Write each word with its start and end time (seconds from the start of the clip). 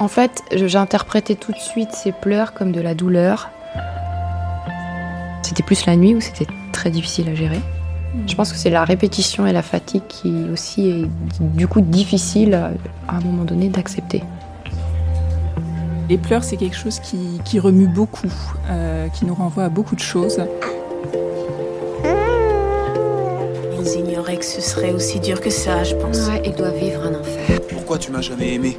En 0.00 0.08
fait, 0.08 0.42
j'interprétais 0.50 1.34
tout 1.34 1.52
de 1.52 1.58
suite 1.58 1.92
ces 1.92 2.10
pleurs 2.10 2.54
comme 2.54 2.72
de 2.72 2.80
la 2.80 2.94
douleur. 2.94 3.50
C'était 5.42 5.62
plus 5.62 5.84
la 5.84 5.94
nuit 5.94 6.14
où 6.14 6.22
c'était 6.22 6.46
très 6.72 6.90
difficile 6.90 7.28
à 7.28 7.34
gérer. 7.34 7.60
Je 8.26 8.34
pense 8.34 8.50
que 8.50 8.56
c'est 8.56 8.70
la 8.70 8.84
répétition 8.84 9.46
et 9.46 9.52
la 9.52 9.60
fatigue 9.60 10.02
qui 10.08 10.46
aussi 10.50 10.88
est 10.88 11.06
du 11.40 11.68
coup 11.68 11.82
difficile 11.82 12.54
à 12.54 13.16
un 13.16 13.20
moment 13.20 13.44
donné 13.44 13.68
d'accepter. 13.68 14.22
Les 16.08 16.16
pleurs, 16.16 16.44
c'est 16.44 16.56
quelque 16.56 16.76
chose 16.76 16.98
qui, 16.98 17.38
qui 17.44 17.60
remue 17.60 17.86
beaucoup, 17.86 18.32
euh, 18.70 19.06
qui 19.08 19.26
nous 19.26 19.34
renvoie 19.34 19.64
à 19.64 19.68
beaucoup 19.68 19.96
de 19.96 20.00
choses. 20.00 20.42
Ils 23.78 24.00
ignoraient 24.00 24.38
que 24.38 24.46
ce 24.46 24.62
serait 24.62 24.92
aussi 24.92 25.20
dur 25.20 25.42
que 25.42 25.50
ça, 25.50 25.84
je 25.84 25.94
pense. 25.94 26.26
Ouais, 26.26 26.40
il 26.46 26.54
doit 26.54 26.70
vivre 26.70 27.02
un 27.04 27.20
enfer. 27.20 27.60
Pourquoi 27.68 27.98
tu 27.98 28.10
m'as 28.10 28.22
jamais 28.22 28.54
aimé? 28.54 28.78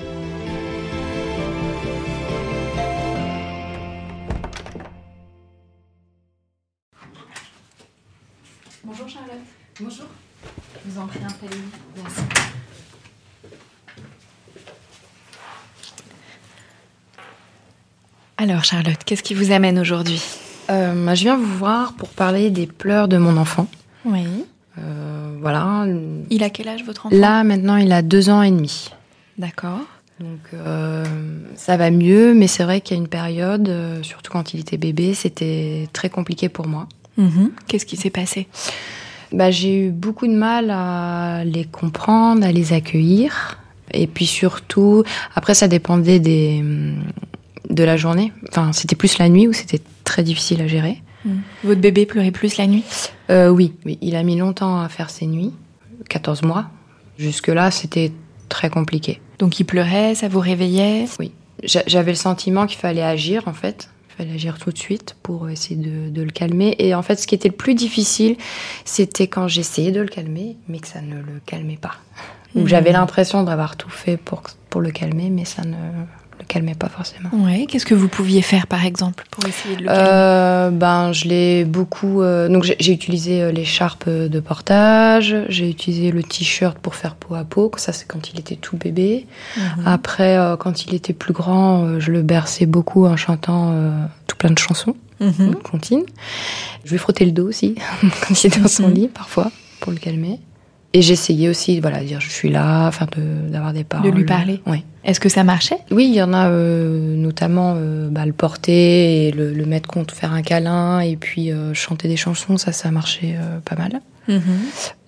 Merci. 11.41 12.21
Alors 18.37 18.63
Charlotte, 18.63 18.97
qu'est-ce 19.05 19.23
qui 19.23 19.33
vous 19.33 19.51
amène 19.51 19.77
aujourd'hui? 19.77 20.21
Euh, 20.69 21.05
bah, 21.05 21.15
je 21.15 21.23
viens 21.23 21.37
vous 21.37 21.57
voir 21.57 21.93
pour 21.93 22.09
parler 22.09 22.49
des 22.49 22.65
pleurs 22.65 23.07
de 23.07 23.17
mon 23.17 23.37
enfant. 23.37 23.67
Oui. 24.05 24.25
Euh, 24.79 25.37
voilà. 25.39 25.85
Il 26.29 26.43
a 26.43 26.49
quel 26.49 26.67
âge 26.67 26.83
votre 26.83 27.05
enfant? 27.05 27.15
Là, 27.15 27.43
maintenant, 27.43 27.75
il 27.75 27.91
a 27.91 28.01
deux 28.01 28.29
ans 28.29 28.41
et 28.41 28.51
demi. 28.51 28.89
D'accord. 29.37 29.81
Donc 30.19 30.39
euh, 30.53 31.05
ça 31.55 31.77
va 31.77 31.89
mieux, 31.91 32.33
mais 32.33 32.47
c'est 32.47 32.63
vrai 32.63 32.81
qu'il 32.81 32.95
y 32.95 32.99
a 32.99 33.01
une 33.01 33.09
période, 33.09 33.71
surtout 34.03 34.31
quand 34.31 34.53
il 34.53 34.59
était 34.59 34.77
bébé, 34.77 35.13
c'était 35.13 35.89
très 35.93 36.09
compliqué 36.09 36.49
pour 36.49 36.67
moi. 36.67 36.87
Mhm. 37.17 37.51
Qu'est-ce 37.67 37.85
qui 37.85 37.97
s'est 37.97 38.11
passé? 38.11 38.47
Bah, 39.31 39.49
j'ai 39.51 39.87
eu 39.87 39.91
beaucoup 39.91 40.27
de 40.27 40.33
mal 40.35 40.69
à 40.71 41.43
les 41.45 41.63
comprendre, 41.65 42.45
à 42.45 42.51
les 42.51 42.73
accueillir. 42.73 43.57
Et 43.93 44.07
puis 44.07 44.25
surtout, 44.25 45.03
après 45.35 45.53
ça 45.53 45.67
dépendait 45.67 46.19
des, 46.19 46.59
hum, 46.61 47.03
de 47.69 47.83
la 47.83 47.97
journée. 47.97 48.31
Enfin, 48.49 48.71
c'était 48.73 48.95
plus 48.95 49.17
la 49.17 49.29
nuit 49.29 49.47
où 49.47 49.53
c'était 49.53 49.81
très 50.03 50.23
difficile 50.23 50.61
à 50.61 50.67
gérer. 50.67 51.01
Votre 51.63 51.81
bébé 51.81 52.05
pleurait 52.07 52.31
plus 52.31 52.57
la 52.57 52.65
nuit? 52.67 52.83
Euh, 53.29 53.49
oui, 53.49 53.73
oui, 53.85 53.97
il 54.01 54.15
a 54.15 54.23
mis 54.23 54.35
longtemps 54.37 54.81
à 54.81 54.89
faire 54.89 55.09
ses 55.11 55.27
nuits, 55.27 55.53
14 56.09 56.41
mois. 56.41 56.65
Jusque-là, 57.19 57.69
c'était 57.69 58.11
très 58.49 58.69
compliqué. 58.71 59.21
Donc 59.37 59.59
il 59.59 59.65
pleurait, 59.65 60.15
ça 60.15 60.27
vous 60.27 60.39
réveillait? 60.39 61.05
Oui. 61.19 61.31
J'a- 61.63 61.83
J'avais 61.85 62.11
le 62.11 62.17
sentiment 62.17 62.65
qu'il 62.65 62.79
fallait 62.79 63.03
agir, 63.03 63.47
en 63.47 63.53
fait. 63.53 63.89
Fallait 64.21 64.35
agir 64.35 64.59
tout 64.59 64.69
de 64.69 64.77
suite 64.77 65.15
pour 65.23 65.49
essayer 65.49 65.77
de, 65.77 66.11
de 66.11 66.21
le 66.21 66.29
calmer. 66.29 66.75
Et 66.77 66.93
en 66.93 67.01
fait, 67.01 67.15
ce 67.15 67.25
qui 67.25 67.33
était 67.33 67.49
le 67.49 67.55
plus 67.55 67.73
difficile, 67.73 68.37
c'était 68.85 69.25
quand 69.25 69.47
j'essayais 69.47 69.91
de 69.91 69.99
le 69.99 70.07
calmer, 70.07 70.57
mais 70.67 70.77
que 70.77 70.87
ça 70.87 71.01
ne 71.01 71.15
le 71.15 71.41
calmait 71.47 71.79
pas. 71.81 71.95
Mhm. 72.53 72.67
j'avais 72.67 72.91
l'impression 72.91 73.41
d'avoir 73.41 73.77
tout 73.77 73.89
fait 73.89 74.17
pour, 74.17 74.43
pour 74.69 74.81
le 74.81 74.91
calmer, 74.91 75.31
mais 75.31 75.43
ça 75.43 75.63
ne 75.63 75.75
calmait 76.51 76.75
pas 76.75 76.89
forcément. 76.89 77.29
Ouais. 77.33 77.65
Qu'est-ce 77.67 77.85
que 77.85 77.95
vous 77.95 78.07
pouviez 78.07 78.41
faire 78.41 78.67
par 78.67 78.85
exemple 78.85 79.25
pour 79.31 79.45
essayer 79.45 79.75
de 79.75 79.81
le 79.83 79.87
calmer? 79.87 80.01
Euh, 80.03 80.69
ben, 80.71 81.11
je 81.13 81.25
l'ai 81.29 81.63
beaucoup. 81.65 82.21
euh, 82.21 82.49
donc, 82.49 82.63
j'ai 82.63 82.91
utilisé 82.91 83.41
euh, 83.41 83.51
l'écharpe 83.51 84.09
de 84.09 84.39
portage, 84.39 85.35
j'ai 85.49 85.69
utilisé 85.69 86.11
le 86.11 86.23
t-shirt 86.23 86.77
pour 86.77 86.95
faire 86.95 87.15
peau 87.15 87.35
à 87.35 87.43
peau. 87.45 87.71
Ça, 87.77 87.93
c'est 87.93 88.05
quand 88.07 88.31
il 88.31 88.39
était 88.39 88.55
tout 88.57 88.75
bébé. 88.77 89.25
Mhm. 89.57 89.63
Après, 89.85 90.37
euh, 90.37 90.57
quand 90.57 90.85
il 90.85 90.93
était 90.93 91.13
plus 91.13 91.33
grand, 91.33 91.99
je 91.99 92.11
le 92.11 92.21
berçais 92.21 92.65
beaucoup 92.65 93.05
en 93.05 93.15
chantant 93.17 93.73
tout 94.27 94.35
plein 94.35 94.51
de 94.51 94.59
chansons, 94.59 94.95
comptines. 95.63 96.03
Je 96.83 96.91
lui 96.91 96.97
frottais 96.97 97.25
le 97.25 97.31
dos 97.31 97.47
aussi, 97.47 97.75
quand 98.27 98.43
il 98.43 98.47
était 98.47 98.59
dans 98.59 98.67
son 98.67 98.87
Mhm. 98.89 98.93
lit, 98.93 99.07
parfois, 99.07 99.51
pour 99.79 99.91
le 99.91 99.97
calmer. 99.99 100.39
Et 100.93 101.01
j'essayais 101.01 101.47
aussi, 101.47 101.79
voilà, 101.79 102.01
de 102.01 102.05
dire 102.05 102.19
je 102.19 102.29
suis 102.29 102.49
là, 102.49 102.87
enfin, 102.87 103.07
de- 103.17 103.49
d'avoir 103.49 103.71
des 103.73 103.83
paroles. 103.85 104.11
lui 104.11 104.25
parler. 104.25 104.61
Oui. 104.65 104.83
Est-ce 105.03 105.19
que 105.19 105.29
ça 105.29 105.43
marchait? 105.43 105.77
Oui, 105.89 106.05
il 106.05 106.13
y 106.13 106.21
en 106.21 106.33
a 106.33 106.49
euh, 106.49 107.15
notamment 107.15 107.73
euh, 107.77 108.09
bah, 108.09 108.25
le 108.25 108.33
porter 108.33 109.27
et 109.27 109.31
le, 109.31 109.51
le 109.53 109.65
mettre 109.65 109.87
contre, 109.89 110.13
faire 110.13 110.33
un 110.33 110.41
câlin 110.41 110.99
et 110.99 111.15
puis 111.15 111.51
euh, 111.51 111.73
chanter 111.73 112.07
des 112.07 112.17
chansons, 112.17 112.57
ça, 112.57 112.71
ça 112.71 112.91
marchait 112.91 113.35
euh, 113.39 113.59
pas 113.65 113.75
mal. 113.75 114.01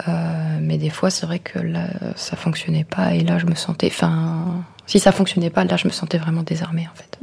Euh, 0.07 0.57
mais 0.61 0.77
des 0.77 0.89
fois, 0.89 1.09
c'est 1.09 1.25
vrai 1.25 1.39
que 1.39 1.59
là, 1.59 1.87
ça 2.15 2.35
fonctionnait 2.35 2.83
pas 2.85 3.13
et 3.13 3.21
là, 3.21 3.37
je 3.37 3.45
me 3.45 3.55
sentais. 3.55 3.87
Enfin, 3.87 4.63
si 4.87 4.99
ça 4.99 5.11
fonctionnait 5.11 5.49
pas, 5.49 5.63
là, 5.63 5.77
je 5.77 5.87
me 5.87 5.93
sentais 5.93 6.17
vraiment 6.17 6.43
désarmée 6.43 6.87
en 6.91 6.95
fait. 6.95 7.19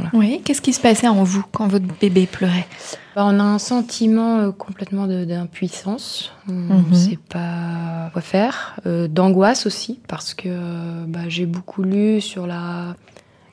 Voilà. 0.00 0.10
Oui. 0.14 0.40
Qu'est-ce 0.44 0.60
qui 0.62 0.72
se 0.72 0.80
passait 0.80 1.08
en 1.08 1.22
vous 1.22 1.44
quand 1.52 1.66
votre 1.68 1.86
bébé 2.00 2.26
pleurait 2.26 2.66
Bah, 3.14 3.22
on 3.26 3.38
a 3.38 3.42
un 3.42 3.58
sentiment 3.58 4.38
euh, 4.38 4.50
complètement 4.52 5.06
d'impuissance. 5.06 6.32
On 6.48 6.52
ne 6.52 6.82
Mhm. 6.88 6.94
sait 6.94 7.18
pas 7.28 8.10
quoi 8.12 8.22
faire. 8.22 8.76
Euh, 8.86 9.08
D'angoisse 9.08 9.66
aussi, 9.66 10.00
parce 10.08 10.34
que 10.34 10.48
euh, 10.48 11.04
bah, 11.06 11.20
j'ai 11.28 11.46
beaucoup 11.46 11.82
lu 11.82 12.20
sur 12.20 12.46
la, 12.46 12.94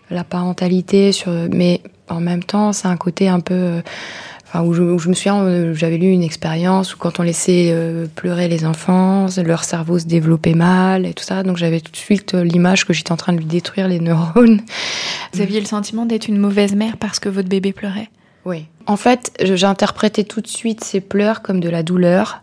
la 0.10 0.24
parentalité, 0.24 1.12
sur, 1.12 1.32
mais 1.52 1.82
en 2.10 2.20
même 2.22 2.44
temps, 2.44 2.72
c'est 2.74 2.88
un 2.88 2.98
côté 2.98 3.28
un 3.28 3.40
peu. 3.42 3.82
Enfin, 4.50 4.64
où, 4.64 4.74
je, 4.74 4.82
où 4.82 4.98
je 4.98 5.10
me 5.10 5.14
souviens, 5.14 5.44
euh, 5.44 5.74
j'avais 5.74 5.98
lu 5.98 6.08
une 6.08 6.24
expérience 6.24 6.96
où 6.96 6.98
quand 6.98 7.20
on 7.20 7.24
laissait 7.24 7.70
euh, 7.72 8.08
pleurer 8.16 8.48
les 8.48 8.66
enfants, 8.66 9.28
leur 9.44 9.66
cerveau 9.66 10.00
se 10.00 10.06
développait 10.06 10.54
mal 10.54 11.06
et 11.06 11.14
tout 11.14 11.24
ça. 11.24 11.44
Donc 11.44 11.58
j'avais 11.58 11.82
tout 11.82 11.92
de 11.92 11.98
suite 11.98 12.34
euh, 12.34 12.46
l'image 12.46 12.86
que 12.86 12.94
j'étais 12.94 13.12
en 13.12 13.18
train 13.18 13.34
de 13.34 13.40
lui 13.40 13.46
détruire 13.46 13.90
les 13.90 14.00
neurones. 14.00 14.62
Vous 15.34 15.42
aviez 15.42 15.60
le 15.60 15.66
sentiment 15.66 16.06
d'être 16.06 16.30
une 16.30 16.38
mauvaise 16.38 16.76
mère 16.76 16.96
parce 16.96 17.20
que 17.20 17.28
votre 17.28 17.50
bébé 17.50 17.74
pleurait? 17.74 18.10
Oui. 18.46 18.66
En 18.86 18.96
fait, 18.96 19.34
j'interprétais 19.42 20.24
tout 20.24 20.40
de 20.40 20.48
suite 20.48 20.82
ces 20.82 21.02
pleurs 21.02 21.42
comme 21.42 21.60
de 21.60 21.68
la 21.68 21.84
douleur, 21.84 22.42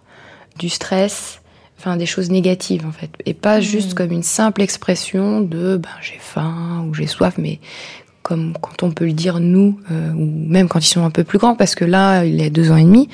du 0.58 0.68
stress, 0.68 1.40
enfin 1.78 1.96
des 1.96 2.04
choses 2.04 2.30
négatives 2.30 2.84
en 2.86 2.92
fait, 2.92 3.10
et 3.24 3.32
pas 3.32 3.60
juste 3.60 3.94
comme 3.94 4.12
une 4.12 4.22
simple 4.22 4.60
expression 4.60 5.40
de 5.40 5.78
ben, 5.78 5.88
j'ai 6.02 6.18
faim 6.20 6.84
ou 6.86 6.92
j'ai 6.92 7.06
soif, 7.06 7.36
mais 7.38 7.60
comme 8.24 8.54
quand 8.58 8.82
on 8.82 8.90
peut 8.90 9.04
le 9.04 9.12
dire 9.12 9.38
nous, 9.38 9.78
euh, 9.92 10.10
ou 10.12 10.24
même 10.24 10.66
quand 10.66 10.80
ils 10.80 10.88
sont 10.88 11.04
un 11.04 11.10
peu 11.10 11.24
plus 11.24 11.38
grands, 11.38 11.54
parce 11.54 11.74
que 11.74 11.84
là 11.84 12.24
il 12.24 12.42
a 12.42 12.48
deux 12.48 12.72
ans 12.72 12.76
et 12.76 12.82
demi, 12.82 13.08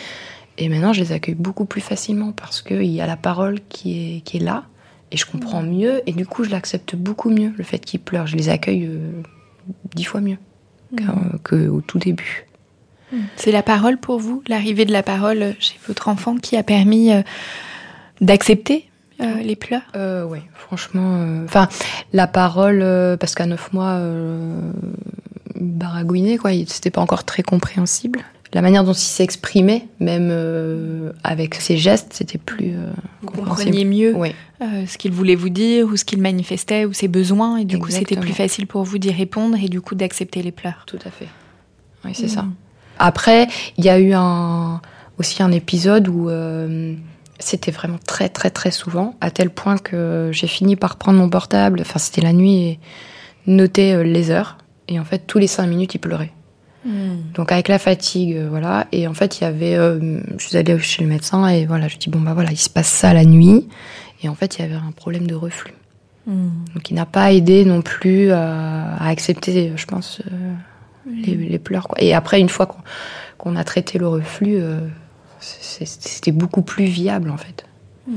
et 0.56 0.68
maintenant 0.68 0.92
je 0.92 1.02
les 1.02 1.12
accueille 1.12 1.34
beaucoup 1.34 1.64
plus 1.64 1.80
facilement 1.80 2.32
parce 2.32 2.62
qu'il 2.62 2.86
y 2.86 3.00
a 3.00 3.06
la 3.06 3.16
parole 3.16 3.58
qui 3.68 4.16
est, 4.16 4.20
qui 4.20 4.36
est 4.36 4.40
là, 4.40 4.64
et 5.10 5.16
je 5.16 5.26
comprends 5.26 5.62
mieux, 5.62 6.00
et 6.06 6.12
du 6.12 6.26
coup 6.26 6.44
je 6.44 6.50
l'accepte 6.50 6.94
beaucoup 6.94 7.28
mieux 7.28 7.52
le 7.58 7.64
fait 7.64 7.80
qu'ils 7.80 7.98
pleurent, 7.98 8.28
je 8.28 8.36
les 8.36 8.48
accueille 8.48 8.86
euh, 8.86 9.10
dix 9.94 10.04
fois 10.04 10.20
mieux. 10.20 10.38
qu'au 11.44 11.80
tout 11.82 11.98
début. 11.98 12.46
C'est 13.34 13.50
la 13.50 13.64
parole 13.64 13.98
pour 13.98 14.20
vous, 14.20 14.44
l'arrivée 14.46 14.84
de 14.84 14.92
la 14.92 15.02
parole 15.02 15.54
chez 15.58 15.74
votre 15.88 16.06
enfant 16.06 16.36
qui 16.36 16.56
a 16.56 16.62
permis 16.62 17.12
euh, 17.12 17.22
d'accepter 18.20 18.89
euh, 19.20 19.40
les 19.42 19.56
pleurs? 19.56 19.82
Euh, 19.96 20.24
Oui, 20.24 20.38
franchement. 20.54 21.42
Enfin, 21.44 21.68
la 22.12 22.26
parole, 22.26 22.80
parce 23.18 23.34
qu'à 23.34 23.46
neuf 23.46 23.72
mois, 23.72 24.00
baragouiné, 25.56 26.38
quoi, 26.38 26.50
c'était 26.66 26.90
pas 26.90 27.00
encore 27.00 27.24
très 27.24 27.42
compréhensible. 27.42 28.20
La 28.52 28.62
manière 28.62 28.82
dont 28.82 28.92
il 28.92 28.98
s'exprimait, 28.98 29.86
même 30.00 31.12
avec 31.22 31.54
ses 31.54 31.76
gestes, 31.76 32.12
c'était 32.12 32.38
plus. 32.38 32.74
vous 33.22 33.30
compreniez 33.30 33.84
mieux 33.84 34.14
ce 34.60 34.98
qu'il 34.98 35.12
voulait 35.12 35.36
vous 35.36 35.50
dire, 35.50 35.86
ou 35.86 35.96
ce 35.96 36.04
qu'il 36.04 36.20
manifestait, 36.20 36.84
ou 36.84 36.92
ses 36.92 37.08
besoins, 37.08 37.58
et 37.58 37.64
du 37.64 37.78
coup, 37.78 37.90
c'était 37.90 38.16
plus 38.16 38.32
facile 38.32 38.66
pour 38.66 38.82
vous 38.84 38.98
d'y 38.98 39.12
répondre 39.12 39.56
et 39.62 39.68
du 39.68 39.80
coup 39.80 39.94
d'accepter 39.94 40.42
les 40.42 40.52
pleurs. 40.52 40.84
Tout 40.86 40.98
à 41.04 41.10
fait. 41.10 41.28
Oui, 42.04 42.12
c'est 42.14 42.28
ça. 42.28 42.46
Après, 42.98 43.48
il 43.78 43.84
y 43.84 43.88
a 43.88 43.98
eu 43.98 44.12
un, 44.14 44.80
aussi 45.18 45.42
un 45.42 45.52
épisode 45.52 46.08
où 46.08 46.28
euh, 46.28 46.94
c'était 47.40 47.70
vraiment 47.70 47.98
très 48.06 48.28
très 48.28 48.50
très 48.50 48.70
souvent, 48.70 49.16
à 49.20 49.30
tel 49.30 49.50
point 49.50 49.78
que 49.78 50.30
j'ai 50.32 50.46
fini 50.46 50.76
par 50.76 50.96
prendre 50.96 51.18
mon 51.18 51.28
portable, 51.28 51.80
enfin 51.80 51.98
c'était 51.98 52.20
la 52.20 52.32
nuit, 52.32 52.62
et 52.62 52.78
noter 53.46 53.94
euh, 53.94 54.02
les 54.02 54.30
heures. 54.30 54.58
Et 54.88 54.98
en 54.98 55.04
fait, 55.04 55.26
tous 55.26 55.38
les 55.38 55.46
cinq 55.46 55.66
minutes, 55.66 55.94
il 55.94 55.98
pleurait. 55.98 56.32
Hmm. 56.84 57.18
Donc 57.34 57.52
avec 57.52 57.68
la 57.68 57.78
fatigue, 57.78 58.36
euh, 58.36 58.48
voilà. 58.48 58.86
Et 58.92 59.06
en 59.06 59.14
fait, 59.14 59.40
il 59.40 59.44
y 59.44 59.46
avait, 59.46 59.74
je 59.74 60.46
suis 60.46 60.56
allée 60.56 60.78
chez 60.78 61.02
le 61.02 61.08
médecin 61.08 61.46
et 61.48 61.66
voilà, 61.66 61.88
je 61.88 61.96
dis 61.96 62.10
bon 62.10 62.20
bah 62.20 62.34
voilà, 62.34 62.50
il 62.50 62.58
se 62.58 62.70
passe 62.70 62.88
ça 62.88 63.12
la 63.12 63.24
nuit. 63.24 63.68
Et 64.22 64.28
en 64.28 64.34
fait, 64.34 64.58
il 64.58 64.62
y 64.62 64.64
avait 64.64 64.74
un 64.74 64.92
problème 64.92 65.26
de 65.26 65.34
reflux. 65.34 65.74
Hmm. 66.26 66.50
Donc 66.74 66.90
il 66.90 66.94
n'a 66.94 67.06
pas 67.06 67.32
aidé 67.32 67.64
non 67.64 67.82
plus 67.82 68.30
à 68.32 68.96
accepter, 69.04 69.72
je 69.74 69.86
pense, 69.86 70.22
les, 71.06 71.58
pleurs. 71.58 71.88
Quoi. 71.88 72.02
Et 72.02 72.14
après, 72.14 72.40
une 72.40 72.48
fois 72.48 72.68
qu'on 73.38 73.56
a 73.56 73.64
traité 73.64 73.98
le 73.98 74.08
reflux, 74.08 74.56
euh, 74.56 74.80
c'était 75.40 76.32
beaucoup 76.32 76.62
plus 76.62 76.84
viable 76.84 77.30
en 77.30 77.36
fait. 77.36 77.64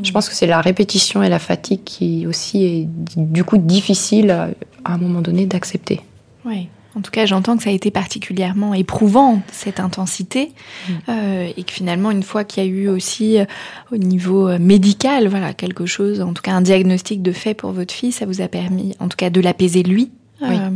Je 0.01 0.11
pense 0.11 0.27
que 0.27 0.33
c'est 0.33 0.47
la 0.47 0.59
répétition 0.59 1.21
et 1.21 1.29
la 1.29 1.37
fatigue 1.37 1.83
qui 1.83 2.25
aussi 2.25 2.63
est 2.63 2.87
du 3.15 3.43
coup 3.43 3.59
difficile 3.59 4.31
à, 4.31 4.49
un 4.85 4.97
moment 4.97 5.21
donné 5.21 5.45
d'accepter. 5.45 6.01
Oui. 6.45 6.67
En 6.95 7.01
tout 7.01 7.11
cas, 7.11 7.25
j'entends 7.25 7.57
que 7.57 7.63
ça 7.63 7.69
a 7.69 7.73
été 7.73 7.91
particulièrement 7.91 8.73
éprouvant, 8.73 9.41
cette 9.51 9.79
intensité, 9.79 10.51
mm. 10.87 10.91
euh, 11.09 11.51
et 11.55 11.63
que 11.63 11.71
finalement, 11.71 12.11
une 12.11 12.23
fois 12.23 12.43
qu'il 12.43 12.63
y 12.63 12.67
a 12.67 12.69
eu 12.69 12.87
aussi 12.87 13.39
euh, 13.39 13.45
au 13.91 13.97
niveau 13.97 14.57
médical, 14.59 15.27
voilà, 15.27 15.53
quelque 15.53 15.85
chose, 15.85 16.21
en 16.21 16.33
tout 16.33 16.41
cas 16.43 16.53
un 16.53 16.61
diagnostic 16.61 17.21
de 17.21 17.31
fait 17.31 17.53
pour 17.53 17.71
votre 17.71 17.93
fille, 17.93 18.11
ça 18.11 18.25
vous 18.25 18.41
a 18.41 18.47
permis, 18.47 18.95
en 18.99 19.09
tout 19.09 19.17
cas, 19.17 19.31
de 19.31 19.41
l'apaiser 19.41 19.81
lui, 19.81 20.11
euh, 20.43 20.69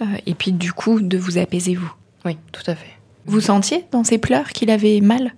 euh, 0.00 0.04
et 0.26 0.34
puis 0.34 0.52
du 0.52 0.72
coup 0.72 1.00
de 1.00 1.18
vous 1.18 1.38
apaiser 1.38 1.74
vous. 1.74 1.92
Oui, 2.24 2.36
tout 2.52 2.62
à 2.66 2.74
fait. 2.74 2.90
Vous 3.26 3.40
sentiez 3.40 3.84
dans 3.92 4.04
ses 4.04 4.18
pleurs 4.18 4.48
qu'il 4.48 4.70
avait 4.70 5.00
mal? 5.00 5.34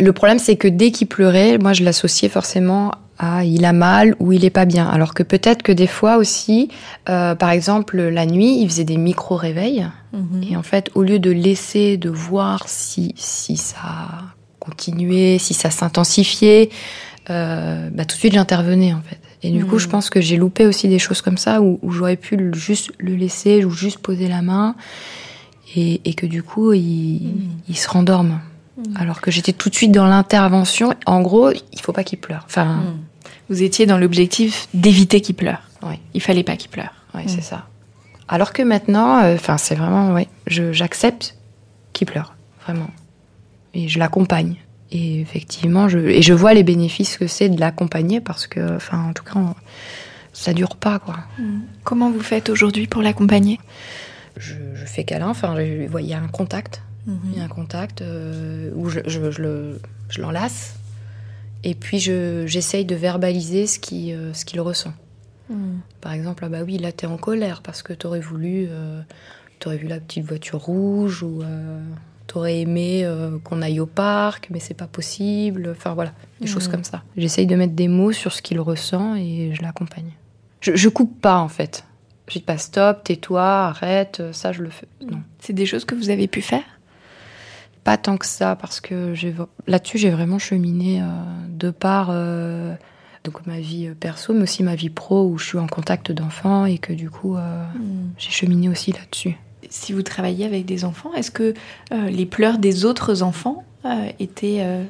Le 0.00 0.12
problème 0.12 0.38
c'est 0.38 0.56
que 0.56 0.68
dès 0.68 0.90
qu'il 0.90 1.06
pleurait, 1.06 1.58
moi 1.58 1.72
je 1.72 1.84
l'associais 1.84 2.28
forcément 2.28 2.92
à 3.18 3.44
il 3.44 3.64
a 3.64 3.72
mal 3.72 4.14
ou 4.20 4.32
il 4.32 4.44
est 4.44 4.50
pas 4.50 4.64
bien. 4.64 4.88
Alors 4.88 5.12
que 5.12 5.22
peut-être 5.22 5.62
que 5.62 5.72
des 5.72 5.88
fois 5.88 6.16
aussi, 6.16 6.68
euh, 7.08 7.34
par 7.34 7.50
exemple 7.50 8.00
la 8.00 8.26
nuit, 8.26 8.60
il 8.60 8.68
faisait 8.68 8.84
des 8.84 8.96
micro-réveils. 8.96 9.86
Mhm. 10.12 10.42
Et 10.50 10.56
en 10.56 10.62
fait, 10.62 10.90
au 10.94 11.02
lieu 11.02 11.18
de 11.18 11.30
laisser, 11.30 11.96
de 11.96 12.10
voir 12.10 12.68
si, 12.68 13.14
si 13.16 13.56
ça 13.56 14.08
continuait, 14.60 15.38
si 15.38 15.52
ça 15.54 15.70
s'intensifiait, 15.70 16.70
bah, 17.28 18.04
tout 18.06 18.14
de 18.14 18.20
suite 18.20 18.32
j'intervenais 18.32 18.94
en 18.94 19.02
fait. 19.02 19.18
Et 19.42 19.50
du 19.50 19.64
coup, 19.64 19.78
je 19.78 19.86
hmm. 19.86 19.90
pense 19.90 20.10
que 20.10 20.20
j'ai 20.20 20.36
loupé 20.36 20.66
aussi 20.66 20.88
des 20.88 20.98
choses 20.98 21.22
comme 21.22 21.38
ça 21.38 21.60
où, 21.62 21.78
j'aurais 21.90 22.16
pu 22.16 22.36
juste 22.54 22.90
le 22.98 23.14
laisser 23.14 23.64
ou 23.64 23.70
juste 23.70 23.98
poser 23.98 24.28
la 24.28 24.42
main 24.42 24.74
et, 25.76 26.14
que 26.14 26.26
du 26.26 26.42
coup, 26.42 26.72
il, 26.72 27.34
hmm. 27.68 27.74
se 27.74 27.88
rendorme. 27.88 28.40
Hmm. 28.78 28.96
Alors 28.96 29.20
que 29.20 29.30
j'étais 29.30 29.52
tout 29.52 29.68
de 29.68 29.74
suite 29.74 29.92
dans 29.92 30.06
l'intervention. 30.06 30.94
En 31.04 31.20
gros, 31.20 31.50
il 31.50 31.80
faut 31.80 31.92
pas 31.92 32.04
qu'il 32.04 32.18
pleure. 32.18 32.44
Enfin, 32.46 32.82
vous 33.50 33.62
étiez 33.62 33.86
dans 33.86 33.98
l'objectif 33.98 34.68
d'éviter 34.72 35.20
qu'il 35.20 35.34
pleure. 35.34 35.62
Oui. 35.82 35.96
Il 36.14 36.22
fallait 36.22 36.44
pas 36.44 36.56
qu'il 36.56 36.70
pleure. 36.70 36.94
Oui, 37.14 37.22
c'est 37.26 37.42
ça. 37.42 37.66
Alors 38.28 38.52
que 38.52 38.62
maintenant, 38.62 39.22
euh, 39.22 39.34
enfin, 39.34 39.56
c'est 39.56 39.74
vraiment, 39.74 40.12
ouais, 40.12 40.28
j'accepte 40.46 41.36
qu'il 41.94 42.06
pleure, 42.06 42.36
vraiment, 42.62 42.90
et 43.72 43.88
je 43.88 43.98
l'accompagne. 43.98 44.56
Et 44.90 45.20
effectivement, 45.20 45.88
je, 45.88 45.98
et 45.98 46.22
je 46.22 46.34
vois 46.34 46.54
les 46.54 46.62
bénéfices 46.62 47.16
que 47.16 47.26
c'est 47.26 47.48
de 47.48 47.58
l'accompagner 47.58 48.20
parce 48.20 48.46
que, 48.46 48.76
enfin, 48.76 49.08
en 49.08 49.12
tout 49.12 49.24
cas, 49.24 49.40
ça 50.32 50.52
dure 50.52 50.76
pas, 50.76 50.98
quoi. 50.98 51.16
Hmm. 51.38 51.60
Comment 51.84 52.10
vous 52.10 52.20
faites 52.20 52.50
aujourd'hui 52.50 52.86
pour 52.86 53.02
l'accompagner? 53.02 53.58
Je, 54.36 54.54
fais 54.86 55.04
câlin, 55.04 55.28
enfin, 55.28 55.58
il 55.60 56.06
y 56.06 56.14
a 56.14 56.20
un 56.20 56.28
contact. 56.28 56.82
Il 57.24 57.38
y 57.38 57.40
a 57.40 57.44
un 57.44 57.48
contact 57.48 58.02
euh, 58.02 58.70
où 58.74 58.88
je, 58.88 59.00
je, 59.06 59.32
je 60.10 60.20
l'enlace. 60.20 60.78
Et 61.64 61.74
puis, 61.74 61.98
j'essaye 61.98 62.84
de 62.84 62.94
verbaliser 62.94 63.66
ce 63.66 63.78
qu'il 63.78 64.14
euh, 64.14 64.32
ce 64.32 64.44
qu'il 64.44 64.60
ressent. 64.60 64.92
Hmm. 65.48 65.78
Par 66.00 66.12
exemple, 66.12 66.44
ah 66.44 66.48
bah 66.48 66.62
oui, 66.64 66.78
là, 66.78 66.92
t'es 66.92 67.06
en 67.06 67.16
colère 67.16 67.62
parce 67.62 67.82
que 67.82 67.92
t'aurais 67.92 68.20
voulu. 68.20 68.66
Euh, 68.68 69.00
t'aurais 69.58 69.78
vu 69.78 69.88
la 69.88 69.98
petite 69.98 70.24
voiture 70.24 70.60
rouge 70.60 71.22
ou 71.22 71.42
t'aurais 72.28 72.60
aimé 72.60 73.00
euh, 73.04 73.38
qu'on 73.42 73.60
aille 73.62 73.80
au 73.80 73.86
parc, 73.86 74.48
mais 74.50 74.60
c'est 74.60 74.74
pas 74.74 74.86
possible. 74.86 75.70
Enfin 75.72 75.94
voilà, 75.94 76.12
des 76.40 76.46
choses 76.46 76.68
comme 76.68 76.84
ça. 76.84 77.02
J'essaye 77.16 77.46
de 77.46 77.56
mettre 77.56 77.72
des 77.72 77.88
mots 77.88 78.12
sur 78.12 78.32
ce 78.32 78.40
qu'il 78.40 78.60
ressent 78.60 79.16
et 79.16 79.52
je 79.54 79.62
l'accompagne. 79.62 80.12
Je, 80.60 80.76
je, 80.76 80.88
coupe 80.88 81.20
pas 81.20 81.38
en 81.38 81.48
fait. 81.48 81.84
Je 82.28 82.34
dis 82.34 82.44
pas 82.44 82.58
stop, 82.58 83.02
tais-toi, 83.02 83.42
arrête, 83.42 84.22
ça 84.32 84.52
je 84.52 84.62
le 84.62 84.70
fais. 84.70 84.86
Non. 85.00 85.22
C'est 85.40 85.54
des 85.54 85.66
choses 85.66 85.84
que 85.84 85.94
vous 85.94 86.10
avez 86.10 86.28
pu 86.28 86.42
faire? 86.42 86.62
Pas 87.88 87.96
tant 87.96 88.16
que 88.16 88.26
ça, 88.26 88.56
parce 88.56 88.80
que 88.80 89.14
là-dessus 89.66 89.98
j'ai 89.98 90.10
vraiment 90.10 90.38
cheminé 90.38 91.00
euh, 91.00 91.06
de 91.48 91.70
par 91.70 92.08
euh, 92.10 92.74
donc 93.24 93.46
ma 93.46 93.60
vie 93.60 93.88
perso, 93.98 94.34
mais 94.34 94.42
aussi 94.42 94.62
ma 94.62 94.74
vie 94.74 94.90
pro 94.90 95.26
où 95.26 95.38
je 95.38 95.46
suis 95.46 95.58
en 95.58 95.66
contact 95.66 96.12
d'enfants 96.12 96.66
et 96.66 96.78
que 96.78 96.92
du 96.92 97.08
coup 97.10 97.34
hmm. 97.36 98.10
j'ai 98.18 98.30
cheminé 98.30 98.68
aussi 98.68 98.92
là-dessus 98.92 99.38
si 99.70 99.92
vous 99.92 100.02
travaillez 100.02 100.44
avec 100.44 100.64
des 100.64 100.84
enfants, 100.84 101.12
est-ce 101.14 101.30
que 101.30 101.54
euh, 101.92 102.08
les 102.10 102.26
pleurs 102.26 102.58
des 102.58 102.84
autres 102.84 103.22
enfants 103.22 103.64
euh, 103.84 104.10
étaient 104.18 104.58
euh, 104.60 104.84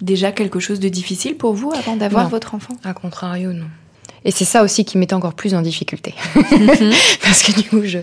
déjà 0.00 0.32
quelque 0.32 0.60
chose 0.60 0.80
de 0.80 0.88
difficile 0.88 1.36
pour 1.36 1.54
vous 1.54 1.72
avant 1.72 1.96
d'avoir 1.96 2.28
votre 2.28 2.54
enfant? 2.54 2.74
A 2.84 2.94
contrario, 2.94 3.52
non. 3.52 3.66
Et 4.24 4.30
c'est 4.30 4.44
ça 4.44 4.62
aussi 4.62 4.84
qui 4.84 4.98
m'était 4.98 5.14
encore 5.14 5.34
plus 5.34 5.54
en 5.54 5.62
difficulté. 5.62 6.14
Mhm. 6.34 6.92
Parce 7.22 7.42
que 7.42 7.52
du 7.52 7.68
coup, 7.68 7.82
je, 7.84 7.98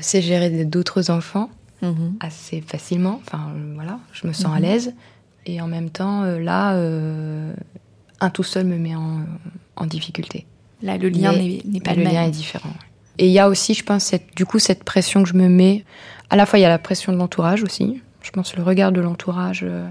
sais 0.00 0.20
gérer 0.20 0.64
d'autres 0.64 1.10
enfants 1.10 1.50
mhm. 1.82 2.16
assez 2.20 2.60
facilement. 2.60 3.20
Enfin, 3.26 3.52
voilà, 3.74 3.98
je 4.12 4.26
me 4.26 4.32
sens 4.32 4.52
à 4.52 4.56
mhm. 4.56 4.62
l'aise. 4.62 4.94
Et 5.44 5.60
en 5.60 5.66
même 5.66 5.90
temps, 5.90 6.22
là, 6.22 6.76
un 8.20 8.30
tout 8.30 8.44
seul 8.44 8.64
me 8.64 8.78
met 8.78 8.94
en, 8.94 9.86
difficulté. 9.86 10.46
Là, 10.80 10.96
le 10.96 11.08
lien 11.08 11.32
n'est 11.32 11.80
pas 11.80 11.94
le, 11.94 12.04
le 12.04 12.10
lien 12.10 12.24
est 12.24 12.30
différent. 12.30 12.70
Et 13.18 13.26
il 13.26 13.32
y 13.32 13.38
a 13.38 13.48
aussi, 13.48 13.74
je 13.74 13.84
pense, 13.84 14.04
cette, 14.04 14.34
du 14.36 14.46
coup, 14.46 14.58
cette 14.58 14.84
pression 14.84 15.22
que 15.22 15.28
je 15.28 15.34
me 15.34 15.48
mets. 15.48 15.84
À 16.30 16.36
la 16.36 16.46
fois, 16.46 16.58
il 16.58 16.62
y 16.62 16.64
a 16.64 16.68
la 16.68 16.78
pression 16.78 17.12
de 17.12 17.18
l'entourage 17.18 17.62
aussi. 17.62 18.00
Je 18.22 18.30
pense 18.30 18.56
le 18.56 18.62
regard 18.62 18.92
de 18.92 19.00
l'entourage, 19.00 19.62
euh, 19.64 19.86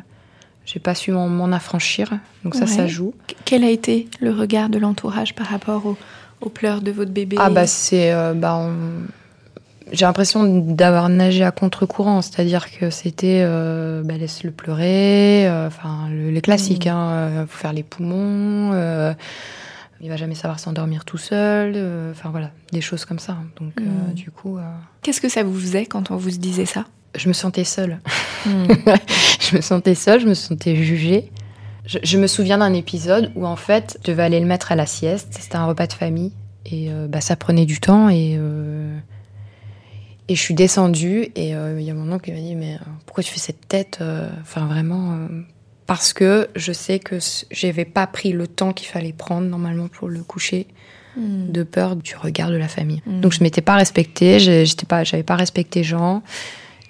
j'ai 0.65 0.79
pas 0.79 0.95
su 0.95 1.11
m'en 1.11 1.51
affranchir. 1.51 2.19
Donc 2.43 2.55
ça, 2.55 2.65
ça 2.65 2.87
joue. 2.87 3.13
Quel 3.45 3.63
a 3.63 3.69
été 3.69 4.07
le 4.19 4.31
regard 4.31 4.69
de 4.69 4.79
l'entourage 4.79 5.35
par 5.35 5.47
rapport 5.47 5.85
aux, 6.39 6.49
pleurs 6.49 6.81
de 6.81 6.91
votre 6.91 7.11
bébé 7.11 7.37
Ah 7.39 7.49
bah 7.49 7.67
c'est, 7.67 8.11
euh, 8.11 8.33
bah, 8.33 8.67
j'ai 9.91 10.05
l'impression 10.05 10.45
d'avoir 10.45 11.09
nagé 11.09 11.43
à 11.43 11.51
contre-courant, 11.51 12.21
c'est-à-dire 12.21 12.71
que 12.71 12.89
c'était 12.89 13.41
euh, 13.43 14.01
bah, 14.03 14.17
laisse-le 14.17 14.51
pleurer, 14.51 15.49
enfin 15.67 16.09
les 16.09 16.41
classiques, 16.41 16.87
mmh. 16.87 16.89
hein, 16.89 17.45
faut 17.47 17.57
faire 17.57 17.73
les 17.73 17.83
poumons 17.83 18.73
il 20.01 20.09
va 20.09 20.17
jamais 20.17 20.35
savoir 20.35 20.59
s'endormir 20.59 21.05
tout 21.05 21.17
seul. 21.17 21.73
Euh, 21.75 22.11
enfin 22.11 22.29
voilà, 22.29 22.51
des 22.71 22.81
choses 22.81 23.05
comme 23.05 23.19
ça. 23.19 23.37
Donc 23.59 23.73
euh, 23.79 23.83
hmm. 23.83 24.13
du 24.13 24.31
coup. 24.31 24.57
Euh, 24.57 24.61
Qu'est-ce 25.01 25.21
que 25.21 25.29
ça 25.29 25.43
vous 25.43 25.57
faisait 25.57 25.85
quand 25.85 26.11
on 26.11 26.17
vous 26.17 26.31
disait 26.31 26.65
ça? 26.65 26.85
Je 27.15 27.27
me 27.27 27.33
sentais 27.33 27.63
seule. 27.63 27.99
Hmm. 28.45 28.65
je 29.39 29.55
me 29.55 29.61
sentais 29.61 29.95
seule, 29.95 30.21
je 30.21 30.27
me 30.27 30.33
sentais 30.33 30.75
jugée. 30.75 31.31
Je, 31.85 32.17
me 32.17 32.27
souviens 32.27 32.59
d'un 32.59 32.73
épisode 32.73 33.31
où 33.35 33.45
en 33.45 33.55
fait, 33.55 33.97
je 34.01 34.11
devais 34.11 34.23
aller 34.23 34.39
le 34.39 34.45
mettre 34.45 34.71
à 34.71 34.75
la 34.75 34.85
sieste. 34.85 35.35
C'était 35.39 35.57
un 35.57 35.65
repas 35.65 35.87
de 35.87 35.93
famille 35.93 36.31
et 36.65 36.89
bah, 37.09 37.21
ça 37.21 37.35
prenait 37.35 37.65
du 37.65 37.79
temps 37.79 38.07
et 38.07 38.39
et 40.31 40.35
je 40.35 40.41
suis 40.41 40.53
descendue 40.53 41.31
et 41.35 41.49
il 41.49 41.81
y 41.81 41.89
a 41.89 41.93
mon 41.93 42.11
oncle 42.11 42.25
qui 42.25 42.31
m'a 42.31 42.39
dit 42.39 42.55
mais 42.55 42.79
pourquoi 43.05 43.23
tu 43.23 43.31
fais 43.31 43.39
cette 43.39 43.67
tête 43.67 43.99
Enfin 44.41 44.65
vraiment 44.65 45.27
parce 45.91 46.13
que 46.13 46.47
je 46.55 46.71
sais 46.71 46.99
que 46.99 47.17
j'avais 47.51 47.83
pas 47.83 48.07
pris 48.07 48.31
le 48.31 48.47
temps 48.47 48.71
qu'il 48.71 48.87
fallait 48.87 49.11
prendre 49.11 49.45
normalement 49.47 49.89
pour 49.89 50.07
le 50.07 50.23
coucher 50.23 50.67
hmm. 51.17 51.51
de 51.51 51.63
peur 51.63 51.97
du 51.97 52.15
regard 52.15 52.49
de 52.49 52.55
la 52.55 52.69
famille. 52.69 53.01
Hmm. 53.05 53.19
Donc 53.19 53.33
je 53.33 53.43
m'étais 53.43 53.59
pas 53.59 53.75
respectée, 53.75 54.39
j'étais 54.39 54.85
pas, 54.85 55.03
j'avais 55.03 55.23
pas 55.23 55.35
respecté 55.35 55.83
Jean. 55.83 56.23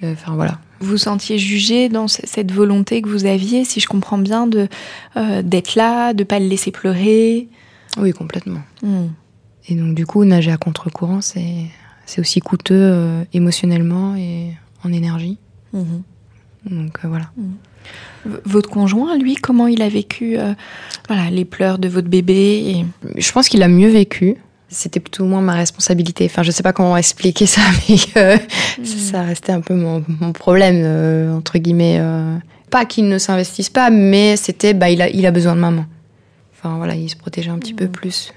Euh, 0.04 0.14
enfin 0.14 0.36
voilà. 0.36 0.60
Vous 0.82 0.98
sentiez 0.98 1.40
jugé 1.40 1.90
dans 1.90 2.08
cette 2.08 2.52
volonté 2.52 3.02
que 3.02 3.10
vous 3.10 3.26
aviez, 3.26 3.66
si 3.66 3.80
je 3.80 3.88
comprends 3.88 4.20
bien, 4.20 4.46
de 4.46 4.68
euh, 5.18 5.42
d'être 5.42 5.74
là, 5.74 6.14
de 6.14 6.24
pas 6.24 6.38
le 6.38 6.46
laisser 6.46 6.70
pleurer? 6.70 7.48
Oui, 7.98 8.12
complètement. 8.12 8.62
Hmm. 8.84 9.08
Et 9.68 9.74
donc 9.74 9.96
du 9.96 10.06
coup, 10.06 10.26
nager 10.26 10.52
à 10.52 10.58
contre-courant, 10.58 11.22
c'est 11.22 11.66
c'est 12.12 12.20
aussi 12.20 12.42
coûteux 12.42 12.76
euh, 12.76 13.24
émotionnellement 13.34 14.16
et 14.18 14.52
en 14.84 14.92
énergie. 14.92 15.38
Mhm. 15.74 16.02
Donc 16.70 17.00
euh, 17.06 17.08
voilà. 17.08 17.30
V- 18.26 18.38
Votre 18.46 18.70
conjoint, 18.70 19.18
lui, 19.18 19.36
comment 19.36 19.68
il 19.68 19.82
a 19.82 19.88
vécu 19.88 20.38
euh, 20.38 20.54
voilà, 21.08 21.30
les 21.30 21.46
pleurs 21.46 21.80
de 21.80 21.88
votre 21.88 22.10
bébé 22.10 22.34
et... 22.36 22.86
Je 23.22 23.32
pense 23.32 23.48
qu'il 23.48 23.64
a 23.64 23.68
mieux 23.70 23.88
vécu. 23.90 24.36
C'était 24.68 25.00
plutôt 25.00 25.26
moins 25.26 25.42
ma 25.42 25.54
responsabilité. 25.54 26.26
Enfin, 26.26 26.44
je 26.44 26.52
sais 26.52 26.64
pas 26.64 26.74
comment 26.74 26.96
expliquer 26.98 27.46
ça, 27.46 27.62
mais 27.90 27.96
euh, 28.18 28.38
ça, 28.84 29.22
restait 29.24 29.52
un 29.54 29.62
peu 29.62 29.76
mon, 29.76 30.04
mon 30.20 30.32
problème, 30.34 31.34
entre 31.36 31.58
guillemets. 31.60 32.02
Pas 32.70 32.86
qu'il 32.86 33.08
ne 33.10 33.18
s'investisse 33.18 33.70
pas, 33.70 33.90
mais 33.90 34.36
c'était, 34.38 34.74
bah, 34.74 34.90
il 34.90 35.02
a, 35.02 35.10
il 35.10 35.26
a 35.26 35.32
besoin 35.32 35.56
de 35.56 35.62
maman. 35.62 35.86
Enfin, 36.54 36.78
voilà, 36.78 36.96
il 36.96 37.10
se 37.10 37.16
protégeait 37.18 37.50
un 37.52 37.58
petit 37.60 37.74
peu 37.74 37.88
plus. 37.88 38.32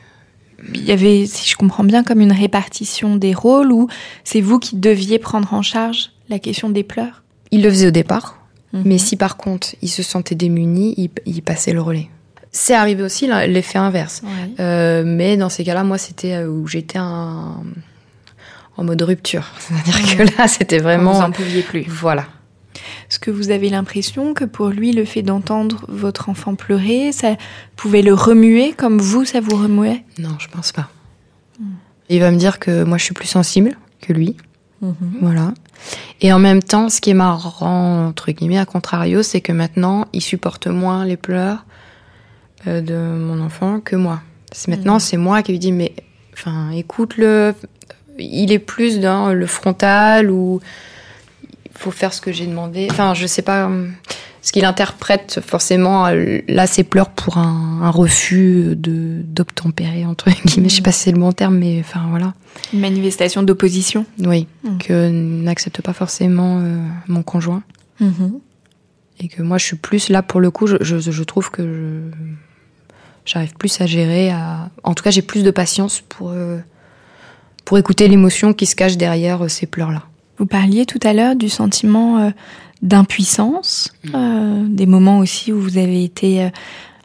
Il 0.72 0.84
y 0.84 0.92
avait, 0.92 1.26
si 1.26 1.48
je 1.48 1.56
comprends 1.56 1.84
bien, 1.84 2.02
comme 2.04 2.20
une 2.20 2.32
répartition 2.32 3.16
des 3.16 3.34
rôles 3.34 3.72
où 3.72 3.88
c'est 4.24 4.40
vous 4.40 4.58
qui 4.58 4.76
deviez 4.76 5.18
prendre 5.18 5.52
en 5.52 5.62
charge 5.62 6.10
la 6.28 6.38
question 6.38 6.70
des 6.70 6.82
pleurs? 6.84 7.22
Il 7.50 7.62
le 7.62 7.70
faisait 7.70 7.88
au 7.88 7.92
départ, 7.92 8.38
Mhm. 8.72 8.82
mais 8.86 8.98
si 8.98 9.16
par 9.16 9.36
contre 9.36 9.68
il 9.82 9.88
se 9.88 10.02
sentait 10.02 10.34
démuni, 10.34 10.94
il, 10.96 11.10
il 11.26 11.42
passait 11.42 11.72
le 11.72 11.80
relais. 11.82 12.08
C'est 12.50 12.74
arrivé 12.74 13.02
aussi 13.02 13.26
l'effet 13.48 13.78
inverse. 13.78 14.22
Ouais. 14.24 14.30
Euh, 14.60 15.02
mais 15.04 15.36
dans 15.36 15.48
ces 15.48 15.64
cas-là, 15.64 15.82
moi, 15.84 15.98
c'était 15.98 16.34
euh, 16.34 16.48
où 16.48 16.66
j'étais 16.68 16.98
un- 16.98 17.62
en 18.76 18.84
mode 18.84 19.02
rupture. 19.02 19.44
C'est-à-dire 19.58 20.16
que 20.16 20.38
là, 20.38 20.48
c'était 20.48 20.78
Vraiment... 20.78 21.10
Vous 21.12 21.18
vraiment. 21.18 21.28
en 21.28 21.32
pouviez 21.32 21.62
plus. 21.62 21.84
Voilà. 21.88 22.26
Est-ce 23.08 23.18
que 23.18 23.30
vous 23.30 23.50
avez 23.50 23.68
l'impression 23.68 24.34
que 24.34 24.44
pour 24.44 24.68
lui, 24.68 24.92
le 24.92 25.04
fait 25.04 25.22
d'entendre 25.22 25.84
votre 25.88 26.28
enfant 26.28 26.54
pleurer, 26.54 27.12
ça 27.12 27.36
pouvait 27.76 28.02
le 28.02 28.14
remuer 28.14 28.72
comme 28.72 28.98
vous, 28.98 29.24
ça 29.24 29.40
vous 29.40 29.56
remuait? 29.56 30.04
Non, 30.18 30.36
je 30.38 30.48
pense 30.48 30.72
pas. 30.72 30.88
Il 32.08 32.20
va 32.20 32.30
me 32.30 32.36
dire 32.36 32.58
que 32.58 32.84
moi, 32.84 32.98
je 32.98 33.04
suis 33.04 33.14
plus 33.14 33.28
sensible 33.28 33.76
que 34.00 34.12
lui. 34.12 34.36
Voilà. 35.22 35.54
Et 36.20 36.32
en 36.32 36.38
même 36.38 36.62
temps, 36.62 36.88
ce 36.88 37.00
qui 37.00 37.10
est 37.10 37.14
marrant, 37.14 38.06
entre 38.08 38.30
guillemets, 38.32 38.58
à 38.58 38.66
contrario, 38.66 39.22
c'est 39.22 39.40
que 39.40 39.52
maintenant, 39.52 40.06
il 40.12 40.20
supporte 40.20 40.66
moins 40.66 41.04
les 41.04 41.16
pleurs 41.16 41.64
euh, 42.66 42.80
de 42.80 42.94
mon 42.94 43.42
enfant 43.42 43.80
que 43.80 43.96
moi. 43.96 44.20
C'est 44.52 44.68
maintenant, 44.68 44.98
c'est 44.98 45.16
moi 45.16 45.42
qui 45.42 45.52
lui 45.52 45.58
dis, 45.58 45.72
mais, 45.72 45.94
enfin, 46.34 46.70
écoute-le. 46.70 47.54
Il 48.18 48.52
est 48.52 48.60
plus 48.60 49.00
dans 49.00 49.32
le 49.32 49.46
frontal 49.46 50.30
ou 50.30 50.60
faut 51.76 51.90
faire 51.90 52.12
ce 52.12 52.20
que 52.20 52.32
j'ai 52.32 52.46
demandé. 52.46 52.88
Enfin, 52.90 53.14
je 53.14 53.26
sais 53.26 53.42
pas 53.42 53.66
hum, 53.66 53.92
ce 54.42 54.52
qu'il 54.52 54.64
interprète 54.64 55.40
forcément 55.44 56.06
euh, 56.06 56.40
là 56.48 56.66
ses 56.66 56.84
pleurs 56.84 57.10
pour 57.10 57.38
un, 57.38 57.80
un 57.82 57.90
refus 57.90 58.74
de 58.76 59.20
d'obtempérer 59.24 60.04
entre 60.04 60.30
guillemets. 60.46 60.68
Je 60.68 60.76
sais 60.76 60.82
pas 60.82 60.92
si 60.92 61.00
c'est 61.04 61.12
le 61.12 61.18
bon 61.18 61.32
terme, 61.32 61.56
mais 61.58 61.80
enfin 61.80 62.06
voilà. 62.10 62.34
Une 62.72 62.80
manifestation 62.80 63.42
d'opposition 63.42 64.06
Oui, 64.20 64.46
Mm. 64.62 64.78
que 64.78 65.08
n'accepte 65.10 65.82
pas 65.82 65.92
forcément 65.92 66.60
euh, 66.62 66.78
mon 67.08 67.22
conjoint. 67.22 67.62
Et 69.20 69.28
que 69.28 69.42
moi, 69.42 69.58
je 69.58 69.64
suis 69.64 69.76
plus 69.76 70.08
là 70.08 70.22
pour 70.22 70.40
le 70.40 70.50
coup, 70.50 70.66
je, 70.66 70.76
je, 70.80 70.98
je 70.98 71.22
trouve 71.22 71.50
que 71.50 71.62
je- 71.62 72.24
j'arrive 73.24 73.54
plus 73.54 73.80
à 73.80 73.86
gérer. 73.86 74.30
À... 74.30 74.70
En 74.82 74.94
tout 74.94 75.04
cas, 75.04 75.10
j'ai 75.10 75.22
plus 75.22 75.42
de 75.44 75.50
patience 75.50 76.00
pour, 76.08 76.30
euh, 76.30 76.58
pour 77.64 77.78
écouter 77.78 78.08
l'émotion 78.08 78.52
qui 78.52 78.66
se 78.66 78.74
cache 78.76 78.96
derrière 78.96 79.44
euh, 79.44 79.48
ces 79.48 79.66
pleurs-là. 79.66 80.02
Vous 80.44 80.48
parliez 80.48 80.84
tout 80.84 81.00
à 81.02 81.14
l'heure 81.14 81.36
du 81.36 81.48
sentiment 81.48 82.18
euh, 82.18 82.30
d'impuissance, 82.82 83.94
euh, 84.14 84.62
des 84.68 84.84
moments 84.84 85.20
aussi 85.20 85.54
où 85.54 85.58
vous 85.58 85.78
avez 85.78 86.04
été 86.04 86.42
euh, 86.42 86.48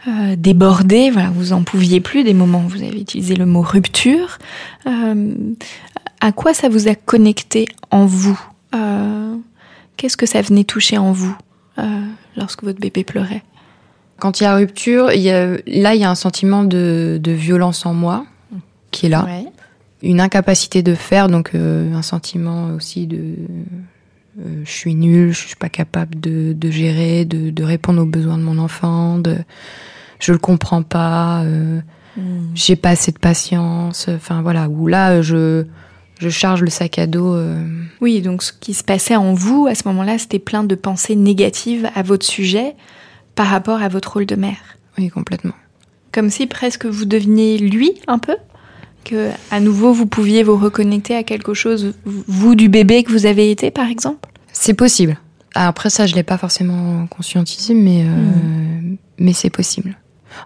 euh, 0.09 0.35
débordé, 0.35 1.09
voilà, 1.09 1.29
vous 1.29 1.53
en 1.53 1.63
pouviez 1.63 2.01
plus, 2.01 2.25
des 2.25 2.33
moments 2.33 2.61
où 2.65 2.67
vous 2.67 2.83
avez 2.83 2.99
utilisé 2.99 3.35
le 3.35 3.45
mot 3.45 3.61
rupture. 3.61 4.39
Euh, 4.87 5.33
à 6.19 6.33
quoi 6.33 6.53
ça 6.53 6.67
vous 6.67 6.89
a 6.89 6.95
connecté 6.95 7.69
en 7.91 8.05
vous? 8.05 8.37
Euh, 8.75 9.37
Qu'est-ce 9.95 10.17
que 10.17 10.25
ça 10.25 10.41
venait 10.41 10.65
toucher 10.65 10.97
en 10.97 11.13
vous 11.13 11.37
euh, 11.77 12.03
lorsque 12.35 12.65
votre 12.65 12.81
bébé 12.81 13.05
pleurait? 13.05 13.43
Quand 14.19 14.41
il 14.41 14.43
y 14.43 14.47
a 14.47 14.55
rupture, 14.55 15.13
il 15.13 15.21
y 15.21 15.31
a, 15.31 15.51
là, 15.65 15.95
il 15.95 16.01
y 16.01 16.03
a 16.03 16.09
un 16.09 16.15
sentiment 16.15 16.65
de, 16.65 17.21
de 17.23 17.31
violence 17.31 17.85
en 17.85 17.93
moi 17.93 18.25
qui 18.91 19.05
est 19.05 19.09
là. 19.09 19.23
Ouais. 19.23 19.45
Une 20.01 20.21
incapacité 20.21 20.81
de 20.83 20.95
faire, 20.95 21.27
donc 21.27 21.51
euh, 21.55 21.93
un 21.93 22.01
sentiment 22.01 22.67
aussi 22.75 23.05
de 23.07 23.35
euh, 24.39 24.61
je 24.63 24.69
suis 24.71 24.95
nulle, 24.95 25.31
je 25.33 25.47
suis 25.47 25.55
pas 25.55 25.67
capable 25.69 26.19
de, 26.19 26.53
de 26.53 26.71
gérer, 26.71 27.25
de, 27.25 27.49
de 27.49 27.63
répondre 27.63 28.01
aux 28.01 28.05
besoins 28.05 28.37
de 28.37 28.43
mon 28.43 28.57
enfant, 28.59 29.17
de 29.19 29.35
je 30.19 30.31
le 30.31 30.37
comprends 30.37 30.83
pas, 30.83 31.43
euh, 31.43 31.79
j'ai 32.53 32.75
pas 32.75 32.89
assez 32.91 33.11
de 33.11 33.19
patience, 33.19 34.07
enfin 34.09 34.41
voilà, 34.41 34.69
où 34.69 34.87
là 34.87 35.21
je 35.21 35.65
je 36.19 36.27
charge 36.29 36.61
le 36.61 36.69
sac 36.69 36.99
à 36.99 37.07
dos. 37.07 37.33
euh, 37.33 37.63
Oui, 38.01 38.21
donc 38.21 38.43
ce 38.43 38.51
qui 38.51 38.73
se 38.73 38.83
passait 38.83 39.15
en 39.15 39.33
vous 39.33 39.67
à 39.69 39.75
ce 39.75 39.87
moment-là, 39.87 40.17
c'était 40.17 40.39
plein 40.39 40.63
de 40.65 40.75
pensées 40.75 41.15
négatives 41.15 41.89
à 41.95 42.03
votre 42.03 42.25
sujet 42.25 42.75
par 43.35 43.47
rapport 43.47 43.81
à 43.81 43.87
votre 43.87 44.13
rôle 44.13 44.25
de 44.25 44.35
mère. 44.35 44.77
oui, 44.97 45.07
complètement. 45.09 45.53
Comme 46.11 46.29
si 46.29 46.45
presque 46.47 46.85
vous 46.85 47.05
deveniez 47.05 47.57
lui 47.57 47.91
un 48.07 48.19
peu? 48.19 48.35
Que 49.03 49.29
à 49.51 49.59
nouveau 49.59 49.93
vous 49.93 50.05
pouviez 50.05 50.43
vous 50.43 50.57
reconnecter 50.57 51.15
à 51.15 51.23
quelque 51.23 51.53
chose 51.53 51.93
vous 52.05 52.55
du 52.55 52.69
bébé 52.69 53.03
que 53.03 53.11
vous 53.11 53.25
avez 53.25 53.51
été 53.51 53.71
par 53.71 53.87
exemple? 53.87 54.29
C'est 54.51 54.73
possible. 54.73 55.17
Après 55.55 55.89
ça, 55.89 56.05
je 56.05 56.15
l'ai 56.15 56.23
pas 56.23 56.37
forcément 56.37 57.07
conscientisé, 57.07 57.73
mais 57.73 58.03
euh, 58.03 58.95
mais 59.17 59.33
c'est 59.33 59.49
possible. 59.49 59.97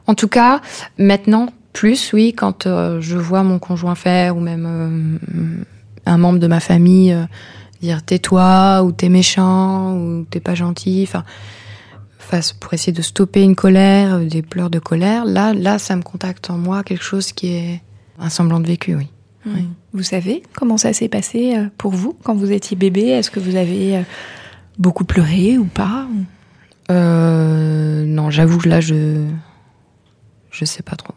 En 0.07 0.15
tout 0.15 0.27
cas, 0.27 0.61
maintenant 0.97 1.49
plus, 1.73 2.13
oui, 2.13 2.33
quand 2.33 2.67
euh, 2.67 3.01
je 3.01 3.17
vois 3.17 3.43
mon 3.43 3.59
conjoint 3.59 3.95
faire 3.95 4.37
ou 4.37 4.39
même 4.39 4.65
euh, 4.65 5.63
un 6.05 6.17
membre 6.17 6.39
de 6.39 6.47
ma 6.47 6.59
famille 6.59 7.15
dire 7.81 8.01
tais-toi 8.03 8.81
ou 8.83 8.91
t'es 8.93 9.09
méchant 9.09 9.97
ou 9.97 10.25
t'es 10.29 10.39
pas 10.39 10.55
gentil, 10.55 11.05
enfin 11.07 11.23
pour 12.59 12.73
essayer 12.73 12.93
de 12.93 13.01
stopper 13.01 13.43
une 13.43 13.55
colère, 13.55 14.19
des 14.19 14.41
pleurs 14.41 14.69
de 14.69 14.79
colère. 14.79 15.25
Là, 15.25 15.53
là, 15.53 15.77
ça 15.77 15.95
me 15.95 16.01
contacte 16.01 16.49
en 16.49 16.57
moi 16.57 16.83
quelque 16.83 17.03
chose 17.03 17.31
qui 17.31 17.53
est 17.53 17.81
un 18.19 18.29
semblant 18.29 18.59
de 18.59 18.67
vécu, 18.67 18.95
oui. 18.95 19.07
Oui. 19.45 19.67
Vous 19.91 20.03
savez 20.03 20.41
comment 20.55 20.77
ça 20.77 20.93
s'est 20.93 21.09
passé 21.09 21.55
euh, 21.57 21.67
pour 21.77 21.91
vous 21.91 22.15
quand 22.23 22.33
vous 22.35 22.51
étiez 22.51 22.77
bébé? 22.77 23.07
Est-ce 23.07 23.29
que 23.29 23.41
vous 23.41 23.55
avez 23.57 23.97
euh, 23.97 24.01
beaucoup 24.77 25.03
pleuré 25.03 25.57
ou 25.57 25.65
pas 25.65 26.07
Euh, 26.91 28.05
non, 28.05 28.29
j'avoue 28.29 28.57
que 28.59 28.69
là, 28.69 28.79
je 28.81 29.25
je 30.51 30.65
sais 30.65 30.83
pas 30.83 30.95
trop. 30.95 31.13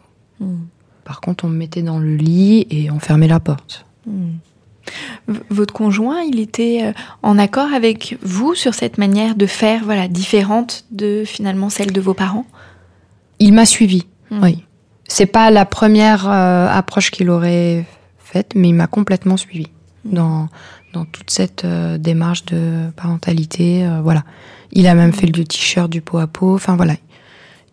Par 1.05 1.21
contre, 1.21 1.45
on 1.45 1.47
me 1.47 1.55
mettait 1.55 1.83
dans 1.83 1.99
le 1.99 2.15
lit 2.15 2.67
et 2.69 2.91
on 2.91 2.99
fermait 2.99 3.27
la 3.27 3.39
porte. 3.39 3.85
V- 4.07 5.39
Votre 5.49 5.73
conjoint, 5.73 6.21
il 6.21 6.39
était 6.39 6.79
euh, 6.83 6.91
en 7.23 7.37
accord 7.37 7.71
avec 7.73 8.17
vous 8.23 8.55
sur 8.55 8.73
cette 8.73 8.97
manière 8.97 9.35
de 9.35 9.45
faire, 9.45 9.83
voilà, 9.85 10.07
différente 10.07 10.85
de 10.91 11.23
finalement 11.25 11.69
celle 11.69 11.91
de 11.93 12.01
vos 12.01 12.13
parents? 12.13 12.45
Il 13.39 13.53
m'a 13.53 13.65
suivi, 13.65 14.05
oui. 14.31 14.63
C'est 15.07 15.25
pas 15.25 15.51
la 15.51 15.65
première 15.65 16.29
euh, 16.29 16.67
approche 16.69 17.11
qu'il 17.11 17.29
aurait 17.29 17.85
faite, 18.19 18.53
mais 18.55 18.69
il 18.69 18.73
m'a 18.73 18.87
complètement 18.87 19.37
suivi 19.37 19.67
dans 20.05 20.49
dans 20.93 21.05
toute 21.05 21.29
cette 21.31 21.65
euh, 21.65 21.97
démarche 21.97 22.45
de 22.45 22.89
parentalité. 22.95 23.85
euh, 23.85 24.01
voilà, 24.01 24.23
il 24.71 24.87
a 24.87 24.95
même 24.95 25.13
fait 25.13 25.27
le 25.27 25.43
t-shirt 25.43 25.89
du 25.89 26.01
pot 26.01 26.17
à 26.17 26.27
pot. 26.27 26.55
Enfin 26.55 26.75
voilà, 26.75 26.95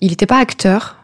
il 0.00 0.10
n'était 0.10 0.26
pas 0.26 0.38
acteur. 0.38 0.96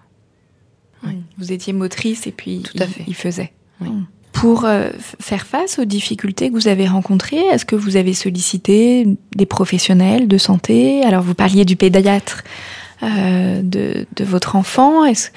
Vous 1.38 1.50
étiez 1.50 1.72
motrice 1.72 2.26
et 2.26 2.32
puis 2.32 2.60
Tout 2.62 2.76
à 2.82 2.84
il, 2.84 2.90
fait. 2.90 3.04
il 3.06 3.14
faisait. 3.14 3.52
Oui. 3.80 3.88
Mm. 3.88 4.06
Pour 4.32 4.64
euh, 4.64 4.90
faire 5.20 5.44
face 5.46 5.78
aux 5.78 5.84
difficultés 5.84 6.48
que 6.50 6.54
vous 6.54 6.68
avez 6.68 6.86
rencontrées, 6.86 7.38
est-ce 7.52 7.64
que 7.64 7.74
vous 7.74 7.96
avez 7.96 8.12
sollicité 8.12 9.06
des 9.34 9.46
professionnels 9.46 10.28
de 10.28 10.38
santé? 10.38 11.02
Alors 11.04 11.22
vous 11.22 11.34
parliez 11.34 11.64
du 11.64 11.74
pédiatre 11.76 12.44
euh, 13.02 13.62
de, 13.62 14.06
de 14.16 14.24
votre 14.24 14.56
enfant. 14.56 15.04
Est-ce 15.04 15.30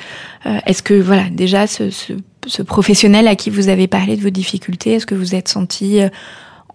euh, 0.45 0.57
est-ce 0.65 0.83
que 0.83 0.93
voilà 0.93 1.29
déjà 1.31 1.67
ce, 1.67 1.89
ce, 1.89 2.13
ce 2.45 2.61
professionnel 2.61 3.27
à 3.27 3.35
qui 3.35 3.49
vous 3.49 3.69
avez 3.69 3.87
parlé 3.87 4.15
de 4.17 4.21
vos 4.21 4.29
difficultés, 4.29 4.93
est-ce 4.93 5.05
que 5.05 5.15
vous 5.15 5.33
êtes 5.35 5.47
senti 5.47 6.01
euh, 6.01 6.09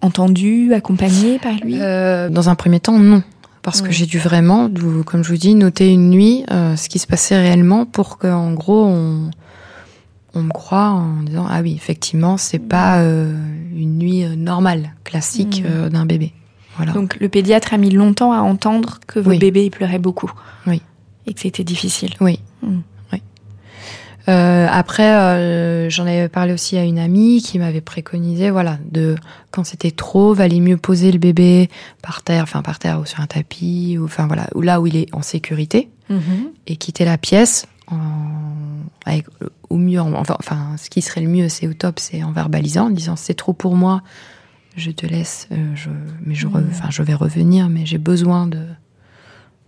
entendu, 0.01 0.73
accompagné 0.73 1.39
par 1.39 1.53
lui? 1.63 1.75
Euh, 1.79 2.29
dans 2.29 2.49
un 2.49 2.55
premier 2.55 2.79
temps, 2.79 2.97
non. 2.97 3.21
Parce 3.61 3.81
que 3.81 3.91
j'ai 3.91 4.05
dû 4.07 4.17
vraiment, 4.17 4.67
comme 5.05 5.23
je 5.23 5.29
vous 5.29 5.37
dis, 5.37 5.53
noter 5.53 5.91
une 5.91 6.09
nuit 6.09 6.43
euh, 6.49 6.75
ce 6.75 6.89
qui 6.89 6.97
se 6.97 7.05
passait 7.05 7.37
réellement 7.39 7.85
pour 7.85 8.17
qu'en 8.17 8.53
gros, 8.53 8.85
on, 8.85 9.29
on 10.33 10.41
me 10.41 10.49
croit 10.51 10.87
en 10.89 11.21
disant 11.23 11.45
Ah 11.47 11.61
oui, 11.61 11.73
effectivement, 11.75 12.37
c'est 12.37 12.57
pas 12.57 12.99
euh, 12.99 13.31
une 13.75 13.99
nuit 13.99 14.25
normale, 14.37 14.93
classique 15.03 15.61
Mm. 15.63 15.67
euh, 15.69 15.89
d'un 15.89 16.05
bébé. 16.05 16.33
Voilà. 16.79 16.93
Donc 16.93 17.17
le 17.19 17.27
pédiatre 17.27 17.73
a 17.73 17.77
mis 17.77 17.91
longtemps 17.91 18.31
à 18.31 18.39
entendre 18.39 18.99
que 19.05 19.19
votre 19.19 19.31
Oui. 19.31 19.37
bébé 19.37 19.65
il 19.65 19.69
pleurait 19.69 19.99
beaucoup. 19.99 20.31
Oui. 20.65 20.81
Et 21.27 21.33
que 21.33 21.41
c'était 21.41 21.65
difficile. 21.65 22.13
Oui. 22.21 22.39
Mm. 22.63 22.79
oui. 23.11 23.21
Euh, 24.29 24.67
après, 24.71 25.11
euh, 25.11 25.89
j'en 25.89 26.03
avais 26.03 26.29
parlé 26.29 26.53
aussi 26.53 26.77
à 26.77 26.83
une 26.83 26.97
amie 26.97 27.41
qui 27.41 27.59
m'avait 27.59 27.81
préconisé, 27.81 28.49
voilà, 28.49 28.77
de 28.89 29.15
quand 29.51 29.65
c'était 29.65 29.91
trop, 29.91 30.33
valait 30.33 30.61
mieux 30.61 30.77
poser 30.77 31.11
le 31.11 31.19
bébé 31.19 31.69
par 32.01 32.21
terre, 32.21 32.43
enfin 32.43 32.61
par 32.61 32.79
terre 32.79 33.01
ou 33.01 33.05
sur 33.05 33.19
un 33.19 33.27
tapis, 33.27 33.97
ou 33.99 34.05
enfin 34.05 34.27
voilà, 34.27 34.47
ou 34.55 34.61
là 34.61 34.79
où 34.79 34.87
il 34.87 34.95
est 34.95 35.13
en 35.13 35.21
sécurité, 35.21 35.89
et 36.67 36.75
quitter 36.77 37.05
la 37.05 37.17
pièce 37.17 37.65
avec, 39.05 39.25
au 39.69 39.77
mieux, 39.77 39.99
enfin, 39.99 40.35
enfin, 40.39 40.75
ce 40.77 40.89
qui 40.89 41.01
serait 41.01 41.21
le 41.21 41.29
mieux, 41.29 41.49
c'est 41.49 41.67
au 41.67 41.73
top, 41.73 41.99
c'est 41.99 42.23
en 42.23 42.31
verbalisant, 42.31 42.85
en 42.85 42.89
disant 42.91 43.15
c'est 43.15 43.33
trop 43.33 43.53
pour 43.53 43.75
moi, 43.75 44.01
je 44.75 44.91
te 44.91 45.05
laisse, 45.05 45.47
euh, 45.51 45.75
je, 45.75 45.89
mais 46.25 46.35
je, 46.35 46.47
re- 46.47 46.63
enfin, 46.69 46.89
je 46.89 47.01
vais 47.03 47.13
revenir, 47.13 47.69
mais 47.69 47.85
j'ai 47.85 47.97
besoin 47.97 48.49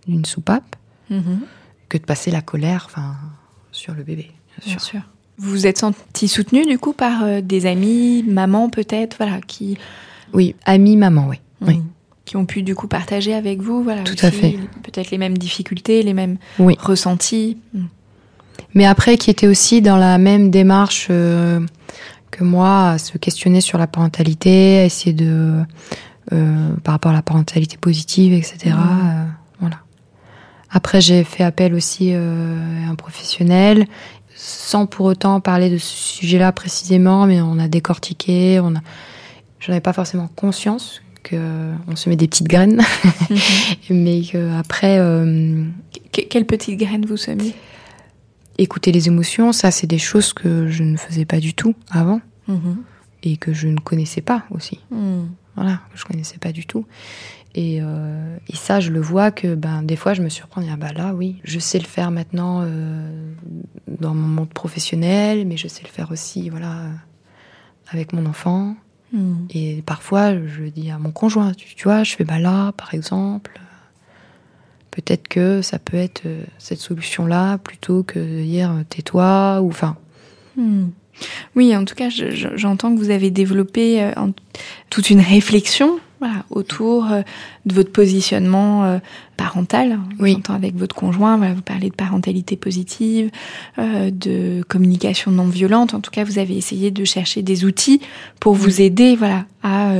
d'une 0.06 0.24
soupape, 0.24 0.76
Mhm. 1.10 1.40
que 1.88 1.98
de 1.98 2.04
passer 2.04 2.30
la 2.30 2.40
colère, 2.40 2.88
sur 3.72 3.94
le 3.94 4.02
bébé. 4.02 4.30
Bien 4.66 4.78
sûr. 4.78 5.00
Vous 5.38 5.50
vous 5.50 5.66
êtes 5.66 5.78
senti 5.78 6.28
soutenu 6.28 6.64
du 6.66 6.78
coup 6.78 6.92
par 6.92 7.24
euh, 7.24 7.40
des 7.40 7.66
amis, 7.66 8.22
maman 8.22 8.70
peut-être, 8.70 9.16
voilà, 9.18 9.40
qui 9.40 9.76
Oui, 10.32 10.54
amie, 10.64 10.96
maman, 10.96 11.26
oui. 11.28 11.36
oui. 11.62 11.76
Mhm. 11.78 11.84
qui 12.24 12.36
ont 12.36 12.46
pu 12.46 12.62
du 12.62 12.74
coup 12.74 12.86
partager 12.86 13.34
avec 13.34 13.60
vous, 13.60 13.82
voilà, 13.82 14.04
Tout 14.04 14.14
aussi, 14.14 14.26
à 14.26 14.30
fait. 14.30 14.56
peut-être 14.84 15.10
les 15.10 15.18
mêmes 15.18 15.36
difficultés, 15.36 16.02
les 16.02 16.14
mêmes 16.14 16.38
Oui. 16.58 16.76
ressentis. 16.78 17.58
Mhm. 17.74 17.88
Mais 18.74 18.86
après, 18.86 19.18
qui 19.18 19.30
était 19.30 19.46
aussi 19.48 19.82
dans 19.82 19.96
la 19.98 20.16
même 20.18 20.50
démarche 20.50 21.08
euh, 21.10 21.60
que 22.32 22.42
moi, 22.42 22.90
à 22.90 22.98
se 22.98 23.16
questionner 23.18 23.60
sur 23.60 23.78
la 23.78 23.86
parentalité, 23.86 24.80
à 24.80 24.84
essayer 24.84 25.12
de. 25.12 25.62
euh, 26.32 26.68
par 26.82 26.94
rapport 26.94 27.10
à 27.12 27.14
la 27.14 27.22
parentalité 27.22 27.76
positive, 27.76 28.32
etc. 28.32 28.58
Euh, 28.76 29.24
voilà. 29.60 29.76
Après, 30.70 31.00
j'ai 31.00 31.22
fait 31.24 31.44
appel 31.44 31.74
aussi 31.74 32.10
euh, 32.14 32.86
à 32.86 32.90
un 32.90 32.94
professionnel, 32.94 33.86
sans 34.34 34.86
pour 34.86 35.06
autant 35.06 35.40
parler 35.40 35.68
de 35.70 35.78
ce 35.78 35.94
sujet-là 36.18 36.50
précisément, 36.52 37.26
mais 37.26 37.40
on 37.40 37.58
a 37.58 37.68
décortiqué, 37.68 38.60
on 38.60 38.74
a. 38.74 38.80
J'en 39.60 39.72
avais 39.72 39.80
pas 39.80 39.92
forcément 39.92 40.28
conscience 40.34 41.02
que 41.22 41.36
on 41.86 41.94
se 41.94 42.08
met 42.08 42.16
des 42.16 42.26
petites 42.26 42.48
graines, 42.48 42.82
mais 43.90 44.22
que 44.22 44.58
après. 44.58 44.98
euh, 44.98 45.64
Que- 46.12 46.22
quelle 46.22 46.44
petite 46.46 46.78
graine 46.78 47.04
vous 47.06 47.16
semiez 47.16 47.54
écouter 48.58 48.92
les 48.92 49.08
émotions, 49.08 49.52
ça, 49.52 49.70
c'est 49.70 49.86
des 49.86 49.98
choses 49.98 50.32
que 50.32 50.68
je 50.68 50.82
ne 50.82 50.96
faisais 50.96 51.24
pas 51.24 51.40
du 51.40 51.54
tout 51.54 51.74
avant 51.90 52.20
et 53.22 53.36
que 53.36 53.52
je 53.52 53.68
ne 53.68 53.78
connaissais 53.78 54.20
pas 54.20 54.44
aussi. 54.50 54.80
Mhm. 54.90 55.30
Voilà, 55.54 55.80
que 55.92 55.98
je 55.98 56.04
connaissais 56.04 56.38
pas 56.38 56.52
du 56.52 56.66
tout. 56.66 56.86
Et, 57.54 57.78
euh, 57.82 58.36
et 58.48 58.56
ça, 58.56 58.80
je 58.80 58.90
le 58.90 59.00
vois 59.00 59.30
que 59.30 59.54
ben, 59.54 59.82
des 59.82 59.96
fois, 59.96 60.14
je 60.14 60.22
me 60.22 60.30
surprends. 60.30 60.62
Ah 60.70 60.76
bah 60.76 60.92
là, 60.92 61.14
oui, 61.14 61.40
je 61.44 61.58
sais 61.58 61.78
le 61.78 61.84
faire 61.84 62.10
maintenant 62.10 62.62
euh, 62.62 63.32
dans 63.86 64.14
mon 64.14 64.28
monde 64.28 64.48
professionnel, 64.48 65.46
mais 65.46 65.58
je 65.58 65.68
sais 65.68 65.82
le 65.82 65.90
faire 65.90 66.10
aussi, 66.10 66.48
voilà, 66.48 66.86
avec 67.88 68.14
mon 68.14 68.24
enfant. 68.24 68.74
Mhm. 69.12 69.46
Et 69.50 69.82
parfois, 69.82 70.34
je 70.46 70.64
dis 70.64 70.90
à 70.90 70.98
mon 70.98 71.10
conjoint, 71.10 71.52
tu, 71.52 71.74
tu 71.74 71.84
vois, 71.84 72.04
je 72.04 72.16
fais 72.16 72.24
bah 72.24 72.38
là, 72.38 72.72
par 72.72 72.94
exemple, 72.94 73.60
peut-être 74.92 75.26
que 75.26 75.60
ça 75.62 75.78
peut 75.80 75.96
être 75.96 76.22
euh, 76.26 76.44
cette 76.58 76.78
solution-là 76.80 77.58
plutôt 77.58 78.04
que 78.04 78.18
de 78.20 78.42
dire 78.44 78.70
euh, 78.70 78.82
tais-toi 78.88 79.60
ou 79.62 79.68
enfin. 79.68 79.96
Hmm. 80.56 80.86
Oui, 81.56 81.76
en 81.76 81.84
tout 81.84 81.94
cas, 81.94 82.08
je- 82.08 82.30
je- 82.30 82.56
j'entends 82.56 82.94
que 82.94 82.98
vous 82.98 83.10
avez 83.10 83.30
développé 83.30 84.02
euh, 84.02 84.12
en- 84.16 84.30
toute 84.90 85.10
une 85.10 85.20
réflexion 85.20 85.98
voilà, 86.20 86.44
autour 86.50 87.10
euh, 87.10 87.22
de 87.66 87.74
votre 87.74 87.90
positionnement 87.92 88.84
euh, 88.84 88.98
parental. 89.36 89.98
Oui. 90.20 90.32
J'entends 90.34 90.54
avec 90.54 90.76
votre 90.76 90.94
conjoint, 90.94 91.36
voilà, 91.36 91.52
vous 91.54 91.62
parlez 91.62 91.90
de 91.90 91.94
parentalité 91.94 92.56
positive, 92.56 93.30
de 93.78 94.62
communication 94.68 95.30
non 95.32 95.46
violente. 95.48 95.94
En 95.94 96.00
tout 96.00 96.10
cas, 96.12 96.22
vous 96.24 96.38
avez 96.38 96.56
essayé 96.56 96.90
de 96.92 97.04
chercher 97.04 97.42
des 97.42 97.64
outils 97.64 98.00
pour 98.40 98.54
vous 98.54 98.80
aider 98.80 99.16
voilà, 99.16 99.46
à 99.64 99.92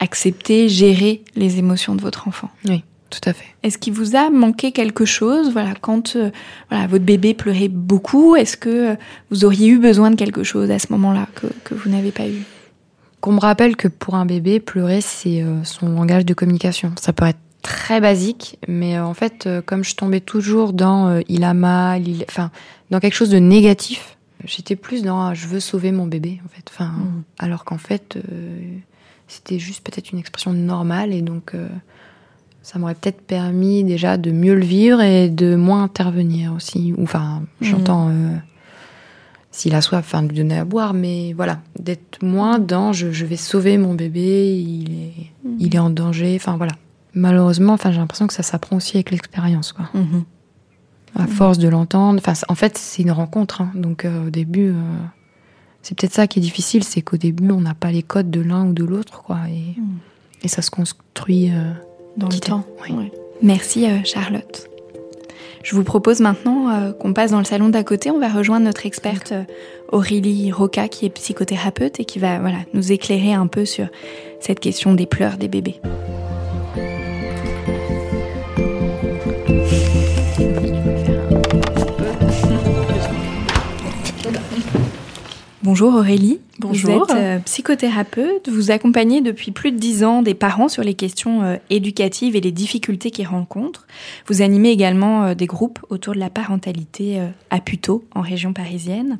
accepter, 0.00 0.68
gérer 0.68 1.22
les 1.36 1.58
émotions 1.58 1.94
de 1.94 2.00
votre 2.02 2.26
enfant. 2.28 2.50
Oui, 2.68 2.82
tout 3.10 3.20
à 3.24 3.32
fait. 3.32 3.46
Est-ce 3.62 3.78
qu'il 3.78 3.92
vous 3.92 4.16
a 4.16 4.30
manqué 4.30 4.72
quelque 4.72 5.04
chose 5.04 5.50
voilà, 5.52 5.74
quand 5.80 6.16
euh, 6.16 6.30
voilà, 6.70 6.86
votre 6.86 7.04
bébé 7.04 7.34
pleurait 7.34 7.68
beaucoup 7.68 8.36
Est-ce 8.36 8.56
que 8.56 8.92
euh, 8.92 8.94
vous 9.30 9.44
auriez 9.44 9.68
eu 9.68 9.78
besoin 9.78 10.10
de 10.10 10.16
quelque 10.16 10.42
chose 10.44 10.70
à 10.70 10.78
ce 10.78 10.86
moment-là 10.92 11.26
que, 11.34 11.46
que 11.64 11.74
vous 11.74 11.88
n'avez 11.90 12.12
pas 12.12 12.28
eu? 12.28 12.42
Qu'on 13.20 13.32
me 13.32 13.40
rappelle 13.40 13.76
que 13.76 13.88
pour 13.88 14.14
un 14.14 14.26
bébé, 14.26 14.60
pleurer, 14.60 15.00
c'est 15.00 15.42
euh, 15.42 15.64
son 15.64 15.88
langage 15.88 16.24
de 16.24 16.34
communication. 16.34 16.92
Ça 17.00 17.12
peut 17.12 17.26
être 17.26 17.38
très 17.62 18.00
basique, 18.00 18.58
mais 18.68 18.96
euh, 18.96 19.04
en 19.04 19.14
fait, 19.14 19.46
euh, 19.46 19.60
comme 19.60 19.82
je 19.84 19.96
tombais 19.96 20.20
toujours 20.20 20.72
dans 20.72 21.08
euh, 21.08 21.20
il 21.28 21.42
a 21.44 21.52
mal, 21.54 22.06
il... 22.06 22.24
enfin, 22.28 22.50
dans 22.90 23.00
quelque 23.00 23.14
chose 23.14 23.30
de 23.30 23.38
négatif, 23.38 24.16
j'étais 24.44 24.76
plus 24.76 25.02
dans 25.02 25.20
ah, 25.20 25.34
je 25.34 25.46
veux 25.48 25.60
sauver 25.60 25.90
mon 25.90 26.06
bébé, 26.06 26.40
en 26.44 26.48
fait. 26.48 26.64
Enfin, 26.70 26.92
Mhm. 26.96 27.22
alors 27.38 27.64
qu'en 27.64 27.78
fait, 27.78 28.16
euh, 28.16 28.60
c'était 29.26 29.58
juste 29.58 29.84
peut-être 29.84 30.12
une 30.12 30.18
expression 30.18 30.52
normale 30.52 31.12
et 31.12 31.20
donc 31.22 31.54
euh, 31.54 31.66
ça 32.70 32.78
m'aurait 32.78 32.94
peut-être 32.94 33.22
permis 33.22 33.82
déjà 33.82 34.18
de 34.18 34.30
mieux 34.30 34.54
le 34.54 34.64
vivre 34.64 35.00
et 35.00 35.30
de 35.30 35.56
moins 35.56 35.84
intervenir 35.84 36.52
aussi. 36.52 36.92
Enfin, 37.00 37.40
j'entends 37.62 38.10
euh, 38.10 38.36
s'il 39.50 39.74
a 39.74 39.80
soif, 39.80 40.04
enfin, 40.06 40.22
de 40.22 40.28
lui 40.28 40.36
donner 40.36 40.58
à 40.58 40.66
boire, 40.66 40.92
mais 40.92 41.32
voilà, 41.32 41.60
d'être 41.78 42.22
moins 42.22 42.58
dans 42.58 42.92
je, 42.92 43.10
je 43.10 43.24
vais 43.24 43.36
sauver 43.38 43.78
mon 43.78 43.94
bébé, 43.94 44.54
il 44.60 44.92
est, 44.92 45.14
il 45.58 45.74
est 45.74 45.78
en 45.78 45.88
danger, 45.88 46.36
enfin 46.36 46.58
voilà. 46.58 46.74
Malheureusement, 47.14 47.72
enfin, 47.72 47.90
j'ai 47.90 48.00
l'impression 48.00 48.26
que 48.26 48.34
ça 48.34 48.42
s'apprend 48.42 48.76
aussi 48.76 48.98
avec 48.98 49.12
l'expérience, 49.12 49.72
quoi. 49.72 49.88
À 51.14 51.26
force 51.26 51.56
de 51.56 51.68
l'entendre, 51.68 52.20
enfin, 52.22 52.34
en 52.50 52.54
fait, 52.54 52.76
c'est 52.76 53.00
une 53.00 53.12
rencontre, 53.12 53.62
hein, 53.62 53.70
donc 53.74 54.04
euh, 54.04 54.26
au 54.26 54.30
début, 54.30 54.72
euh, 54.72 54.74
c'est 55.80 55.98
peut-être 55.98 56.12
ça 56.12 56.26
qui 56.26 56.38
est 56.38 56.42
difficile, 56.42 56.84
c'est 56.84 57.00
qu'au 57.00 57.16
début, 57.16 57.50
on 57.50 57.62
n'a 57.62 57.72
pas 57.72 57.90
les 57.90 58.02
codes 58.02 58.30
de 58.30 58.42
l'un 58.42 58.66
ou 58.66 58.72
de 58.74 58.84
l'autre, 58.84 59.22
quoi, 59.22 59.38
et, 59.48 59.74
et 60.42 60.48
ça 60.48 60.60
se 60.60 60.70
construit 60.70 61.50
dans 62.18 62.28
le 62.28 62.38
temps 62.38 62.64
oui. 62.82 62.94
Ouais. 62.94 63.12
Merci 63.40 63.86
euh, 63.86 63.98
Charlotte. 64.04 64.68
Je 65.62 65.74
vous 65.74 65.84
propose 65.84 66.20
maintenant 66.20 66.70
euh, 66.70 66.92
qu'on 66.92 67.12
passe 67.12 67.30
dans 67.30 67.38
le 67.38 67.44
salon 67.44 67.68
d'à 67.68 67.84
côté. 67.84 68.10
On 68.10 68.18
va 68.18 68.28
rejoindre 68.28 68.66
notre 68.66 68.86
experte 68.86 69.32
euh, 69.32 69.44
Aurélie 69.92 70.50
Roca, 70.50 70.88
qui 70.88 71.06
est 71.06 71.10
psychothérapeute 71.10 72.00
et 72.00 72.04
qui 72.04 72.18
va 72.18 72.38
voilà, 72.40 72.58
nous 72.74 72.92
éclairer 72.92 73.32
un 73.32 73.46
peu 73.46 73.64
sur 73.64 73.86
cette 74.40 74.60
question 74.60 74.94
des 74.94 75.06
pleurs 75.06 75.36
des 75.36 75.48
bébés. 75.48 75.80
Bonjour 85.68 85.96
Aurélie. 85.96 86.40
Bonjour. 86.60 87.04
Vous 87.04 87.12
êtes 87.12 87.18
euh, 87.18 87.38
psychothérapeute. 87.40 88.48
Vous 88.48 88.70
accompagnez 88.70 89.20
depuis 89.20 89.50
plus 89.50 89.70
de 89.70 89.76
dix 89.76 90.02
ans 90.02 90.22
des 90.22 90.32
parents 90.32 90.68
sur 90.68 90.82
les 90.82 90.94
questions 90.94 91.42
euh, 91.42 91.56
éducatives 91.68 92.36
et 92.36 92.40
les 92.40 92.52
difficultés 92.52 93.10
qu'ils 93.10 93.26
rencontrent. 93.26 93.86
Vous 94.28 94.40
animez 94.40 94.70
également 94.70 95.24
euh, 95.24 95.34
des 95.34 95.44
groupes 95.44 95.78
autour 95.90 96.14
de 96.14 96.20
la 96.20 96.30
parentalité 96.30 97.20
à 97.50 97.60
Puteaux, 97.60 98.02
en 98.14 98.22
région 98.22 98.54
parisienne. 98.54 99.18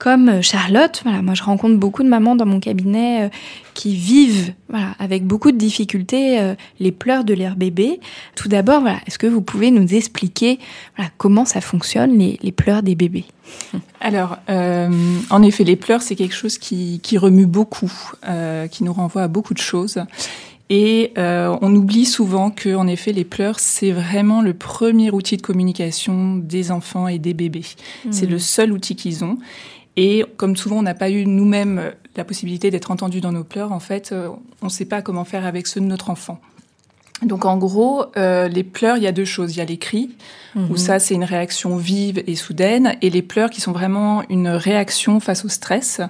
Comme 0.00 0.28
euh, 0.28 0.42
Charlotte, 0.42 1.00
voilà, 1.04 1.22
moi 1.22 1.34
je 1.34 1.44
rencontre 1.44 1.76
beaucoup 1.76 2.02
de 2.02 2.08
mamans 2.08 2.34
dans 2.34 2.46
mon 2.46 2.58
cabinet 2.58 3.26
euh, 3.26 3.28
qui 3.74 3.94
vivent 3.94 4.52
voilà, 4.68 4.96
avec 4.98 5.24
beaucoup 5.24 5.52
de 5.52 5.58
difficultés 5.58 6.40
euh, 6.40 6.54
les 6.80 6.90
pleurs 6.90 7.22
de 7.22 7.34
leur 7.34 7.54
bébé. 7.54 8.00
Tout 8.34 8.48
d'abord, 8.48 8.80
voilà, 8.80 8.98
est-ce 9.06 9.18
que 9.18 9.28
vous 9.28 9.42
pouvez 9.42 9.70
nous 9.70 9.94
expliquer 9.94 10.58
voilà, 10.96 11.10
comment 11.18 11.44
ça 11.44 11.60
fonctionne, 11.60 12.18
les, 12.18 12.38
les 12.42 12.52
pleurs 12.52 12.82
des 12.82 12.96
bébés? 12.96 13.26
Alors, 14.00 14.38
euh, 14.48 14.88
en 15.30 15.42
effet, 15.42 15.64
les 15.64 15.76
pleurs, 15.76 16.02
c'est 16.02 16.16
quelque 16.16 16.34
chose 16.34 16.58
qui, 16.58 17.00
qui 17.02 17.18
remue 17.18 17.46
beaucoup, 17.46 17.92
euh, 18.28 18.66
qui 18.66 18.84
nous 18.84 18.92
renvoie 18.92 19.22
à 19.22 19.28
beaucoup 19.28 19.54
de 19.54 19.58
choses. 19.58 20.02
Et 20.72 21.12
euh, 21.18 21.56
on 21.62 21.74
oublie 21.74 22.06
souvent 22.06 22.50
que, 22.50 22.74
en 22.76 22.86
effet, 22.86 23.12
les 23.12 23.24
pleurs, 23.24 23.58
c'est 23.58 23.90
vraiment 23.90 24.40
le 24.40 24.54
premier 24.54 25.10
outil 25.10 25.36
de 25.36 25.42
communication 25.42 26.36
des 26.36 26.70
enfants 26.70 27.08
et 27.08 27.18
des 27.18 27.34
bébés. 27.34 27.64
C'est 28.10 28.26
le 28.26 28.38
seul 28.38 28.72
outil 28.72 28.94
qu'ils 28.94 29.24
ont. 29.24 29.36
Et 30.02 30.24
comme 30.38 30.56
souvent, 30.56 30.78
on 30.78 30.82
n'a 30.82 30.94
pas 30.94 31.10
eu 31.10 31.26
nous-mêmes 31.26 31.92
la 32.16 32.24
possibilité 32.24 32.70
d'être 32.70 32.90
entendus 32.90 33.20
dans 33.20 33.32
nos 33.32 33.44
pleurs, 33.44 33.70
en 33.70 33.80
fait, 33.80 34.12
euh, 34.12 34.30
on 34.62 34.66
ne 34.66 34.70
sait 34.70 34.86
pas 34.86 35.02
comment 35.02 35.26
faire 35.26 35.44
avec 35.44 35.66
ceux 35.66 35.78
de 35.78 35.84
notre 35.84 36.08
enfant. 36.08 36.40
Donc 37.22 37.44
en 37.44 37.56
gros, 37.58 38.04
euh, 38.16 38.48
les 38.48 38.64
pleurs, 38.64 38.96
il 38.96 39.02
y 39.02 39.06
a 39.06 39.12
deux 39.12 39.24
choses. 39.24 39.54
Il 39.54 39.58
y 39.58 39.62
a 39.62 39.64
les 39.64 39.76
cris, 39.76 40.10
où 40.56 40.76
ça 40.76 40.98
c'est 40.98 41.14
une 41.14 41.24
réaction 41.24 41.76
vive 41.76 42.22
et 42.26 42.34
soudaine, 42.34 42.96
et 43.02 43.10
les 43.10 43.22
pleurs 43.22 43.50
qui 43.50 43.60
sont 43.60 43.72
vraiment 43.72 44.22
une 44.28 44.48
réaction 44.48 45.20
face 45.20 45.44
au 45.44 45.48
stress 45.48 46.00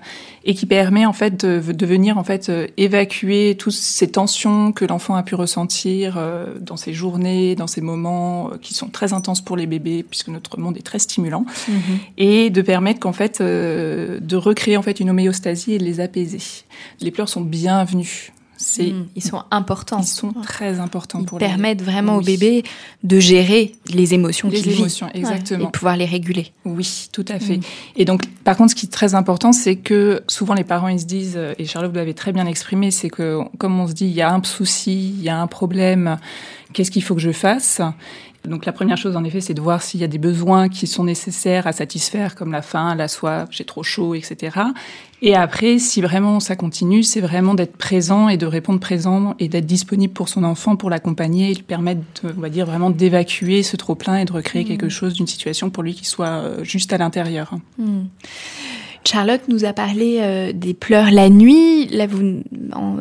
et 0.45 0.55
qui 0.55 0.67
permet 0.67 1.05
en 1.05 1.13
fait 1.13 1.45
de, 1.45 1.73
de 1.73 1.87
venir 1.87 2.17
en 2.17 2.25
fait 2.25 2.49
euh, 2.49 2.67
évacuer 2.79 3.57
toutes 3.59 3.75
ces 3.75 4.11
tensions 4.11 4.73
que 4.73 4.87
l'enfant 4.87 5.15
a 5.15 5.23
pu 5.23 5.35
ressentir 5.35 6.17
euh, 6.17 6.59
dans 6.59 6.79
ses 6.79 6.95
journées, 6.95 7.55
dans 7.55 7.67
ces 7.67 7.83
moments 7.83 8.49
euh, 8.49 8.57
qui 8.57 8.73
sont 8.73 8.89
très 8.89 9.13
intenses 9.13 9.43
pour 9.43 9.57
les 9.57 9.67
bébés 9.67 10.03
puisque 10.03 10.29
notre 10.29 10.59
monde 10.59 10.79
est 10.79 10.83
très 10.83 10.99
stimulant, 10.99 11.45
et 12.17 12.49
de 12.49 12.63
permettre 12.63 13.01
qu'en 13.01 13.13
fait 13.13 13.41
euh, 13.41 14.19
de 14.21 14.37
recréer 14.37 14.77
en 14.77 14.83
fait 14.83 15.01
une 15.01 15.11
homéostasie 15.11 15.75
et 15.75 15.79
de 15.79 15.85
les 15.85 16.01
apaiser. 16.01 16.41
Les 17.01 17.11
pleurs 17.11 17.29
sont 17.29 17.43
bienvenus. 17.43 18.33
C'est 18.63 18.93
Mm, 18.93 19.07
Ils 19.17 19.23
sont 19.23 19.43
importants. 19.51 19.99
ils 20.01 20.07
sont 20.07 20.33
très 20.33 20.81
importants 20.81 21.21
Ils 21.21 21.25
pour 21.27 21.39
les 21.39 21.47
permettent 21.47 21.81
vraiment 21.83 22.17
au 22.17 22.21
bébé 22.21 22.63
de 23.03 23.19
gérer 23.19 23.73
les 23.93 24.13
émotions 24.13 24.51
Les 24.51 24.61
qu'il 24.61 24.73
vit. 24.73 24.79
émotions, 24.81 25.09
exactement. 25.15 25.59
Ouais, 25.61 25.65
et 25.65 25.67
de 25.67 25.71
pouvoir 25.71 25.97
les 25.97 26.05
réguler. 26.05 26.53
Oui, 26.67 27.09
tout 27.11 27.25
à 27.29 27.39
fait. 27.39 27.57
Mm. 27.57 27.63
Et 27.97 28.05
donc, 28.05 28.27
par 28.45 28.57
contre, 28.59 28.71
ce 28.73 28.75
qui 28.77 28.85
est 28.87 28.91
très 28.91 29.15
important, 29.15 29.53
c'est 29.53 29.77
que 29.77 30.23
souvent 30.29 30.53
les 30.55 30.65
parents 30.65 30.89
ils 30.89 31.01
se 31.01 31.07
disent, 31.07 31.41
et 31.59 31.65
Charlotte 31.65 31.91
vous 31.91 31.97
l'avez 31.97 32.13
très 32.15 32.33
bien 32.33 32.47
exprimé, 32.47 32.91
c'est 32.91 33.09
que 33.09 33.39
comme 33.59 33.81
on 33.81 33.89
se 33.89 33.95
dit, 33.95 34.07
il 34.07 34.13
y 34.15 34.21
a 34.21 34.31
un 34.33 34.43
souci, 34.45 35.15
il 35.17 35.23
y 35.23 35.31
a 35.31 35.41
un 35.41 35.47
problème, 35.47 36.19
qu'est-ce 36.75 36.91
qu'il 36.91 37.03
faut 37.03 37.15
que 37.15 37.21
je 37.23 37.33
fasse? 37.33 37.81
Donc 38.49 38.65
la 38.65 38.73
première 38.73 38.97
chose, 38.97 39.17
en 39.17 39.25
effet, 39.25 39.41
c'est 39.41 39.53
de 39.53 39.61
voir 39.61 39.83
s'il 39.83 40.01
y 40.01 40.05
a 40.05 40.07
des 40.07 40.19
besoins 40.19 40.69
qui 40.69 40.87
sont 40.87 41.05
nécessaires 41.05 41.67
à 41.67 41.73
satisfaire, 41.73 42.35
comme 42.35 42.53
la 42.53 42.63
faim, 42.63 42.95
la 42.95 43.07
soif, 43.07 43.49
j'ai 43.51 43.65
trop 43.65 43.83
chaud, 43.83 44.15
etc. 44.15 44.59
Et 45.21 45.35
après, 45.35 45.79
si 45.79 46.01
vraiment 46.01 46.41
ça 46.41 46.57
continue, 46.57 47.03
c'est 47.03 47.21
vraiment 47.21 47.55
d'être 47.55 47.77
présent 47.77 48.31
et 48.31 48.39
de 48.39 48.47
répondre 48.47 48.81
présent 48.81 49.35
et 49.39 49.49
d'être 49.49 49.67
disponible 49.67 50.15
pour 50.15 50.31
son 50.31 50.45
enfant, 50.45 50.77
pour 50.77 50.89
l'accompagner 50.89 51.51
et 51.51 51.55
lui 51.55 51.63
permettre, 51.63 52.03
on 52.25 52.41
va 52.41 52.49
dire, 52.49 52.65
vraiment 52.65 52.89
d'évacuer 52.89 53.63
ce 53.63 53.77
trop-plein 53.77 54.17
et 54.17 54.25
de 54.25 54.33
recréer 54.33 54.65
mmh. 54.65 54.69
quelque 54.69 54.89
chose 54.89 55.13
d'une 55.13 55.27
situation 55.27 55.69
pour 55.69 55.83
lui 55.83 55.95
qui 55.95 56.07
soit 56.07 56.29
euh, 56.29 56.65
juste 56.65 56.95
à 56.95 56.99
l'intérieur. 56.99 57.53
Mmh. 57.79 58.05
Charlotte 59.05 59.43
nous 59.49 59.65
a 59.65 59.73
parlé 59.73 60.19
euh, 60.21 60.53
des 60.53 60.75
pleurs 60.75 61.11
la 61.11 61.29
nuit. 61.29 61.87
Là, 61.87 62.07
vous, 62.07 62.43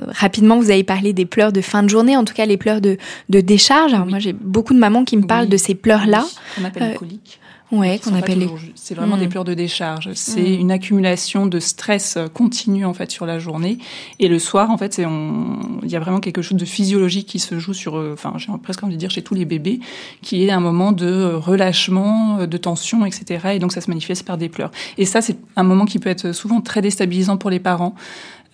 rapidement, 0.08 0.58
vous 0.58 0.72
avez 0.72 0.84
parlé 0.84 1.14
des 1.14 1.26
pleurs 1.26 1.52
de 1.52 1.62
fin 1.62 1.84
de 1.84 1.90
journée, 1.90 2.16
en 2.16 2.24
tout 2.24 2.34
cas 2.34 2.46
les 2.46 2.58
pleurs 2.58 2.82
de, 2.82 2.98
de 3.30 3.42
décharge. 3.42 3.94
Alors 3.94 4.06
moi, 4.06 4.20
j'ai 4.20 4.34
beaucoup 4.34 4.74
de 4.74 4.80
mamans 4.80 5.04
qui 5.04 5.18
me 5.18 5.26
parlent 5.26 5.50
de 5.50 5.58
ces 5.58 5.76
pleurs-là. 5.76 6.26
On 6.60 6.66
appelle 6.66 6.84
euh, 6.84 6.94
coliques. 6.94 7.39
Ouais, 7.72 8.00
qu'on 8.00 8.16
appelle 8.16 8.40
les... 8.40 8.50
C'est 8.76 8.96
vraiment 8.96 9.18
des 9.18 9.28
mm. 9.28 9.30
pleurs 9.30 9.44
de 9.44 9.54
décharge. 9.54 10.10
C'est 10.14 10.42
mm. 10.42 10.60
une 10.60 10.72
accumulation 10.72 11.46
de 11.46 11.60
stress 11.60 12.18
continu 12.34 12.86
en 12.86 12.94
fait 12.94 13.12
sur 13.12 13.26
la 13.26 13.38
journée. 13.38 13.78
Et 14.20 14.28
le 14.28 14.40
soir, 14.40 14.72
en 14.72 14.78
fait, 14.78 14.94
c'est 14.94 15.06
on... 15.06 15.60
il 15.84 15.90
y 15.90 15.96
a 15.96 16.00
vraiment 16.00 16.20
quelque 16.20 16.42
chose 16.42 16.58
de 16.58 16.66
physiologique 16.66 17.28
qui 17.28 17.40
se 17.40 17.60
joue 17.60 17.74
sur, 17.74 17.98
euh, 17.98 18.14
enfin, 18.14 18.34
j'ai 18.38 18.52
presque 18.62 18.84
envie 18.84 18.96
de 18.96 19.00
dire 19.00 19.12
chez 19.12 19.22
tous 19.22 19.36
les 19.36 19.46
bébés, 19.46 19.80
qui 20.22 20.46
est 20.46 20.52
un 20.52 20.60
moment 20.60 20.92
de 20.92 21.34
relâchement, 21.36 22.46
de 22.46 22.58
tension, 22.58 23.06
etc. 23.06 23.50
Et 23.54 23.60
donc 23.60 23.72
ça 23.72 23.82
se 23.82 23.90
manifeste 23.90 24.26
par 24.26 24.38
des 24.38 24.50
pleurs. 24.50 24.72
Et 24.98 25.06
ça, 25.06 25.22
c'est 25.22 25.38
un 25.56 25.64
moment 25.64 25.86
qui 25.86 26.00
peut 26.00 26.10
être 26.10 26.32
souvent 26.32 26.62
très 26.62 26.82
déstabilisant 26.82 27.38
pour 27.38 27.50
les 27.50 27.60
parents. 27.60 27.96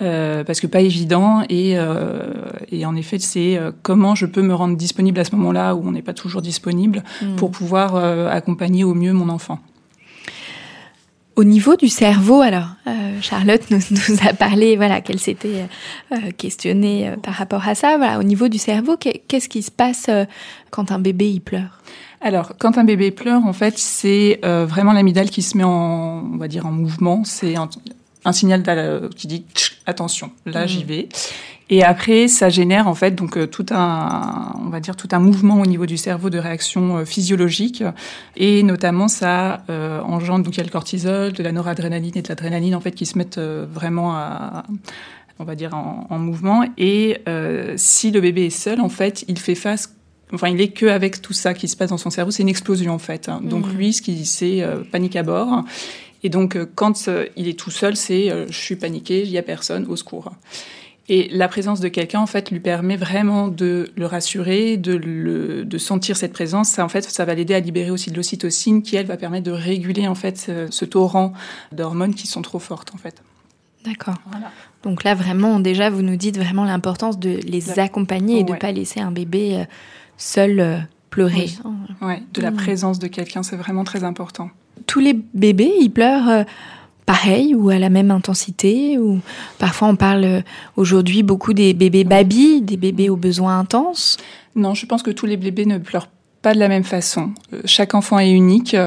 Euh, 0.01 0.43
parce 0.43 0.59
que 0.59 0.67
pas 0.67 0.81
évident 0.81 1.43
et, 1.47 1.77
euh, 1.77 2.25
et 2.69 2.85
en 2.85 2.97
effet 2.97 3.17
c'est 3.17 3.57
euh, 3.57 3.71
comment 3.81 4.13
je 4.13 4.25
peux 4.25 4.41
me 4.41 4.53
rendre 4.53 4.75
disponible 4.75 5.17
à 5.21 5.23
ce 5.23 5.33
moment-là 5.37 5.73
où 5.73 5.87
on 5.87 5.91
n'est 5.91 6.01
pas 6.01 6.13
toujours 6.13 6.41
disponible 6.41 7.01
hmm. 7.21 7.37
pour 7.37 7.49
pouvoir 7.49 7.95
accompagner 7.95 8.83
au 8.83 8.93
mieux 8.93 9.13
mon 9.13 9.29
enfant. 9.29 9.59
Au 11.37 11.45
niveau 11.45 11.77
du 11.77 11.87
cerveau, 11.87 12.41
alors 12.41 12.67
Charlotte 13.21 13.61
nous, 13.71 13.79
nous, 13.91 14.27
a 14.27 14.33
parlé, 14.33 14.75
voilà, 14.75 14.99
qu'elle 14.99 15.19
s'était 15.19 15.65
questionnée 16.37 17.13
par 17.23 17.33
rapport 17.33 17.67
à 17.67 17.75
ça. 17.75 17.97
Voilà, 17.97 18.19
au 18.19 18.23
niveau 18.23 18.47
du 18.49 18.57
cerveau, 18.57 18.97
qu'est-ce 18.97 19.49
qui 19.49 19.61
se 19.61 19.71
passe 19.71 20.09
quand 20.71 20.91
un 20.91 20.99
bébé 20.99 21.29
il 21.29 21.41
pleure? 21.41 21.81
Alors, 22.21 22.53
quand 22.57 22.77
un 22.77 22.85
bébé 22.85 23.11
pleure, 23.11 23.45
en 23.45 23.51
fait, 23.51 23.77
c'est 23.77 24.39
vraiment 24.43 24.93
l'amygdale 24.93 25.29
qui 25.29 25.41
se 25.41 25.57
met 25.57 25.65
en, 25.65 26.23
on 26.33 26.37
va 26.37 26.47
dire, 26.47 26.65
en 26.65 26.71
mouvement. 26.71 27.25
C'est 27.25 27.55
un 28.23 28.31
signal 28.31 28.63
qui 29.13 29.27
dit 29.27 29.43
attention, 29.85 30.31
là 30.45 30.67
j'y 30.67 30.83
mm. 30.83 30.87
vais. 30.87 31.09
Et 31.69 31.83
après, 31.83 32.27
ça 32.27 32.49
génère 32.49 32.87
en 32.87 32.93
fait 32.93 33.15
donc 33.15 33.37
euh, 33.37 33.47
tout 33.47 33.65
un, 33.71 34.53
on 34.63 34.69
va 34.69 34.79
dire 34.79 34.95
tout 34.95 35.07
un 35.11 35.19
mouvement 35.19 35.59
au 35.59 35.65
niveau 35.65 35.87
du 35.87 35.97
cerveau 35.97 36.29
de 36.29 36.37
réaction 36.37 36.97
euh, 36.97 37.05
physiologique, 37.05 37.83
et 38.35 38.61
notamment 38.61 39.07
ça 39.07 39.63
euh, 39.69 39.99
engendre 40.01 40.45
donc 40.45 40.55
il 40.55 40.57
y 40.59 40.61
a 40.61 40.63
le 40.63 40.69
cortisol, 40.69 41.33
de 41.33 41.41
la 41.41 41.51
noradrénaline 41.51 42.11
et 42.15 42.21
de 42.21 42.29
l'adrénaline 42.29 42.75
en 42.75 42.81
fait 42.81 42.91
qui 42.91 43.07
se 43.07 43.17
mettent 43.17 43.39
vraiment 43.39 44.15
à, 44.15 44.63
on 45.39 45.43
va 45.43 45.55
dire 45.55 45.73
en, 45.73 46.05
en 46.09 46.19
mouvement. 46.19 46.63
Et 46.77 47.17
si 47.77 48.11
le 48.11 48.21
bébé 48.21 48.45
est 48.45 48.49
seul, 48.51 48.79
en 48.79 48.89
fait, 48.89 49.25
il 49.27 49.39
fait 49.39 49.55
face 49.55 49.91
Enfin, 50.33 50.49
il 50.49 50.59
est 50.59 50.69
que 50.69 50.87
avec 50.87 51.21
tout 51.21 51.33
ça 51.33 51.53
qui 51.53 51.67
se 51.67 51.77
passe 51.77 51.91
dans 51.91 51.99
son 51.99 52.09
cerveau, 52.09 52.31
c'est 52.31 52.41
une 52.41 52.49
explosion 52.49 52.93
en 52.93 52.99
fait. 52.99 53.29
Donc 53.43 53.67
mm. 53.67 53.77
lui, 53.77 53.93
ce 53.93 54.01
qui 54.01 54.25
c'est 54.25 54.65
panique 54.91 55.15
à 55.15 55.23
bord. 55.23 55.63
Et 56.25 56.29
donc, 56.29 56.55
euh, 56.55 56.65
quand 56.73 57.07
euh, 57.07 57.27
il 57.35 57.47
est 57.47 57.57
tout 57.57 57.69
seul, 57.69 57.95
c'est 57.95 58.31
euh, 58.31 58.47
je 58.49 58.57
suis 58.57 58.75
paniqué, 58.75 59.21
il 59.21 59.29
n'y 59.29 59.37
a 59.37 59.43
personne, 59.43 59.85
au 59.85 59.95
secours. 59.95 60.31
Et 61.07 61.29
la 61.29 61.47
présence 61.47 61.81
de 61.81 61.87
quelqu'un, 61.87 62.19
en 62.19 62.25
fait, 62.25 62.49
lui 62.49 62.59
permet 62.59 62.97
vraiment 62.97 63.47
de 63.47 63.91
le 63.95 64.07
rassurer, 64.07 64.75
de, 64.77 64.95
le, 64.95 65.65
de 65.65 65.77
sentir 65.77 66.17
cette 66.17 66.33
présence. 66.33 66.69
Ça, 66.69 66.83
en 66.83 66.89
fait, 66.89 67.03
ça 67.03 67.25
va 67.25 67.35
l'aider 67.35 67.53
à 67.53 67.59
libérer 67.59 67.91
aussi 67.91 68.09
de 68.09 68.15
l'ocytocine, 68.15 68.81
qui 68.81 68.95
elle 68.95 69.05
va 69.05 69.17
permettre 69.17 69.43
de 69.43 69.51
réguler 69.51 70.07
en 70.07 70.15
fait 70.15 70.51
ce, 70.71 70.85
torrent 70.85 71.33
d'hormones 71.71 72.15
qui 72.15 72.25
sont 72.25 72.41
trop 72.41 72.57
fortes, 72.57 72.91
en 72.95 72.97
fait. 72.97 73.21
D'accord. 73.85 74.15
Donc 74.81 75.03
là, 75.03 75.13
vraiment, 75.13 75.59
déjà, 75.59 75.91
vous 75.91 76.01
nous 76.01 76.15
dites 76.15 76.39
vraiment 76.39 76.65
l'importance 76.65 77.19
de 77.19 77.37
les 77.45 77.77
accompagner 77.77 78.39
et 78.39 78.43
de 78.43 78.53
ne 78.53 78.57
pas 78.57 78.71
laisser 78.71 78.99
un 78.99 79.11
bébé 79.11 79.63
seul 80.17 80.87
pleurer. 81.15 81.49
Oui. 82.01 82.15
de 82.33 82.41
la 82.41 82.51
mmh. 82.51 82.55
présence 82.55 82.99
de 82.99 83.07
quelqu'un, 83.07 83.41
c'est 83.41 83.55
vraiment 83.55 83.83
très 83.83 84.03
important 84.03 84.49
tous 84.87 84.99
les 84.99 85.13
bébés, 85.13 85.73
ils 85.79 85.89
pleurent 85.89 86.29
euh, 86.29 86.43
pareil 87.05 87.55
ou 87.55 87.69
à 87.69 87.79
la 87.79 87.89
même 87.89 88.11
intensité 88.11 88.97
ou 88.97 89.19
parfois 89.59 89.87
on 89.87 89.95
parle 89.95 90.23
euh, 90.23 90.41
aujourd'hui 90.75 91.23
beaucoup 91.23 91.53
des 91.53 91.73
bébés 91.73 92.03
baby, 92.03 92.61
des 92.61 92.77
bébés 92.77 93.09
aux 93.09 93.15
besoins 93.15 93.59
intenses. 93.59 94.17
Non, 94.55 94.73
je 94.73 94.85
pense 94.85 95.03
que 95.03 95.11
tous 95.11 95.25
les 95.25 95.37
bébés 95.37 95.65
ne 95.65 95.77
pleurent 95.77 96.09
pas 96.45 96.53
de 96.53 96.59
la 96.59 96.67
même 96.67 96.83
façon. 96.83 97.31
Euh, 97.53 97.61
chaque 97.65 97.95
enfant 97.95 98.19
est 98.19 98.29
unique. 98.29 98.77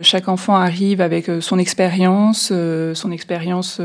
Chaque 0.00 0.28
enfant 0.28 0.54
arrive 0.54 1.00
avec 1.00 1.28
son 1.40 1.58
expérience, 1.58 2.52
son 2.94 3.10
expérience 3.10 3.80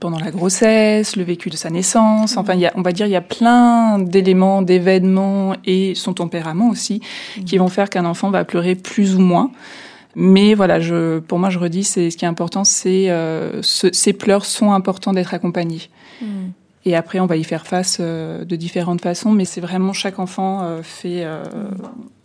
pendant 0.00 0.18
la 0.18 0.30
grossesse, 0.30 1.16
le 1.16 1.22
vécu 1.22 1.50
de 1.50 1.56
sa 1.56 1.68
naissance. 1.68 2.38
Enfin, 2.38 2.54
y 2.54 2.64
a, 2.64 2.72
on 2.74 2.80
va 2.80 2.92
dire, 2.92 3.06
il 3.06 3.12
y 3.12 3.16
a 3.16 3.20
plein 3.20 3.98
d'éléments, 3.98 4.62
d'événements 4.62 5.54
et 5.66 5.94
son 5.94 6.14
tempérament 6.14 6.70
aussi 6.70 7.02
qui 7.44 7.58
vont 7.58 7.68
faire 7.68 7.90
qu'un 7.90 8.06
enfant 8.06 8.30
va 8.30 8.46
pleurer 8.46 8.74
plus 8.74 9.16
ou 9.16 9.20
moins. 9.20 9.50
Mais 10.14 10.54
voilà, 10.54 10.78
pour 11.26 11.38
moi, 11.38 11.50
je 11.50 11.58
redis, 11.58 11.84
c'est 11.84 12.10
ce 12.10 12.16
qui 12.16 12.24
est 12.24 12.28
important, 12.28 12.64
c'est 12.64 13.10
euh, 13.10 13.60
ces 13.62 14.12
pleurs 14.12 14.44
sont 14.44 14.72
importants 14.72 15.12
d'être 15.12 15.34
accompagnés. 15.34 15.88
Hmm. 16.20 16.50
Et 16.84 16.96
après, 16.96 17.20
on 17.20 17.26
va 17.26 17.36
y 17.36 17.44
faire 17.44 17.66
face 17.66 17.98
euh, 18.00 18.44
de 18.44 18.56
différentes 18.56 19.00
façons, 19.00 19.30
mais 19.30 19.44
c'est 19.44 19.60
vraiment 19.60 19.92
chaque 19.92 20.18
enfant 20.18 20.62
euh, 20.62 20.82
fait, 20.82 21.24
euh, 21.24 21.44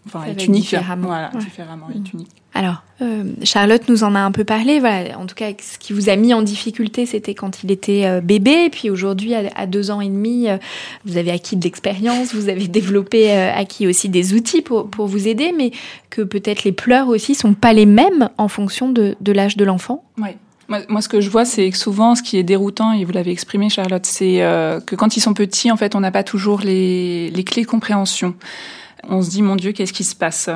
enfin, 0.06 0.24
est 0.24 0.46
unique. 0.46 0.64
Différemment. 0.64 1.08
Voilà, 1.08 1.30
différemment, 1.40 1.90
est 1.90 2.00
hmm. 2.00 2.16
unique. 2.16 2.32
Alors, 2.58 2.82
euh, 3.04 3.24
Charlotte 3.44 3.88
nous 3.88 4.04
en 4.04 4.16
a 4.16 4.20
un 4.20 4.32
peu 4.32 4.44
parlé. 4.44 4.80
Voilà, 4.80 5.20
en 5.20 5.28
tout 5.28 5.36
cas, 5.36 5.52
ce 5.62 5.78
qui 5.78 5.94
vous 5.94 6.10
a 6.10 6.16
mis 6.16 6.34
en 6.34 6.42
difficulté, 6.42 7.06
c'était 7.06 7.36
quand 7.36 7.64
il 7.64 7.72
était 7.72 8.06
euh, 8.06 8.20
bébé. 8.20 8.64
Et 8.66 8.70
puis 8.72 8.90
aujourd'hui, 8.90 9.36
à, 9.36 9.68
deux 9.68 9.92
ans 9.92 10.02
et 10.02 10.10
demi, 10.10 10.50
euh, 10.50 10.58
vous 11.06 11.18
avez 11.18 11.30
acquis 11.30 11.56
de 11.56 11.64
l'expérience, 11.64 12.34
vous 12.34 12.50
avez 12.50 12.68
développé, 12.68 13.32
acquis 13.32 13.86
aussi 13.86 14.10
des 14.10 14.34
outils 14.34 14.64
pour, 14.64 14.90
pour 14.90 15.06
vous 15.06 15.28
aider, 15.28 15.54
mais 15.56 15.70
que 16.10 16.24
peut-être 16.24 16.64
les 16.64 16.72
pleurs 16.72 17.10
aussi 17.10 17.36
sont 17.36 17.54
pas 17.54 17.74
les 17.74 17.86
mêmes 17.86 18.30
en 18.40 18.48
fonction 18.48 18.90
de, 18.90 19.16
de 19.22 19.32
l'âge 19.32 19.56
de 19.56 19.64
l'enfant? 19.64 20.04
Oui. 20.18 20.30
Moi, 20.70 21.02
ce 21.02 21.08
que 21.08 21.22
je 21.22 21.30
vois, 21.30 21.46
c'est 21.46 21.70
que 21.70 21.78
souvent, 21.78 22.16
ce 22.16 22.22
qui 22.22 22.38
est 22.38 22.44
déroutant, 22.44 22.92
et 22.92 23.06
vous 23.06 23.14
l'avez 23.14 23.32
exprimé, 23.32 23.70
Charlotte, 23.70 24.06
c'est 24.06 24.40
que 24.86 24.96
quand 24.96 25.16
ils 25.16 25.22
sont 25.22 25.34
petits, 25.34 25.72
en 25.72 25.78
fait, 25.78 25.96
on 25.96 26.02
n'a 26.02 26.12
pas 26.12 26.24
toujours 26.24 26.60
les, 26.60 27.30
les 27.30 27.44
clés 27.46 27.62
de 27.62 27.68
compréhension 27.68 28.36
on 29.10 29.22
se 29.22 29.30
dit 29.30 29.42
mon 29.42 29.56
Dieu, 29.56 29.72
qu'est-ce 29.72 29.94
qui 29.94 30.04
se 30.04 30.16
passe? 30.16 30.50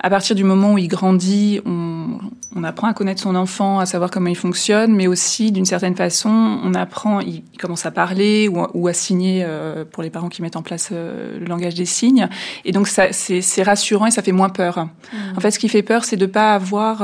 À 0.00 0.10
partir 0.10 0.36
du 0.36 0.44
moment 0.44 0.74
où 0.74 0.78
il 0.78 0.88
grandit, 0.88 1.60
on, 1.64 2.64
apprend 2.64 2.86
à 2.86 2.94
connaître 2.94 3.20
son 3.20 3.34
enfant, 3.34 3.80
à 3.80 3.86
savoir 3.86 4.10
comment 4.10 4.28
il 4.28 4.36
fonctionne, 4.36 4.94
mais 4.94 5.06
aussi 5.06 5.50
d'une 5.50 5.64
certaine 5.64 5.96
façon, 5.96 6.60
on 6.62 6.74
apprend, 6.74 7.20
il, 7.20 7.42
commence 7.58 7.86
à 7.86 7.90
parler 7.90 8.48
ou, 8.48 8.86
à 8.86 8.92
signer 8.92 9.42
euh, 9.44 9.84
pour 9.84 10.02
les 10.02 10.10
parents 10.10 10.28
qui 10.28 10.42
mettent 10.42 10.56
en 10.56 10.62
place 10.62 10.90
euh, 10.92 11.38
le 11.38 11.46
langage 11.46 11.74
des 11.74 11.86
signes. 11.86 12.28
Et 12.64 12.72
donc 12.72 12.88
ça, 12.88 13.12
c'est 13.12 13.62
rassurant 13.62 14.06
et 14.06 14.10
ça 14.10 14.22
fait 14.22 14.32
moins 14.32 14.48
peur. 14.48 14.78
Mmh. 14.78 15.16
En 15.36 15.40
fait, 15.40 15.50
ce 15.50 15.58
qui 15.58 15.68
fait 15.68 15.82
peur, 15.82 16.04
c'est 16.04 16.16
de 16.16 16.26
pas 16.26 16.54
avoir 16.54 17.02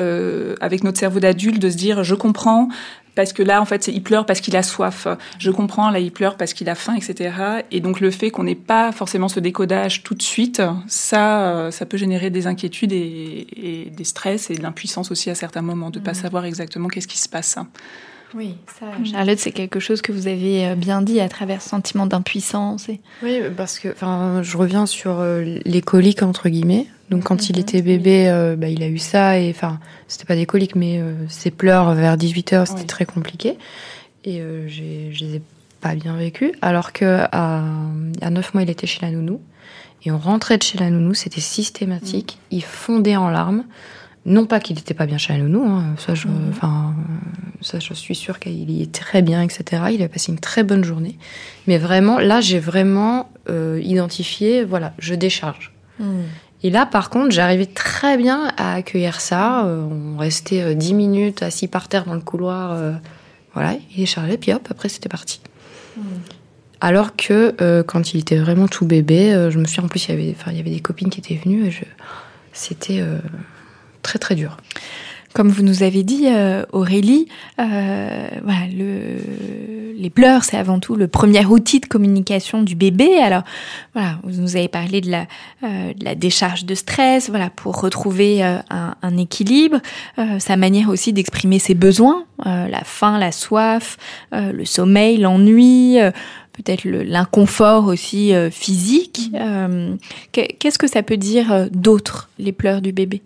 euh, 0.00 0.54
avec 0.60 0.84
notre 0.84 0.98
cerveau 0.98 1.18
d'adulte 1.18 1.60
de 1.60 1.70
se 1.70 1.76
dire 1.76 2.04
je 2.04 2.14
comprends 2.14 2.68
parce 3.18 3.32
que 3.32 3.42
là, 3.42 3.60
en 3.60 3.64
fait, 3.64 3.88
il 3.88 4.00
pleure 4.00 4.26
parce 4.26 4.40
qu'il 4.40 4.54
a 4.54 4.62
soif. 4.62 5.08
Je 5.40 5.50
comprends, 5.50 5.90
là, 5.90 5.98
il 5.98 6.12
pleure 6.12 6.36
parce 6.36 6.52
qu'il 6.52 6.68
a 6.68 6.76
faim, 6.76 6.94
etc. 6.94 7.34
Et 7.72 7.80
donc, 7.80 7.98
le 7.98 8.12
fait 8.12 8.30
qu'on 8.30 8.44
n'ait 8.44 8.54
pas 8.54 8.92
forcément 8.92 9.26
ce 9.26 9.40
décodage 9.40 10.04
tout 10.04 10.14
de 10.14 10.22
suite, 10.22 10.62
ça, 10.86 11.40
euh, 11.42 11.70
ça 11.72 11.84
peut 11.84 11.96
générer 11.96 12.30
des 12.30 12.46
inquiétudes 12.46 12.92
et, 12.92 13.90
des 13.92 14.04
stress 14.04 14.52
et 14.52 14.54
de 14.54 14.62
l'impuissance 14.62 15.10
aussi 15.10 15.30
à 15.30 15.34
certains 15.34 15.62
moments, 15.62 15.90
de 15.90 15.98
ne 15.98 16.04
pas 16.04 16.12
mmh. 16.12 16.14
savoir 16.14 16.44
exactement 16.44 16.86
qu'est-ce 16.86 17.08
qui 17.08 17.18
se 17.18 17.28
passe. 17.28 17.58
Oui, 18.34 18.56
ça, 18.78 18.86
Charlotte, 19.10 19.38
c'est 19.38 19.52
quelque 19.52 19.80
chose 19.80 20.02
que 20.02 20.12
vous 20.12 20.26
avez 20.26 20.68
euh, 20.68 20.74
bien 20.74 21.02
dit 21.02 21.20
à 21.20 21.28
travers 21.28 21.62
ce 21.62 21.70
sentiment 21.70 22.06
d'impuissance. 22.06 22.88
Et... 22.88 23.00
Oui, 23.22 23.40
parce 23.56 23.78
que 23.78 23.94
je 23.98 24.56
reviens 24.56 24.86
sur 24.86 25.20
euh, 25.20 25.58
les 25.64 25.80
coliques, 25.80 26.22
entre 26.22 26.48
guillemets. 26.48 26.86
Donc 27.10 27.24
quand 27.24 27.48
il 27.48 27.56
mhm. 27.56 27.62
était 27.62 27.82
bébé, 27.82 28.28
euh, 28.28 28.56
bah, 28.56 28.68
il 28.68 28.82
a 28.82 28.88
eu 28.88 28.98
ça 28.98 29.38
et 29.38 29.50
enfin 29.50 29.80
c'était 30.08 30.26
pas 30.26 30.36
des 30.36 30.46
coliques 30.46 30.76
mais 30.76 31.00
euh, 31.00 31.14
ses 31.28 31.50
pleurs 31.50 31.94
vers 31.94 32.16
18 32.16 32.52
heures 32.52 32.66
c'était 32.66 32.84
très 32.84 33.06
compliqué 33.06 33.56
et 34.24 34.40
euh, 34.40 34.68
je 34.68 35.24
les 35.24 35.36
ai 35.36 35.42
pas 35.80 35.94
bien 35.94 36.16
vécu. 36.16 36.52
Alors 36.60 36.92
que 36.92 37.24
à, 37.32 37.62
à 38.20 38.30
9 38.30 38.54
mois 38.54 38.62
il 38.62 38.70
était 38.70 38.86
chez 38.86 39.00
la 39.02 39.10
nounou 39.10 39.40
et 40.04 40.10
on 40.10 40.18
rentrait 40.18 40.58
de 40.58 40.62
chez 40.62 40.78
la 40.78 40.90
nounou 40.90 41.14
c'était 41.14 41.40
systématique. 41.40 42.38
Mhm. 42.38 42.58
Il 42.58 42.64
fondait 42.64 43.16
en 43.16 43.30
larmes. 43.30 43.64
Non 44.26 44.46
pas 44.46 44.60
qu'il 44.60 44.76
n'était 44.76 44.94
pas 44.94 45.06
bien 45.06 45.18
chez 45.18 45.36
nounou, 45.38 45.64
hein, 45.66 45.94
ça, 45.96 46.14
je, 46.14 46.28
mhm. 46.28 46.50
enfin, 46.50 46.94
ça 47.60 47.78
je 47.78 47.94
suis 47.94 48.14
sûre 48.14 48.38
qu'il 48.38 48.70
y 48.70 48.82
est 48.82 48.92
très 48.92 49.22
bien, 49.22 49.42
etc. 49.42 49.82
Il 49.92 50.02
a 50.02 50.08
passé 50.08 50.32
une 50.32 50.38
très 50.38 50.64
bonne 50.64 50.84
journée. 50.84 51.16
Mais 51.66 51.78
vraiment, 51.78 52.18
là 52.18 52.40
j'ai 52.40 52.58
vraiment 52.58 53.30
identifié, 53.48 54.64
voilà, 54.64 54.92
je 54.98 55.14
décharge. 55.14 55.72
Et 56.62 56.70
là, 56.70 56.86
par 56.86 57.08
contre, 57.08 57.30
j'arrivais 57.30 57.66
très 57.66 58.16
bien 58.16 58.52
à 58.56 58.74
accueillir 58.74 59.20
ça. 59.20 59.64
Euh, 59.64 59.82
on 59.82 60.18
restait 60.18 60.60
euh, 60.60 60.74
dix 60.74 60.92
minutes 60.92 61.42
assis 61.42 61.68
par 61.68 61.88
terre 61.88 62.04
dans 62.04 62.14
le 62.14 62.20
couloir. 62.20 62.72
Euh, 62.72 62.92
voilà, 63.54 63.76
il 63.94 64.02
est 64.02 64.06
chargé, 64.06 64.36
puis 64.36 64.52
hop, 64.52 64.66
après 64.70 64.88
c'était 64.88 65.08
parti. 65.08 65.40
Hmm. 65.96 66.02
Alors 66.80 67.16
que 67.16 67.56
euh, 67.60 67.82
quand 67.82 68.14
il 68.14 68.20
était 68.20 68.36
vraiment 68.36 68.68
tout 68.68 68.86
bébé, 68.86 69.34
euh, 69.34 69.50
je 69.50 69.58
me 69.58 69.64
suis 69.64 69.80
en 69.80 69.88
plus 69.88 70.06
il 70.06 70.10
y 70.10 70.14
avait, 70.14 70.34
enfin, 70.38 70.52
il 70.52 70.56
y 70.56 70.60
avait 70.60 70.70
des 70.70 70.80
copines 70.80 71.10
qui 71.10 71.18
étaient 71.18 71.34
venues 71.34 71.66
et 71.66 71.70
je, 71.70 71.82
c'était 72.52 73.00
euh, 73.00 73.18
très 74.02 74.18
très 74.18 74.34
dur. 74.34 74.56
Comme 75.34 75.50
vous 75.50 75.62
nous 75.62 75.82
avez 75.82 76.02
dit, 76.02 76.24
euh, 76.26 76.64
Aurélie, 76.72 77.28
euh, 77.60 78.28
voilà, 78.42 78.66
le, 78.74 79.18
les 79.96 80.10
pleurs, 80.10 80.42
c'est 80.42 80.56
avant 80.56 80.80
tout 80.80 80.96
le 80.96 81.06
premier 81.06 81.44
outil 81.44 81.80
de 81.80 81.86
communication 81.86 82.62
du 82.62 82.74
bébé. 82.74 83.18
Alors, 83.18 83.42
voilà, 83.92 84.18
vous 84.24 84.40
nous 84.40 84.56
avez 84.56 84.68
parlé 84.68 85.02
de 85.02 85.10
la, 85.10 85.26
euh, 85.62 85.92
de 85.92 86.04
la 86.04 86.14
décharge 86.14 86.64
de 86.64 86.74
stress, 86.74 87.28
voilà, 87.28 87.50
pour 87.50 87.78
retrouver 87.80 88.42
un, 88.42 88.64
un, 88.70 89.16
équilibre, 89.18 89.80
sa 90.38 90.56
manière 90.56 90.88
aussi 90.88 91.12
d'exprimer 91.12 91.58
ses 91.58 91.74
besoins, 91.74 92.24
la 92.44 92.82
faim, 92.84 93.18
la 93.18 93.30
soif, 93.30 93.98
le 94.32 94.64
sommeil, 94.64 95.18
l'ennui 95.18 95.98
peut-être 96.58 96.84
l'inconfort 96.84 97.86
aussi 97.86 98.34
euh, 98.34 98.50
physique. 98.50 99.30
Euh, 99.34 99.94
Qu'est-ce 100.32 100.78
que 100.78 100.88
ça 100.88 101.02
peut 101.02 101.16
dire 101.16 101.68
d'autre, 101.70 102.28
les 102.38 102.52
pleurs 102.52 102.82
du 102.82 102.92
bébé? 102.92 103.22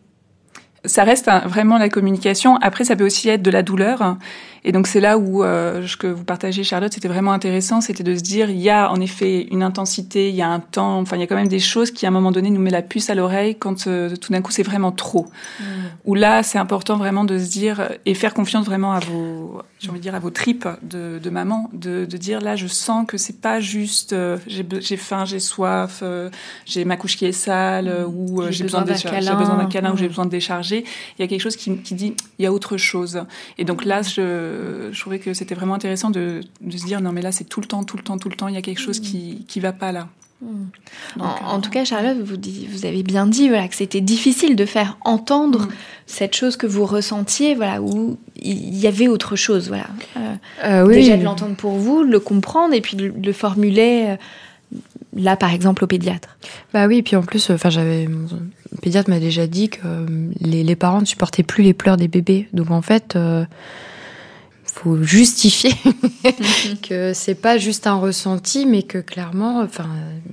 Ça 0.85 1.05
reste 1.05 1.31
vraiment 1.47 1.79
la 1.79 1.89
communication. 1.89 2.57
Après, 2.57 2.85
ça 2.85 2.97
peut 2.97 3.07
aussi 3.07 3.29
être 3.29 3.43
de 3.43 3.51
la 3.51 3.63
douleur. 3.63 4.17
Et 4.65 4.71
donc 4.71 4.87
c'est 4.87 5.01
là 5.01 5.19
où 5.19 5.43
euh, 5.43 5.87
ce 5.87 5.97
que 5.97 6.07
vous 6.07 6.23
partagez, 6.25 6.63
Charlotte, 6.63 6.93
c'était 6.93 7.09
vraiment 7.09 7.33
intéressant, 7.33 7.81
c'était 7.81 8.05
de 8.05 8.15
se 8.15 8.23
dire 8.23 8.49
il 8.49 8.61
y 8.61 8.71
a 8.71 8.93
en 8.93 9.01
effet 9.01 9.49
une 9.51 9.63
intensité, 9.63 10.29
il 10.29 10.37
y 10.37 10.43
a 10.43 10.49
un 10.49 10.61
temps, 10.61 11.01
enfin 11.01 11.17
il 11.17 11.21
y 11.21 11.23
a 11.25 11.27
quand 11.27 11.37
même 11.37 11.49
des 11.49 11.59
choses 11.59 11.91
qui 11.91 12.07
à 12.07 12.11
un 12.11 12.13
moment 12.13 12.31
donné 12.31 12.49
nous 12.51 12.61
met 12.61 12.71
la 12.71 12.83
puce 12.83 13.11
à 13.11 13.17
l'oreille 13.17 13.57
quand 13.57 13.89
euh, 13.89 14.15
tout 14.15 14.33
d'un 14.33 14.41
coup 14.41 14.53
c'est 14.53 14.63
vraiment 14.63 14.93
trop. 14.93 15.27
Mmh. 15.59 15.65
Où 16.05 16.15
là 16.15 16.45
c'est 16.45 16.59
important 16.59 16.97
vraiment 16.97 17.25
de 17.25 17.39
se 17.39 17.51
dire 17.51 17.91
et 18.07 18.15
faire 18.15 18.35
confiance 18.35 18.65
vraiment 18.65 18.93
à 18.93 19.01
vos, 19.01 19.63
j'ai 19.81 19.91
envie 19.91 19.99
de 19.99 20.03
dire 20.03 20.15
à 20.15 20.21
vos 20.21 20.31
tripes 20.31 20.69
de, 20.83 21.19
de 21.21 21.31
maman, 21.31 21.69
de, 21.73 22.05
de, 22.05 22.17
dire 22.17 22.41
là 22.41 22.55
je 22.55 22.69
sens 22.69 23.05
que 23.07 23.17
c'est 23.17 23.41
pas 23.41 23.59
juste 23.59 24.13
euh, 24.13 24.39
j'ai 24.47 24.97
faim, 24.97 25.25
j'ai 25.25 25.41
soif, 25.41 26.01
euh, 26.03 26.31
j'ai 26.67 26.85
ma 26.85 26.97
couche 26.97 27.17
qui 27.17 27.27
est 27.27 27.33
sale 27.33 27.87
mmh. 27.87 28.15
ou 28.15 28.43
j'ai 28.51 28.63
besoin 28.63 28.83
d'un 28.83 28.95
câlin, 28.95 29.35
besoin 29.35 29.57
d'un 29.57 29.67
câlin 29.67 29.91
mmh. 29.91 29.95
ou 29.95 29.97
j'ai 29.97 30.09
besoin 30.09 30.27
de 30.27 30.31
décharger. 30.31 30.85
Il 31.19 31.23
y 31.23 31.25
a 31.25 31.27
quelque 31.27 31.43
chose 31.43 31.57
qui, 31.57 31.79
qui 31.79 31.95
dit 31.95 32.15
il 32.39 32.45
y 32.45 32.47
a 32.47 32.53
autre 32.53 32.77
chose. 32.77 33.25
Et 33.59 33.65
donc 33.65 33.85
là 33.85 34.03
je 34.03 34.52
je 34.93 35.01
trouvais 35.01 35.19
que 35.19 35.35
c'était 35.35 35.55
vraiment 35.55 35.75
intéressant 35.75 36.11
de, 36.11 36.41
de, 36.61 36.77
se 36.77 36.85
dire 36.85 37.01
non 37.01 37.13
mais 37.13 37.23
là 37.23 37.33
c'est 37.33 37.45
tout 37.45 37.61
le 37.61 37.67
temps, 37.67 37.85
tout 37.85 37.97
le 37.97 38.03
temps, 38.03 38.19
tout 38.19 38.29
le 38.29 38.37
temps, 38.37 38.49
il 38.49 38.55
y 38.55 38.59
a 38.59 38.63
quelque 38.63 38.81
chose 38.81 39.01
qui 39.01 39.45
qui 39.49 39.61
va 39.61 39.73
pas 39.73 39.93
là. 39.93 40.09
Mmh. 40.43 40.47
Donc, 41.19 41.29
en, 41.45 41.55
en, 41.55 41.61
tout 41.61 41.71
cas, 41.71 41.85
Charlotte, 41.85 42.19
vous, 42.19 42.37
vous 42.71 42.87
avez 42.87 43.03
bien 43.03 43.27
dit 43.27 43.49
voilà, 43.49 43.69
que 43.69 43.77
c'était 43.77 44.01
difficile 44.01 44.57
de 44.57 44.65
faire 44.65 44.99
entendre 45.03 45.61
mmh. 45.61 45.69
cette 46.07 46.35
chose 46.35 46.57
que 46.57 46.67
vous 46.67 46.85
ressentiez, 46.85 47.55
voilà, 47.55 47.81
où 47.81 48.19
il 48.37 48.77
y 48.77 48.87
avait 48.87 49.09
autre 49.09 49.37
chose. 49.37 49.69
Voilà. 49.69 49.87
Euh, 50.17 50.35
euh, 50.65 50.87
oui, 50.87 50.95
déjà 50.97 51.17
de 51.17 51.23
l'entendre 51.23 51.55
pour 51.55 51.73
vous, 51.73 52.05
de 52.05 52.11
le 52.11 52.19
comprendre 52.19 52.75
et 52.75 52.81
puis 52.81 52.97
de 52.97 53.13
le 53.25 53.33
formuler 53.33 54.07
euh, 54.09 54.79
là, 55.15 55.37
par 55.37 55.53
exemple, 55.53 55.85
au 55.85 55.87
pédiatre. 55.87 56.37
Bah 56.73 56.89
oui, 56.89 56.99
et 56.99 57.03
puis 57.03 57.15
en 57.15 57.23
plus, 57.23 57.51
enfin, 57.51 57.71
j'avais 57.71 58.07
le 58.07 58.79
pédiatre 58.81 59.11
m'a 59.11 59.21
déjà 59.21 59.47
dit 59.47 59.69
que 59.69 59.87
les, 60.41 60.65
les, 60.65 60.77
parents 60.77 61.01
ne 61.01 61.07
supportaient 61.07 61.43
plus 61.43 61.63
les 61.63 61.75
pleurs 61.75 61.97
des 61.97 62.09
bébés. 62.09 62.49
Donc 62.53 62.71
en 62.71 62.83
fait, 62.83 63.15
euh, 63.17 63.45
faut 64.73 65.03
justifier 65.03 65.75
que 66.83 67.13
c'est 67.13 67.35
pas 67.35 67.59
juste 67.59 67.87
un 67.87 67.97
ressenti, 67.97 68.67
mais 68.67 68.83
que 68.83 68.99
clairement, 68.99 69.61
enfin, 69.61 69.89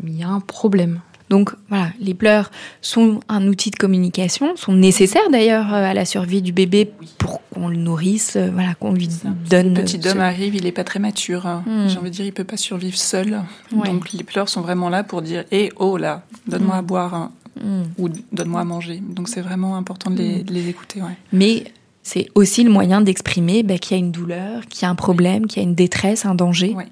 il 0.05 0.17
y 0.17 0.23
a 0.23 0.29
un 0.29 0.39
problème. 0.39 1.01
Donc 1.29 1.51
voilà, 1.67 1.89
les 1.99 2.15
pleurs 2.15 2.49
sont 2.81 3.19
un 3.27 3.47
outil 3.47 3.69
de 3.69 3.75
communication, 3.75 4.55
sont 4.55 4.73
nécessaires 4.73 5.29
d'ailleurs 5.31 5.71
à 5.71 5.93
la 5.93 6.05
survie 6.05 6.41
du 6.41 6.51
bébé 6.51 6.91
pour 7.19 7.41
qu'on 7.53 7.67
le 7.67 7.75
nourrisse, 7.75 8.35
voilà, 8.35 8.73
qu'on 8.73 8.93
lui 8.93 9.07
donne. 9.47 9.75
Le 9.75 9.83
petit 9.83 10.07
homme 10.07 10.21
arrive, 10.21 10.55
il 10.55 10.65
est 10.65 10.71
pas 10.71 10.83
très 10.83 10.97
mature. 10.97 11.45
Hmm. 11.45 11.87
J'ai 11.87 11.99
envie 11.99 12.09
de 12.09 12.15
dire, 12.15 12.25
il 12.25 12.33
peut 12.33 12.43
pas 12.45 12.57
survivre 12.57 12.97
seul. 12.97 13.41
Ouais. 13.71 13.87
Donc 13.87 14.11
les 14.11 14.23
pleurs 14.23 14.49
sont 14.49 14.61
vraiment 14.61 14.89
là 14.89 15.03
pour 15.03 15.21
dire, 15.21 15.43
hé, 15.51 15.65
hey, 15.65 15.71
oh 15.75 15.97
là, 15.97 16.23
donne-moi 16.47 16.75
hmm. 16.75 16.79
à 16.79 16.81
boire. 16.81 17.13
Hein. 17.13 17.31
Mm. 17.61 17.81
ou 17.97 18.09
donne-moi 18.31 18.61
à 18.61 18.63
manger. 18.63 19.01
Donc 19.01 19.27
c'est 19.27 19.41
vraiment 19.41 19.75
important 19.75 20.09
de 20.11 20.17
les, 20.17 20.43
de 20.43 20.53
les 20.53 20.69
écouter. 20.69 21.01
Ouais. 21.01 21.17
Mais 21.33 21.65
c'est 22.03 22.27
aussi 22.35 22.63
le 22.63 22.69
moyen 22.69 23.01
d'exprimer 23.01 23.63
bah, 23.63 23.77
qu'il 23.77 23.97
y 23.97 23.99
a 23.99 24.03
une 24.03 24.11
douleur, 24.11 24.65
qu'il 24.67 24.83
y 24.83 24.85
a 24.85 24.89
un 24.89 24.95
problème, 24.95 25.47
qu'il 25.47 25.61
y 25.61 25.65
a 25.65 25.67
une 25.67 25.75
détresse, 25.75 26.25
un 26.25 26.35
danger. 26.35 26.75
Oui, 26.75 26.85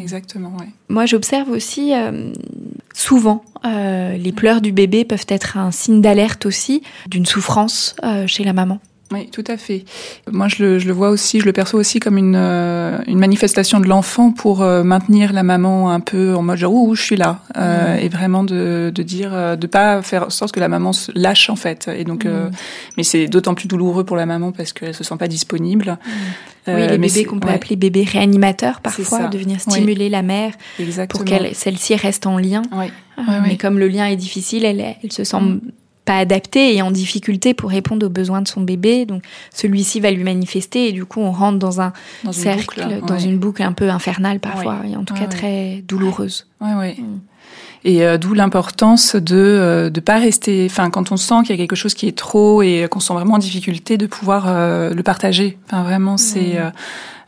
exactement. 0.00 0.52
Ouais. 0.58 0.68
Moi, 0.88 1.06
j'observe 1.06 1.50
aussi 1.50 1.94
euh, 1.94 2.32
souvent 2.94 3.44
euh, 3.64 4.16
les 4.16 4.32
pleurs 4.32 4.60
du 4.60 4.72
bébé 4.72 5.04
peuvent 5.04 5.26
être 5.28 5.56
un 5.56 5.70
signe 5.70 6.00
d'alerte 6.00 6.46
aussi 6.46 6.82
d'une 7.08 7.26
souffrance 7.26 7.96
euh, 8.04 8.26
chez 8.26 8.44
la 8.44 8.52
maman. 8.52 8.80
Oui, 9.12 9.28
tout 9.28 9.42
à 9.48 9.56
fait. 9.56 9.84
Moi, 10.30 10.46
je 10.46 10.62
le, 10.62 10.78
je 10.78 10.86
le, 10.86 10.92
vois 10.92 11.10
aussi, 11.10 11.40
je 11.40 11.44
le 11.44 11.52
perçois 11.52 11.80
aussi 11.80 11.98
comme 11.98 12.16
une, 12.16 12.36
euh, 12.36 12.98
une 13.08 13.18
manifestation 13.18 13.80
de 13.80 13.88
l'enfant 13.88 14.30
pour 14.30 14.62
euh, 14.62 14.84
maintenir 14.84 15.32
la 15.32 15.42
maman 15.42 15.90
un 15.90 15.98
peu 15.98 16.36
en 16.36 16.42
mode 16.42 16.58
genre, 16.58 16.72
ouh, 16.72 16.94
je 16.94 17.02
suis 17.02 17.16
là. 17.16 17.40
Euh, 17.56 17.96
mmh. 17.96 17.98
Et 17.98 18.08
vraiment 18.08 18.44
de, 18.44 18.92
de 18.94 19.02
dire, 19.02 19.30
euh, 19.34 19.56
de 19.56 19.66
pas 19.66 20.00
faire 20.02 20.26
en 20.26 20.30
sorte 20.30 20.52
que 20.52 20.60
la 20.60 20.68
maman 20.68 20.92
se 20.92 21.10
lâche, 21.16 21.50
en 21.50 21.56
fait. 21.56 21.88
Et 21.88 22.04
donc, 22.04 22.24
mmh. 22.24 22.50
mais 22.96 23.02
c'est 23.02 23.26
d'autant 23.26 23.54
plus 23.54 23.66
douloureux 23.66 24.04
pour 24.04 24.16
la 24.16 24.26
maman 24.26 24.52
parce 24.52 24.72
qu'elle 24.72 24.94
se 24.94 25.02
sent 25.02 25.16
pas 25.16 25.28
disponible. 25.28 25.98
Mmh. 26.06 26.72
oui, 26.72 26.86
les 26.86 26.98
bébés 26.98 27.24
qu'on 27.24 27.40
peut 27.40 27.48
ouais. 27.48 27.54
appeler 27.54 27.74
bébés 27.74 28.04
réanimateurs 28.04 28.80
parfois, 28.80 29.26
de 29.26 29.38
venir 29.38 29.60
stimuler 29.60 30.04
oui. 30.04 30.10
la 30.10 30.22
mère 30.22 30.52
Exactement. 30.78 31.18
pour 31.18 31.24
qu'elle 31.24 31.52
celle-ci 31.56 31.96
reste 31.96 32.28
en 32.28 32.38
lien. 32.38 32.62
Oui. 32.72 32.86
mais 33.42 33.56
comme 33.56 33.80
le 33.80 33.88
lien 33.88 34.06
est 34.06 34.16
difficile, 34.16 34.64
elle, 34.64 34.80
elle 35.02 35.12
se 35.12 35.24
sent 35.24 35.36
pas 36.04 36.18
adapté 36.18 36.76
et 36.76 36.82
en 36.82 36.90
difficulté 36.90 37.54
pour 37.54 37.70
répondre 37.70 38.06
aux 38.06 38.10
besoins 38.10 38.42
de 38.42 38.48
son 38.48 38.60
bébé. 38.60 39.06
Donc 39.06 39.22
celui-ci 39.54 40.00
va 40.00 40.10
lui 40.10 40.24
manifester 40.24 40.88
et 40.88 40.92
du 40.92 41.04
coup 41.04 41.20
on 41.20 41.32
rentre 41.32 41.58
dans 41.58 41.80
un 41.80 41.92
dans 42.24 42.32
cercle, 42.32 42.82
boucle, 42.82 43.00
dans 43.06 43.14
ouais. 43.14 43.24
une 43.24 43.38
boucle 43.38 43.62
un 43.62 43.72
peu 43.72 43.90
infernale 43.90 44.40
parfois 44.40 44.80
ouais. 44.82 44.90
et 44.90 44.96
en 44.96 45.04
tout 45.04 45.14
ouais, 45.14 45.20
cas 45.20 45.26
très 45.26 45.84
douloureuse. 45.86 46.46
Ouais, 46.60 46.74
ouais. 46.74 46.96
Mm. 46.98 47.20
Et 47.82 48.04
euh, 48.04 48.18
d'où 48.18 48.34
l'importance 48.34 49.16
de 49.16 49.36
euh, 49.36 49.90
de 49.90 50.00
pas 50.00 50.18
rester, 50.18 50.66
enfin 50.68 50.90
quand 50.90 51.12
on 51.12 51.16
sent 51.16 51.42
qu'il 51.42 51.50
y 51.50 51.54
a 51.54 51.56
quelque 51.56 51.76
chose 51.76 51.94
qui 51.94 52.06
est 52.06 52.16
trop 52.16 52.62
et 52.62 52.86
qu'on 52.90 53.00
se 53.00 53.06
sent 53.08 53.14
vraiment 53.14 53.34
en 53.34 53.38
difficulté, 53.38 53.96
de 53.96 54.06
pouvoir 54.06 54.44
euh, 54.46 54.90
le 54.90 55.02
partager. 55.02 55.56
Enfin 55.66 55.82
vraiment 55.82 56.16
c'est 56.16 56.60
mm. 56.60 56.72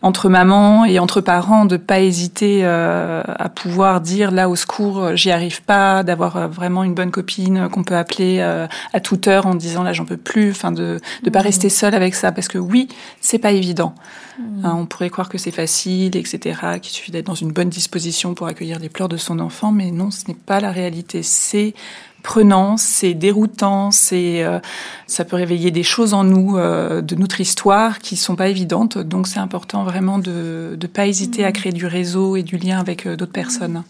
Entre 0.02 0.28
maman 0.28 0.84
et 0.84 0.98
entre 0.98 1.20
parents 1.20 1.64
de 1.64 1.76
pas 1.76 2.00
hésiter 2.00 2.60
euh, 2.64 3.22
à 3.26 3.48
pouvoir 3.48 4.00
dire 4.00 4.32
là 4.32 4.48
au 4.48 4.56
secours 4.56 5.16
j'y 5.16 5.30
arrive 5.30 5.62
pas 5.62 6.02
d'avoir 6.02 6.36
euh, 6.36 6.46
vraiment 6.48 6.82
une 6.82 6.94
bonne 6.94 7.12
copine 7.12 7.68
qu'on 7.70 7.84
peut 7.84 7.96
appeler 7.96 8.38
euh, 8.40 8.66
à 8.92 9.00
toute 9.00 9.28
heure 9.28 9.46
en 9.46 9.54
disant 9.54 9.84
là 9.84 9.92
j'en 9.92 10.04
peux 10.04 10.16
plus 10.16 10.50
enfin 10.50 10.72
de 10.72 11.00
de 11.22 11.30
pas 11.30 11.38
mmh. 11.38 11.42
rester 11.42 11.68
seul 11.68 11.94
avec 11.94 12.16
ça 12.16 12.32
parce 12.32 12.48
que 12.48 12.58
oui 12.58 12.88
c'est 13.20 13.38
pas 13.38 13.52
évident 13.52 13.94
mmh. 14.38 14.64
hein, 14.64 14.76
on 14.76 14.86
pourrait 14.86 15.10
croire 15.10 15.28
que 15.28 15.38
c'est 15.38 15.52
facile 15.52 16.16
etc 16.16 16.58
qu'il 16.82 16.92
suffit 16.92 17.12
d'être 17.12 17.26
dans 17.26 17.34
une 17.34 17.52
bonne 17.52 17.68
disposition 17.68 18.34
pour 18.34 18.48
accueillir 18.48 18.80
les 18.80 18.88
pleurs 18.88 19.08
de 19.08 19.16
son 19.16 19.38
enfant 19.38 19.70
mais 19.70 19.92
non 19.92 20.10
ce 20.10 20.26
n'est 20.26 20.34
pas 20.34 20.58
la 20.58 20.72
réalité 20.72 21.22
c'est 21.22 21.74
prenant, 22.22 22.76
c'est 22.76 23.14
déroutant, 23.14 23.90
c'est 23.90 24.42
euh, 24.44 24.58
ça 25.06 25.24
peut 25.24 25.36
réveiller 25.36 25.70
des 25.70 25.82
choses 25.82 26.14
en 26.14 26.24
nous 26.24 26.56
euh, 26.56 27.02
de 27.02 27.14
notre 27.14 27.40
histoire 27.40 27.98
qui 27.98 28.16
sont 28.16 28.36
pas 28.36 28.48
évidentes. 28.48 28.98
Donc 28.98 29.26
c'est 29.26 29.40
important 29.40 29.84
vraiment 29.84 30.18
de 30.18 30.76
de 30.78 30.86
pas 30.86 31.06
hésiter 31.06 31.42
mmh. 31.42 31.46
à 31.46 31.52
créer 31.52 31.72
du 31.72 31.86
réseau 31.86 32.36
et 32.36 32.42
du 32.42 32.56
lien 32.56 32.78
avec 32.78 33.06
euh, 33.06 33.16
d'autres 33.16 33.32
personnes. 33.32 33.82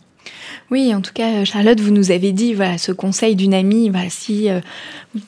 Oui, 0.71 0.95
en 0.95 1.01
tout 1.01 1.13
cas, 1.13 1.45
Charlotte, 1.45 1.81
vous 1.81 1.91
nous 1.91 2.11
avez 2.11 2.33
dit, 2.33 2.55
voilà, 2.55 2.79
ce 2.79 2.93
conseil 2.93 3.37
d'une 3.37 3.53
amie, 3.53 3.91
voilà, 3.91 4.09
si 4.09 4.49
euh, 4.49 4.61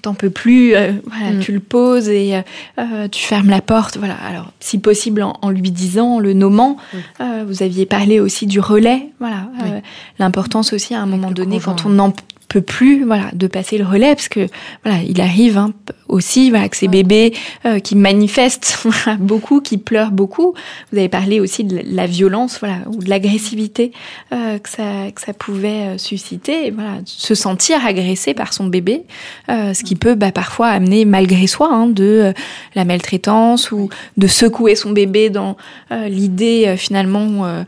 t'en 0.01 0.15
peux 0.15 0.31
plus, 0.31 0.75
euh, 0.75 0.93
voilà, 1.07 1.33
mm. 1.33 1.41
tu 1.41 1.53
le 1.53 1.61
poses 1.61 2.09
et 2.09 2.41
euh, 2.79 3.09
tu 3.09 3.23
fermes 3.23 3.51
la 3.51 3.61
porte, 3.61 3.99
voilà. 3.99 4.15
Alors, 4.15 4.53
si 4.61 4.79
possible, 4.79 5.23
en, 5.23 5.35
en 5.43 5.51
lui 5.51 5.71
disant, 5.71 6.15
en 6.15 6.19
le 6.19 6.33
nommant. 6.33 6.79
Mm. 6.93 7.45
vous 7.47 7.63
aviez 7.63 7.85
parlé 7.85 8.21
aussi 8.21 8.47
du 8.47 8.61
relais, 8.61 9.11
voilà. 9.21 9.49
Oui. 9.63 9.71
L'importance 10.19 10.73
aussi 10.73 10.95
à 10.95 11.03
un 11.03 11.07
moment 11.07 11.31
donné, 11.31 11.61
quand 11.61 11.85
on 11.85 11.91
n'en 11.91 12.13
plus 12.59 13.05
voilà 13.05 13.31
de 13.33 13.47
passer 13.47 13.79
le 13.79 13.85
relais 13.85 14.15
parce 14.15 14.29
que 14.29 14.47
voilà 14.85 14.99
il 15.03 15.21
arrive 15.21 15.59
hein, 15.59 15.73
aussi 16.15 16.51
voilà 16.51 16.69
que 16.69 16.77
ces 16.77 16.87
ouais. 16.87 17.03
bébés 17.03 17.35
euh, 17.67 17.79
qui 17.79 17.97
manifestent 17.97 18.87
beaucoup 19.19 19.61
qui 19.61 19.79
pleurent 19.79 20.11
beaucoup 20.11 20.55
vous 20.93 20.99
avez 20.99 21.09
parlé 21.09 21.41
aussi 21.41 21.65
de 21.65 21.81
la 21.85 22.07
violence 22.07 22.59
voilà 22.61 22.79
ou 22.87 23.03
de 23.03 23.09
l'agressivité 23.09 23.93
euh, 24.33 24.59
que 24.59 24.69
ça 24.69 25.11
que 25.15 25.21
ça 25.21 25.33
pouvait 25.33 25.95
euh, 25.95 25.99
susciter 25.99 26.67
et 26.67 26.71
voilà 26.71 26.99
se 27.05 27.35
sentir 27.35 27.85
agressé 27.85 28.35
par 28.35 28.53
son 28.53 28.67
bébé 28.67 29.05
euh, 29.51 29.75
ce 29.75 29.83
qui 29.83 29.97
peut 29.97 30.15
bah, 30.15 30.33
parfois 30.33 30.69
amener 30.69 31.05
malgré 31.05 31.47
soi 31.47 31.69
hein, 31.71 31.87
de 31.87 32.33
la 32.75 32.85
maltraitance 32.85 33.73
ou 33.73 33.89
de 34.17 34.27
secouer 34.27 34.77
son 34.77 34.93
bébé 34.93 35.31
dans 35.31 35.57
l'idée 35.91 36.75
finalement 36.77 37.65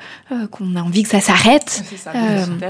qu'on 0.50 0.76
a 0.76 0.80
envie 0.80 1.02
que 1.02 1.08
ça 1.08 1.20
s'arrête 1.20 1.82
c'est 1.88 1.96
ça 1.96 2.12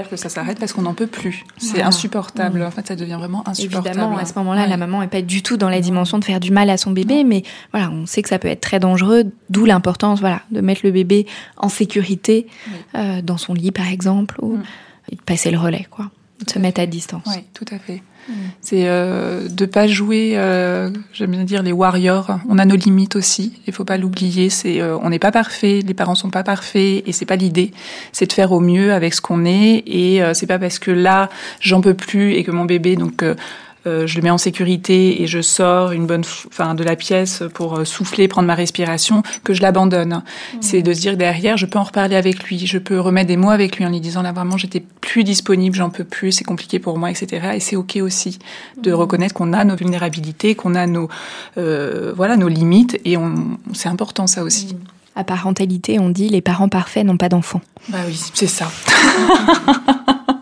que 0.09 0.15
ça 0.15 0.29
s'arrête 0.29 0.59
parce 0.59 0.73
qu'on 0.73 0.83
n'en 0.83 0.93
peut 0.93 1.07
plus 1.07 1.43
c'est 1.57 1.81
voilà 1.81 1.87
insupportable. 1.87 2.63
En 2.63 2.71
fait, 2.71 2.87
ça 2.87 2.95
devient 2.95 3.17
vraiment 3.19 3.47
insupportable. 3.47 3.87
Évidemment, 3.87 4.17
à 4.17 4.25
ce 4.25 4.33
moment-là, 4.37 4.63
ouais. 4.63 4.67
la 4.69 4.77
maman 4.77 5.01
n'est 5.01 5.07
pas 5.07 5.21
du 5.21 5.41
tout 5.41 5.57
dans 5.57 5.66
la 5.69 5.81
dimension 5.81 6.17
de 6.17 6.25
faire 6.25 6.39
du 6.39 6.51
mal 6.51 6.69
à 6.69 6.77
son 6.77 6.91
bébé, 6.91 7.23
mais 7.23 7.43
voilà, 7.71 7.89
on 7.91 8.05
sait 8.05 8.21
que 8.21 8.29
ça 8.29 8.39
peut 8.39 8.47
être 8.47 8.61
très 8.61 8.79
dangereux, 8.79 9.25
d'où 9.49 9.65
l'importance, 9.65 10.19
voilà, 10.19 10.41
de 10.51 10.61
mettre 10.61 10.81
le 10.83 10.91
bébé 10.91 11.25
en 11.57 11.69
sécurité 11.69 12.47
oui. 12.67 12.73
euh, 12.95 13.21
dans 13.21 13.37
son 13.37 13.53
lit, 13.53 13.71
par 13.71 13.87
exemple, 13.87 14.37
ou, 14.41 14.57
mm. 14.57 14.63
et 15.11 15.15
de 15.15 15.21
passer 15.21 15.51
le 15.51 15.57
relais, 15.57 15.87
quoi. 15.89 16.09
se 16.47 16.59
mettre 16.59 16.81
à 16.81 16.85
distance. 16.85 17.23
Oui, 17.27 17.43
tout 17.53 17.65
à 17.71 17.79
fait. 17.79 18.01
Mm. 18.27 18.33
C'est 18.61 18.87
euh, 18.87 19.47
de 19.47 19.65
pas 19.65 19.87
jouer, 19.87 20.33
euh, 20.35 20.89
j'aime 21.13 21.31
bien 21.31 21.43
dire 21.43 21.63
les 21.63 21.71
warriors. 21.71 22.39
On 22.49 22.57
a 22.57 22.65
nos 22.65 22.75
limites 22.75 23.15
aussi. 23.15 23.53
Il 23.67 23.73
faut 23.73 23.85
pas 23.85 23.97
l'oublier. 23.97 24.49
C'est, 24.49 24.81
euh, 24.81 24.97
on 25.01 25.09
n'est 25.09 25.19
pas 25.19 25.31
parfait. 25.31 25.81
Les 25.85 25.93
parents 25.93 26.15
sont 26.15 26.29
pas 26.29 26.43
parfaits 26.43 27.03
et 27.05 27.11
c'est 27.11 27.25
pas 27.25 27.35
l'idée. 27.35 27.71
C'est 28.11 28.27
de 28.27 28.33
faire 28.33 28.51
au 28.51 28.59
mieux 28.59 28.93
avec 28.93 29.13
ce 29.13 29.21
qu'on 29.21 29.45
est 29.45 29.83
et 29.85 30.21
c'est 30.33 30.47
pas 30.47 30.59
parce 30.59 30.79
que 30.79 30.91
là 30.91 31.29
j'en 31.59 31.81
peux 31.81 31.93
plus 31.93 32.33
et 32.33 32.43
que 32.43 32.51
mon 32.51 32.65
bébé 32.65 32.95
donc 32.95 33.23
je 34.05 34.15
le 34.15 34.21
mets 34.21 34.29
en 34.29 34.37
sécurité 34.37 35.21
et 35.21 35.27
je 35.27 35.41
sors 35.41 35.91
une 35.91 36.05
bonne, 36.05 36.23
enfin, 36.47 36.75
de 36.75 36.83
la 36.83 36.95
pièce 36.95 37.43
pour 37.53 37.77
euh, 37.77 37.85
souffler, 37.85 38.27
prendre 38.27 38.47
ma 38.47 38.55
respiration, 38.55 39.23
que 39.43 39.53
je 39.53 39.61
l'abandonne. 39.61 40.13
Mmh. 40.15 40.57
C'est 40.61 40.81
de 40.81 40.93
se 40.93 41.01
dire 41.01 41.17
derrière, 41.17 41.57
je 41.57 41.65
peux 41.65 41.79
en 41.79 41.83
reparler 41.83 42.15
avec 42.15 42.43
lui, 42.43 42.65
je 42.65 42.77
peux 42.77 42.99
remettre 42.99 43.27
des 43.27 43.37
mots 43.37 43.49
avec 43.49 43.77
lui 43.77 43.85
en 43.85 43.89
lui 43.89 43.99
disant 43.99 44.21
là 44.21 44.31
vraiment 44.31 44.57
j'étais 44.57 44.83
plus 45.01 45.23
disponible, 45.23 45.75
j'en 45.75 45.89
peux 45.89 46.03
plus, 46.03 46.31
c'est 46.31 46.43
compliqué 46.43 46.79
pour 46.79 46.97
moi, 46.97 47.11
etc. 47.11 47.51
Et 47.55 47.59
c'est 47.59 47.75
ok 47.75 47.97
aussi 48.01 48.39
de 48.81 48.91
mmh. 48.91 48.95
reconnaître 48.95 49.33
qu'on 49.33 49.53
a 49.53 49.63
nos 49.63 49.75
vulnérabilités, 49.75 50.55
qu'on 50.55 50.75
a 50.75 50.87
nos, 50.87 51.09
euh, 51.57 52.13
voilà, 52.15 52.37
nos 52.37 52.47
limites 52.47 52.99
et 53.05 53.17
on, 53.17 53.57
c'est 53.73 53.89
important 53.89 54.27
ça 54.27 54.43
aussi. 54.43 54.73
Mmh. 54.73 54.77
À 55.15 55.23
parentalité, 55.23 55.99
on 55.99 56.09
dit 56.09 56.29
les 56.29 56.41
parents 56.41 56.69
parfaits 56.69 57.03
n'ont 57.03 57.17
pas 57.17 57.29
d'enfants. 57.29 57.61
Bah 57.89 57.97
oui, 58.07 58.19
c'est 58.33 58.45
ça. 58.45 58.69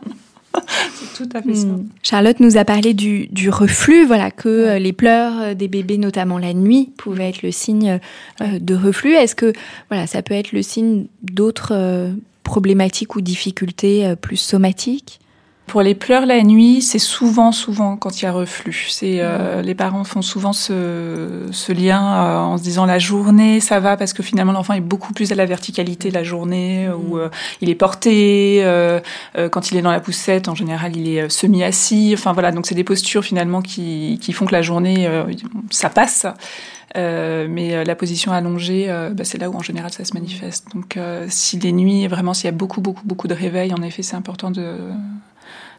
tout 1.15 1.29
à 1.33 1.41
fait 1.41 1.53
hmm. 1.53 1.87
Charlotte 2.03 2.41
nous 2.41 2.57
a 2.57 2.65
parlé 2.65 2.93
du, 2.93 3.49
reflux, 3.49 4.05
voilà, 4.05 4.31
que 4.31 4.49
euh, 4.49 4.79
les 4.79 4.91
pleurs 4.91 5.39
euh, 5.39 5.53
des 5.53 5.69
bébés, 5.69 5.97
notamment 5.97 6.37
la 6.37 6.53
nuit, 6.53 6.91
pouvaient 6.97 7.29
être 7.29 7.41
le 7.41 7.51
signe 7.51 7.99
euh, 8.41 8.59
de 8.59 8.75
reflux. 8.75 9.13
Est-ce 9.13 9.33
que 9.33 9.53
voilà, 9.89 10.07
ça 10.07 10.21
peut 10.21 10.33
être 10.33 10.51
le 10.51 10.61
signe 10.61 11.05
d'autres 11.23 12.11
problématiques 12.43 13.15
ou 13.15 13.21
difficultés 13.21 14.13
plus 14.19 14.35
somatiques? 14.35 15.19
Pour 15.67 15.81
les 15.81 15.95
pleurs 15.95 16.27
la 16.27 16.43
nuit, 16.43 16.81
c'est 16.81 16.99
souvent, 16.99 17.51
souvent 17.51 17.97
quand 17.97 18.21
il 18.21 18.25
y 18.25 18.27
a 18.27 18.31
reflux. 18.31 18.87
C'est 18.89 19.17
euh, 19.19 19.63
les 19.63 19.73
parents 19.73 20.03
font 20.03 20.21
souvent 20.21 20.53
ce, 20.53 21.47
ce 21.51 21.71
lien 21.71 22.01
euh, 22.01 22.37
en 22.37 22.57
se 22.57 22.63
disant 22.63 22.85
la 22.85 22.99
journée 22.99 23.59
ça 23.59 23.79
va 23.79 23.97
parce 23.97 24.13
que 24.13 24.21
finalement 24.21 24.53
l'enfant 24.53 24.73
est 24.73 24.81
beaucoup 24.81 25.11
plus 25.11 25.31
à 25.31 25.35
la 25.35 25.45
verticalité 25.45 26.11
la 26.11 26.23
journée 26.23 26.87
euh, 26.87 26.95
où 26.95 27.17
il 27.61 27.69
est 27.69 27.75
porté. 27.75 28.63
quand 29.51 29.71
il 29.71 29.77
est 29.77 29.81
dans 29.81 29.91
la 29.91 29.99
poussette, 29.99 30.47
en 30.47 30.55
général, 30.55 30.95
il 30.95 31.09
est 31.09 31.29
semi 31.29 31.63
assis. 31.63 32.11
Enfin 32.13 32.33
voilà, 32.33 32.51
donc 32.51 32.67
c'est 32.67 32.75
des 32.75 32.83
postures 32.83 33.23
finalement 33.23 33.61
qui, 33.61 34.19
qui 34.21 34.33
font 34.33 34.45
que 34.45 34.53
la 34.53 34.61
journée 34.61 35.09
ça 35.71 35.89
passe. 35.89 36.25
mais 36.95 37.83
la 37.83 37.95
position 37.95 38.31
allongée, 38.31 38.87
bah, 39.13 39.23
c'est 39.23 39.37
là 39.37 39.49
où 39.49 39.55
en 39.55 39.63
général 39.63 39.91
ça 39.91 40.05
se 40.05 40.13
manifeste. 40.13 40.67
Donc, 40.73 40.97
si 41.27 41.57
les 41.59 41.71
nuits, 41.71 42.07
vraiment, 42.07 42.33
s'il 42.33 42.45
y 42.45 42.49
a 42.49 42.51
beaucoup, 42.51 42.81
beaucoup, 42.81 43.05
beaucoup 43.05 43.27
de 43.27 43.33
réveils, 43.33 43.73
en 43.73 43.81
effet, 43.81 44.03
c'est 44.03 44.15
important 44.15 44.51
de 44.51 44.77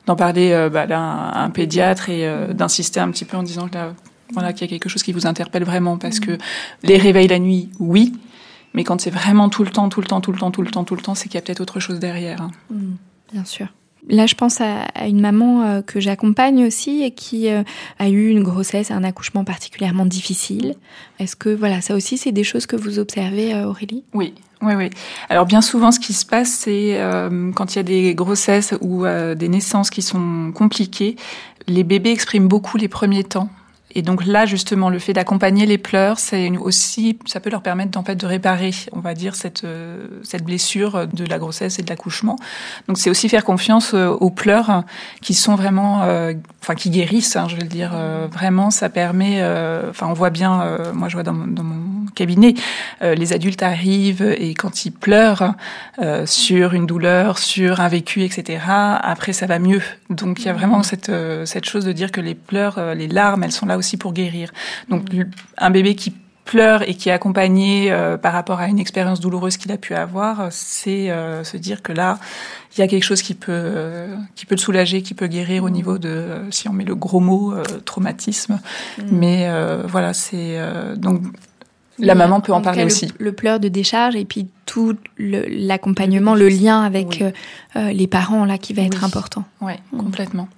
d'en 0.07 0.16
parler 0.16 0.53
euh, 0.53 0.71
bah, 0.71 0.87
à 0.88 1.42
un, 1.42 1.51
pédiatre 1.51 2.09
et 2.09 2.27
euh, 2.27 2.53
d'insister 2.53 3.01
un 3.01 3.11
petit 3.11 3.25
peu 3.25 3.37
en 3.37 3.42
disant 3.42 3.69
que 3.69 3.79
voilà 4.33 4.53
qu'il 4.53 4.62
y 4.62 4.64
a 4.64 4.71
quelque 4.71 4.88
chose 4.88 5.03
qui 5.03 5.12
vous 5.12 5.27
interpelle 5.27 5.64
vraiment 5.64 5.99
parce 5.99 6.19
que 6.19 6.38
les 6.83 6.97
réveils 6.97 7.29
la 7.29 7.38
nuit, 7.38 7.69
oui, 7.79 8.12
mais 8.75 8.85
quand 8.85 9.01
c'est 9.01 9.11
vraiment 9.11 9.49
tout 9.49 9.64
le 9.64 9.71
temps, 9.71 9.88
tout 9.88 10.01
le 10.01 10.07
temps, 10.07 10.21
tout 10.21 10.33
le 10.33 10.38
temps, 10.38 10.51
tout 10.51 10.62
le 10.62 10.71
temps, 10.71 10.85
tout 10.85 10.97
le 10.97 11.03
temps, 11.03 11.14
c'est 11.14 11.29
qu'il 11.29 11.37
y 11.37 11.38
a 11.38 11.42
peut-être 11.42 11.61
autre 11.61 11.81
chose 11.81 11.99
derrière. 11.99 12.40
Hein. 12.40 12.51
Mmh, 12.71 12.95
bien 13.33 13.45
sûr. 13.45 13.69
Là, 14.09 14.27
je 14.27 14.37
pense 14.37 14.61
à, 14.61 14.87
une 15.07 15.21
maman 15.21 15.62
euh, 15.62 15.83
que 15.83 15.99
j'accompagne 15.99 16.64
aussi 16.64 17.03
et 17.03 17.11
qui 17.11 17.49
a 17.49 18.09
eu 18.09 18.29
une 18.29 18.42
grossesse, 18.42 18.92
un 18.92 19.03
accouchement 19.03 19.45
particulièrement 19.45 20.07
difficile. 20.07 20.75
Est-ce 21.19 21.35
que 21.35 21.49
voilà, 21.49 21.81
ça 21.81 21.95
aussi, 21.95 22.16
c'est 22.16 22.31
des 22.31 22.45
choses 22.45 22.66
que 22.66 22.77
vous 22.77 23.01
observez, 23.01 23.55
Aurélie? 23.64 24.05
Oui, 24.14 24.35
oui, 24.62 24.75
oui. 24.75 24.90
Alors 25.29 25.47
bien 25.47 25.61
souvent, 25.61 25.92
ce 25.92 26.01
qui 26.01 26.12
se 26.12 26.25
passe, 26.25 26.51
c'est 26.51 27.01
euh, 27.01 27.53
quand 27.53 27.75
il 27.75 27.77
y 27.77 27.81
a 27.81 27.83
des 27.83 28.14
grossesses 28.14 28.75
ou 28.81 29.05
euh, 29.05 29.35
des 29.35 29.49
naissances 29.49 29.90
qui 29.90 30.03
sont 30.03 30.53
compliquées, 30.55 31.16
les 31.66 31.85
bébés 31.85 32.11
expriment 32.11 32.49
beaucoup 32.49 32.77
les 32.77 32.88
premiers 32.88 33.25
temps. 33.25 33.51
Et 33.96 34.02
donc 34.02 34.26
là, 34.26 34.44
justement, 34.44 34.90
le 34.90 34.98
fait 34.98 35.14
d'accompagner 35.14 35.64
les 35.64 35.78
pleurs, 35.78 36.18
c'est 36.18 36.50
aussi, 36.59 37.18
ça 37.24 37.40
peut 37.40 37.48
leur 37.48 37.62
permettre 37.62 37.98
en 37.98 38.04
fait 38.04 38.14
de 38.14 38.26
réparer, 38.26 38.72
on 38.92 39.00
va 39.00 39.14
dire, 39.14 39.35
cette 39.35 39.64
euh, 39.64 40.06
cette 40.22 40.44
blessure 40.44 41.06
de 41.09 41.24
la 41.24 41.38
grossesse 41.38 41.78
et 41.78 41.82
de 41.82 41.88
l'accouchement. 41.88 42.37
Donc 42.88 42.98
c'est 42.98 43.09
aussi 43.09 43.30
faire 43.30 43.44
confiance 43.44 43.94
aux 43.94 44.30
pleurs 44.30 44.85
qui 45.22 45.32
sont 45.32 45.54
vraiment, 45.54 46.02
enfin 46.62 46.74
qui 46.74 46.90
guérissent, 46.90 47.37
hein, 47.37 47.46
je 47.48 47.56
veux 47.56 47.62
dire. 47.62 47.96
vraiment, 48.30 48.70
ça 48.70 48.90
permet. 48.90 49.42
Enfin, 49.88 50.09
on 50.09 50.12
voit 50.12 50.30
bien. 50.30 50.78
moi, 50.92 51.09
je 51.09 51.14
vois 51.14 51.22
dans, 51.22 51.32
dans 51.32 51.64
mon 51.64 51.96
cabinet, 52.16 52.54
euh, 53.02 53.14
les 53.14 53.32
adultes 53.32 53.62
arrivent 53.62 54.35
et 54.37 54.54
quand 54.54 54.85
ils 54.85 54.90
pleurent 54.90 55.54
euh, 56.00 56.26
sur 56.26 56.74
une 56.74 56.87
douleur, 56.87 57.38
sur 57.38 57.80
un 57.80 57.87
vécu, 57.87 58.24
etc., 58.24 58.64
après 58.66 59.32
ça 59.32 59.46
va 59.46 59.61
mieux. 59.61 59.82
Donc 60.11 60.40
il 60.40 60.46
y 60.46 60.48
a 60.48 60.52
vraiment 60.52 60.82
cette, 60.82 61.11
euh, 61.11 61.44
cette 61.46 61.66
chose 61.66 61.85
de 61.85 61.92
dire 61.92 62.11
que 62.11 62.20
les 62.20 62.35
pleurs, 62.35 62.94
les 62.94 63.06
larmes, 63.06 63.44
elles 63.44 63.52
sont 63.52 63.66
là 63.66 63.76
aussi 63.76 63.86
pour 63.96 64.12
guérir. 64.12 64.53
Donc 64.88 65.05
un 65.59 65.70
bébé 65.70 65.94
qui 65.94 66.12
pleure 66.44 66.88
et 66.88 66.94
qui 66.94 67.09
est 67.09 67.12
accompagné 67.12 67.92
par 68.22 68.33
rapport 68.33 68.61
à 68.61 68.68
une 68.68 68.79
expérience 68.79 69.18
douloureuse 69.18 69.57
qu'il 69.57 69.72
a 69.72 69.79
pu 69.79 69.94
avoir, 69.94 70.46
c'est 70.53 71.09
se 71.42 71.57
dire 71.57 71.83
que 71.83 71.92
là, 71.92 72.20
il 72.77 72.81
y 72.81 72.85
a 72.85 72.87
quelque 72.87 73.03
chose 73.03 73.20
qui 73.20 73.35
peut 73.35 74.07
qui 74.37 74.46
peut 74.46 74.55
le 74.55 74.61
soulager, 74.61 75.03
qui 75.03 75.14
peut 75.14 75.27
guérir 75.27 75.64
au 75.64 75.70
niveau 75.70 75.99
de, 75.99 76.44
si 76.51 76.68
on 76.68 76.72
met 76.72 76.85
le 76.85 76.94
gros 76.94 77.18
mot, 77.18 77.53
traumatisme. 77.85 78.61
Mm. 78.99 79.03
Mais 79.11 79.51
voilà, 79.88 80.14
c'est 80.14 80.57
donc 80.96 81.22
la 81.99 82.14
maman 82.14 82.40
peut 82.40 82.53
en, 82.53 82.61
parler 82.61 82.85
aussi. 82.85 83.12
Le, 83.18 83.33
pleur 83.33 83.61
de 83.61 83.68
décharge 83.68 84.16
et 84.16 84.25
puis 84.25 84.49
tout 84.66 84.96
l'accompagnement, 85.18 86.35
le, 86.35 86.49
lien 86.49 86.83
avec 86.83 87.22
euh, 87.22 87.31
euh, 87.77 87.92
les 87.92 88.07
parents 88.07 88.44
là 88.44 88.59
qui 88.59 88.72
va 88.75 88.83
être 88.83 89.05
important. 89.05 89.44
Oui, 89.61 89.72
mm. 89.92 89.99
complètement. 89.99 90.49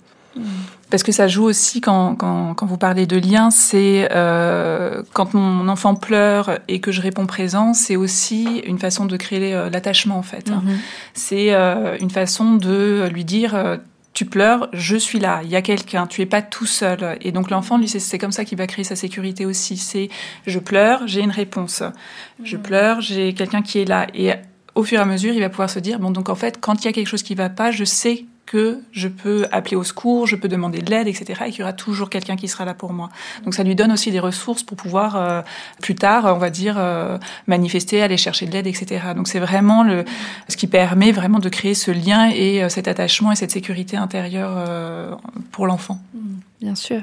Parce 0.90 1.02
que 1.02 1.12
ça 1.12 1.28
joue 1.28 1.44
aussi 1.44 1.80
quand, 1.80 2.14
quand, 2.14 2.54
quand 2.54 2.66
vous 2.66 2.78
parlez 2.78 3.06
de 3.06 3.16
lien, 3.16 3.50
c'est 3.50 4.08
euh, 4.12 5.02
quand 5.12 5.34
mon 5.34 5.68
enfant 5.68 5.94
pleure 5.94 6.58
et 6.66 6.80
que 6.80 6.92
je 6.92 7.02
réponds 7.02 7.26
présent, 7.26 7.74
c'est 7.74 7.96
aussi 7.96 8.62
une 8.66 8.78
façon 8.78 9.04
de 9.04 9.16
créer 9.16 9.52
l'attachement 9.70 10.16
en 10.16 10.22
fait. 10.22 10.48
Mm-hmm. 10.48 10.76
C'est 11.12 11.50
une 12.00 12.10
façon 12.10 12.54
de 12.54 13.06
lui 13.12 13.24
dire 13.24 13.78
tu 14.18 14.24
pleures, 14.24 14.68
je 14.72 14.96
suis 14.96 15.20
là, 15.20 15.42
il 15.44 15.48
y 15.48 15.54
a 15.54 15.62
quelqu'un, 15.62 16.08
tu 16.08 16.22
es 16.22 16.26
pas 16.26 16.42
tout 16.42 16.66
seul. 16.66 17.16
Et 17.20 17.30
donc 17.30 17.50
l'enfant, 17.50 17.78
lui, 17.78 17.86
c'est 17.86 18.18
comme 18.18 18.32
ça 18.32 18.44
qu'il 18.44 18.58
va 18.58 18.66
créer 18.66 18.84
sa 18.84 18.96
sécurité 18.96 19.46
aussi. 19.46 19.76
C'est 19.76 20.08
je 20.44 20.58
pleure, 20.58 21.06
j'ai 21.06 21.20
une 21.20 21.30
réponse. 21.30 21.84
Je 22.42 22.56
mmh. 22.56 22.62
pleure, 22.62 23.00
j'ai 23.00 23.32
quelqu'un 23.32 23.62
qui 23.62 23.78
est 23.78 23.84
là. 23.84 24.08
Et 24.14 24.32
au 24.74 24.82
fur 24.82 24.98
et 24.98 25.02
à 25.02 25.04
mesure, 25.04 25.34
il 25.34 25.40
va 25.40 25.48
pouvoir 25.48 25.70
se 25.70 25.78
dire 25.78 26.00
bon, 26.00 26.10
donc 26.10 26.30
en 26.30 26.34
fait, 26.34 26.58
quand 26.60 26.82
il 26.82 26.86
y 26.86 26.88
a 26.88 26.92
quelque 26.92 27.06
chose 27.06 27.22
qui 27.22 27.36
va 27.36 27.48
pas, 27.48 27.70
je 27.70 27.84
sais 27.84 28.24
que 28.50 28.80
je 28.92 29.08
peux 29.08 29.46
appeler 29.52 29.76
au 29.76 29.84
secours, 29.84 30.26
je 30.26 30.34
peux 30.34 30.48
demander 30.48 30.80
de 30.80 30.90
l'aide, 30.90 31.06
etc. 31.06 31.42
Et 31.46 31.50
qu'il 31.50 31.60
y 31.60 31.62
aura 31.62 31.74
toujours 31.74 32.08
quelqu'un 32.08 32.36
qui 32.36 32.48
sera 32.48 32.64
là 32.64 32.72
pour 32.72 32.92
moi. 32.92 33.10
Donc 33.44 33.54
ça 33.54 33.62
lui 33.62 33.74
donne 33.74 33.92
aussi 33.92 34.10
des 34.10 34.20
ressources 34.20 34.62
pour 34.62 34.76
pouvoir 34.76 35.16
euh, 35.16 35.42
plus 35.82 35.94
tard, 35.94 36.24
on 36.34 36.38
va 36.38 36.48
dire, 36.48 36.76
euh, 36.78 37.18
manifester, 37.46 38.02
aller 38.02 38.16
chercher 38.16 38.46
de 38.46 38.52
l'aide, 38.52 38.66
etc. 38.66 39.08
Donc 39.14 39.28
c'est 39.28 39.38
vraiment 39.38 39.82
le, 39.82 40.04
ce 40.48 40.56
qui 40.56 40.66
permet 40.66 41.12
vraiment 41.12 41.40
de 41.40 41.48
créer 41.48 41.74
ce 41.74 41.90
lien 41.90 42.30
et 42.30 42.62
euh, 42.62 42.68
cet 42.70 42.88
attachement 42.88 43.32
et 43.32 43.36
cette 43.36 43.50
sécurité 43.50 43.96
intérieure 43.96 45.18
pour 45.52 45.66
l'enfant. 45.66 45.98
Mmh, 46.14 46.18
bien 46.60 46.74
sûr. 46.74 47.00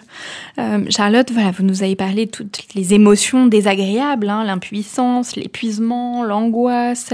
Charlotte, 0.89 1.31
voilà, 1.31 1.51
vous 1.51 1.63
nous 1.63 1.83
avez 1.83 1.95
parlé 1.95 2.25
de 2.25 2.31
toutes 2.31 2.73
les 2.75 2.93
émotions 2.93 3.47
désagréables, 3.47 4.29
hein, 4.29 4.43
l'impuissance, 4.43 5.35
l'épuisement, 5.35 6.23
l'angoisse. 6.23 7.13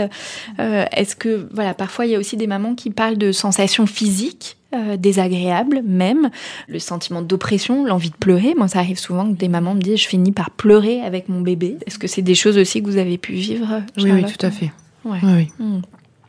Est-ce 0.57 1.15
que, 1.15 1.47
voilà, 1.53 1.73
parfois 1.73 2.05
il 2.05 2.11
y 2.11 2.15
a 2.15 2.19
aussi 2.19 2.37
des 2.37 2.47
mamans 2.47 2.75
qui 2.75 2.89
parlent 2.89 3.17
de 3.17 3.31
sensations 3.31 3.85
physiques 3.85 4.57
euh, 4.73 4.95
désagréable 4.95 5.81
même, 5.85 6.29
le 6.69 6.79
sentiment 6.79 7.21
d'oppression, 7.21 7.83
l'envie 7.83 8.09
de 8.09 8.15
pleurer? 8.15 8.53
Moi, 8.55 8.69
ça 8.69 8.79
arrive 8.79 8.99
souvent 8.99 9.29
que 9.29 9.37
des 9.37 9.49
mamans 9.49 9.75
me 9.75 9.81
disent 9.81 9.99
je 9.99 10.07
finis 10.07 10.31
par 10.31 10.49
pleurer 10.49 11.01
avec 11.01 11.27
mon 11.27 11.41
bébé. 11.41 11.77
Est-ce 11.85 11.99
que 11.99 12.07
c'est 12.07 12.21
des 12.21 12.35
choses 12.35 12.57
aussi 12.57 12.81
que 12.81 12.87
vous 12.87 12.95
avez 12.95 13.17
pu 13.17 13.33
vivre 13.33 13.81
Oui, 13.97 14.11
oui, 14.11 14.23
tout 14.23 14.45
à 14.45 14.49
fait. 14.49 14.71
Oui, 15.03 15.17
hmm. 15.59 15.81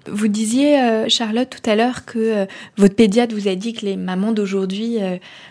Vous 0.06 0.28
disiez, 0.28 0.80
euh, 0.80 1.08
Charlotte, 1.08 1.48
tout 1.48 1.70
à 1.70 1.76
l'heure 1.76 2.04
que 2.04 2.18
euh, 2.18 2.46
votre 2.76 2.94
pédiatre 2.94 3.34
vous 3.34 3.48
a 3.48 3.54
dit 3.54 3.72
que 3.72 3.84
les 3.86 3.96
mamans 3.96 4.32
d'aujourd'hui, 4.32 4.98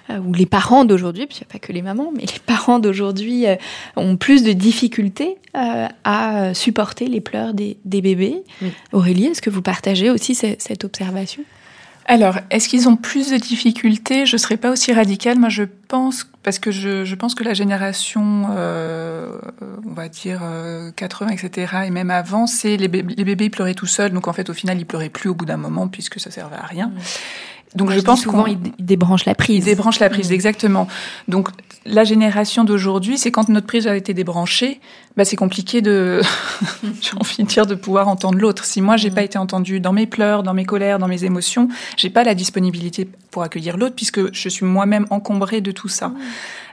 ou 0.09 0.33
les 0.33 0.45
parents 0.45 0.85
d'aujourd'hui, 0.85 1.27
puis 1.27 1.39
pas 1.51 1.59
que 1.59 1.71
les 1.71 1.81
mamans, 1.81 2.11
mais 2.13 2.23
les 2.23 2.39
parents 2.45 2.79
d'aujourd'hui 2.79 3.45
ont 3.95 4.17
plus 4.17 4.43
de 4.43 4.51
difficultés 4.51 5.37
à 5.53 6.53
supporter 6.53 7.07
les 7.07 7.21
pleurs 7.21 7.53
des, 7.53 7.77
bébés. 7.85 8.43
Aurélie, 8.91 9.27
est-ce 9.27 9.41
que 9.41 9.49
vous 9.49 9.61
partagez 9.61 10.09
aussi 10.09 10.35
cette 10.35 10.83
observation? 10.83 11.43
Alors, 12.05 12.39
est-ce 12.49 12.67
qu'ils 12.67 12.89
ont 12.89 12.95
plus 12.95 13.31
de 13.31 13.37
difficultés? 13.37 14.25
Je 14.25 14.35
ne 14.35 14.37
serais 14.37 14.57
pas 14.57 14.71
aussi 14.71 14.91
radicale. 14.91 15.37
Moi, 15.37 15.49
je 15.49 15.63
pense, 15.87 16.27
parce 16.43 16.59
que 16.59 16.71
je, 16.71 17.15
pense 17.15 17.35
que 17.35 17.43
la 17.43 17.53
génération, 17.53 18.47
euh, 18.51 19.37
on 19.85 19.93
va 19.93 20.09
dire 20.09 20.41
80, 20.95 21.29
euh, 21.29 21.33
etc., 21.33 21.73
et 21.85 21.89
même 21.89 22.11
avant, 22.11 22.47
c'est 22.47 22.77
les, 22.77 22.87
bébés, 22.87 23.13
les 23.15 23.23
bébés 23.23 23.49
pleuraient 23.49 23.75
tout 23.75 23.85
seuls. 23.85 24.11
Donc, 24.11 24.27
en 24.27 24.33
fait, 24.33 24.49
au 24.49 24.53
final, 24.53 24.79
ils 24.79 24.85
pleuraient 24.85 25.09
plus 25.09 25.29
au 25.29 25.35
bout 25.35 25.45
d'un 25.45 25.57
moment, 25.57 25.87
puisque 25.87 26.19
ça 26.19 26.31
servait 26.31 26.55
à 26.55 26.65
rien. 26.65 26.91
Donc 27.75 27.87
Moi, 27.87 27.95
je, 27.95 27.99
dis 27.99 28.05
pense 28.05 28.21
souvent 28.21 28.43
qu'on 28.43 28.49
il, 28.49 28.57
il 28.79 28.85
débranche 28.85 29.25
la 29.25 29.35
prise. 29.35 29.57
il 29.57 29.63
débranche 29.63 29.99
la 29.99 30.09
prise, 30.09 30.31
exactement. 30.31 30.87
Donc 31.27 31.49
la 31.85 32.03
génération 32.03 32.63
d'aujourd'hui, 32.63 33.17
c'est 33.17 33.31
quand 33.31 33.49
notre 33.49 33.65
prise 33.65 33.87
a 33.87 33.95
été 33.95 34.13
débranchée, 34.13 34.79
bah, 35.17 35.25
c'est 35.25 35.35
compliqué 35.35 35.81
de, 35.81 36.21
j'ai 37.01 37.11
envie 37.17 37.43
de 37.43 37.47
dire, 37.47 37.65
de 37.65 37.75
pouvoir 37.75 38.07
entendre 38.07 38.37
l'autre. 38.37 38.65
Si 38.65 38.81
moi 38.81 38.97
j'ai 38.97 39.09
Mm. 39.09 39.15
pas 39.15 39.23
été 39.23 39.37
entendue 39.37 39.79
dans 39.79 39.93
mes 39.93 40.07
pleurs, 40.07 40.43
dans 40.43 40.53
mes 40.53 40.65
colères, 40.65 40.99
dans 40.99 41.07
mes 41.07 41.23
émotions, 41.23 41.69
j'ai 41.97 42.09
pas 42.09 42.23
la 42.23 42.35
disponibilité 42.35 43.07
pour 43.29 43.43
accueillir 43.43 43.77
l'autre 43.77 43.95
puisque 43.95 44.33
je 44.33 44.49
suis 44.49 44.65
moi-même 44.65 45.05
encombrée 45.09 45.61
de 45.61 45.71
tout 45.71 45.87
ça. 45.89 46.09
Mm. 46.09 46.17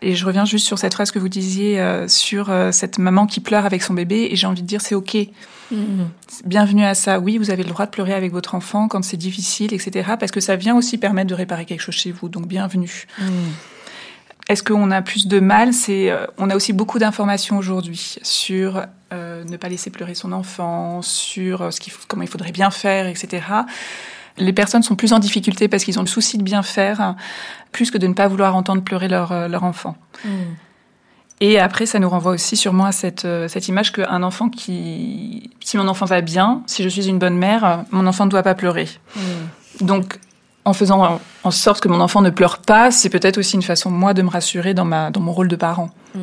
Et 0.03 0.15
je 0.15 0.27
reviens 0.27 0.45
juste 0.45 0.67
sur 0.67 0.79
cette 0.79 0.95
phrase 0.95 1.11
que 1.11 1.19
vous 1.19 1.29
disiez 1.29 1.81
euh, 1.81 2.07
sur 2.09 2.51
euh, 2.51 2.73
cette 2.73 2.99
maman 2.99 3.27
qui 3.27 3.41
pleure 3.41 3.67
avec 3.67 3.83
son 3.83 3.95
bébé 3.95 4.29
et 4.31 4.37
j'ai 4.37 4.47
envie 4.47 4.63
de 4.63 4.67
dire 4.67 4.81
c'est 4.81 4.95
ok. 4.95 5.17
Mm. 5.71 6.05
Bienvenue 6.45 6.85
à 6.85 6.95
ça. 6.95 7.21
Oui, 7.21 7.39
vous 7.39 7.51
avez 7.51 7.63
le 7.63 7.69
droit 7.69 7.87
de 7.87 7.91
pleurer 7.91 8.15
avec 8.15 8.33
votre 8.33 8.55
enfant 8.55 8.89
quand 8.89 9.05
c'est 9.05 9.17
difficile, 9.17 9.73
etc. 9.75 10.13
Parce 10.19 10.33
que 10.33 10.41
ça 10.41 10.57
vient 10.57 10.77
aussi 10.77 10.99
permettre 10.99 11.29
de 11.29 11.35
réparer 11.35 11.65
quelque 11.67 11.81
chose 11.83 11.95
chez 11.95 12.13
vous. 12.13 12.29
Donc 12.29 12.47
bienvenue. 12.47 13.07
Mm. 13.21 13.25
Est-ce 14.49 14.63
qu'on 14.63 14.91
a 14.91 15.03
plus 15.03 15.27
de 15.29 15.41
mal? 15.41 15.75
C'est 15.75 16.11
euh, 16.11 16.27
on 16.39 16.49
a 16.49 16.57
aussi 16.57 16.73
beaucoup 16.73 16.99
d'informations 16.99 17.59
aujourd'hui 17.59 18.17
sur 18.23 18.87
euh, 19.13 19.45
ne 19.45 19.57
pas 19.59 19.69
laisser 19.69 19.91
pleurer 19.91 20.15
son 20.15 20.33
enfant, 20.33 21.03
sur 21.03 21.63
euh, 21.63 21.71
ce 21.71 21.81
qu'il 21.81 21.93
faut- 21.93 22.05
comment 22.09 22.23
il 22.23 22.29
faudrait 22.29 22.53
bien 22.53 22.71
faire, 22.71 23.07
etc. 23.07 23.43
Les 24.39 24.53
personnes 24.53 24.83
sont 24.83 24.97
plus 24.97 25.13
en 25.13 25.19
difficulté 25.19 25.69
parce 25.69 25.85
qu'ils 25.85 25.99
ont 25.99 26.03
le 26.03 26.09
souci 26.09 26.39
de 26.39 26.43
bien 26.45 26.63
faire, 26.63 27.17
plus 27.73 27.91
que 27.91 27.99
de 27.99 28.07
ne 28.07 28.15
pas 28.15 28.29
vouloir 28.29 28.55
entendre 28.57 28.83
pleurer 28.83 29.09
leur, 29.09 29.49
leur 29.49 29.65
enfant. 29.65 29.97
Mm. 30.25 30.29
Et 31.41 31.59
après, 31.61 31.87
ça 31.87 31.99
nous 32.01 32.09
renvoie 32.09 32.33
aussi 32.33 32.57
sûrement 32.57 32.85
à 32.87 32.93
cette, 32.93 33.25
euh, 33.25 33.47
cette 33.49 33.69
image 33.69 33.93
qu'un 33.93 34.23
enfant 34.23 34.49
qui... 34.49 35.51
Si 35.61 35.77
mon 35.77 35.87
enfant 35.87 36.05
va 36.07 36.21
bien, 36.21 36.63
si 36.67 36.83
je 36.83 36.89
suis 36.89 37.07
une 37.09 37.19
bonne 37.19 37.37
mère, 37.37 37.85
mon 37.93 38.07
enfant 38.07 38.25
ne 38.25 38.31
doit 38.31 38.43
pas 38.43 38.55
pleurer. 38.57 38.89
Mm. 39.15 39.21
Donc, 39.87 40.19
en 40.65 40.73
faisant 40.73 41.05
en- 41.05 41.21
en 41.45 41.51
sorte 41.53 41.81
que 41.81 41.89
mon 41.89 42.01
enfant 42.01 42.23
ne 42.23 42.31
pleure 42.31 42.59
pas, 42.59 42.91
c'est 42.91 43.09
peut-être 43.09 43.39
aussi 43.39 43.55
une 43.55 43.63
façon, 43.63 43.91
moi, 43.91 44.15
de 44.15 44.23
me 44.23 44.29
rassurer 44.31 44.75
dans, 44.75 44.85
ma, 44.85 45.11
dans 45.11 45.21
mon 45.21 45.33
rôle 45.33 45.49
de 45.49 45.57
parent. 45.57 45.91
Mm. 46.15 46.21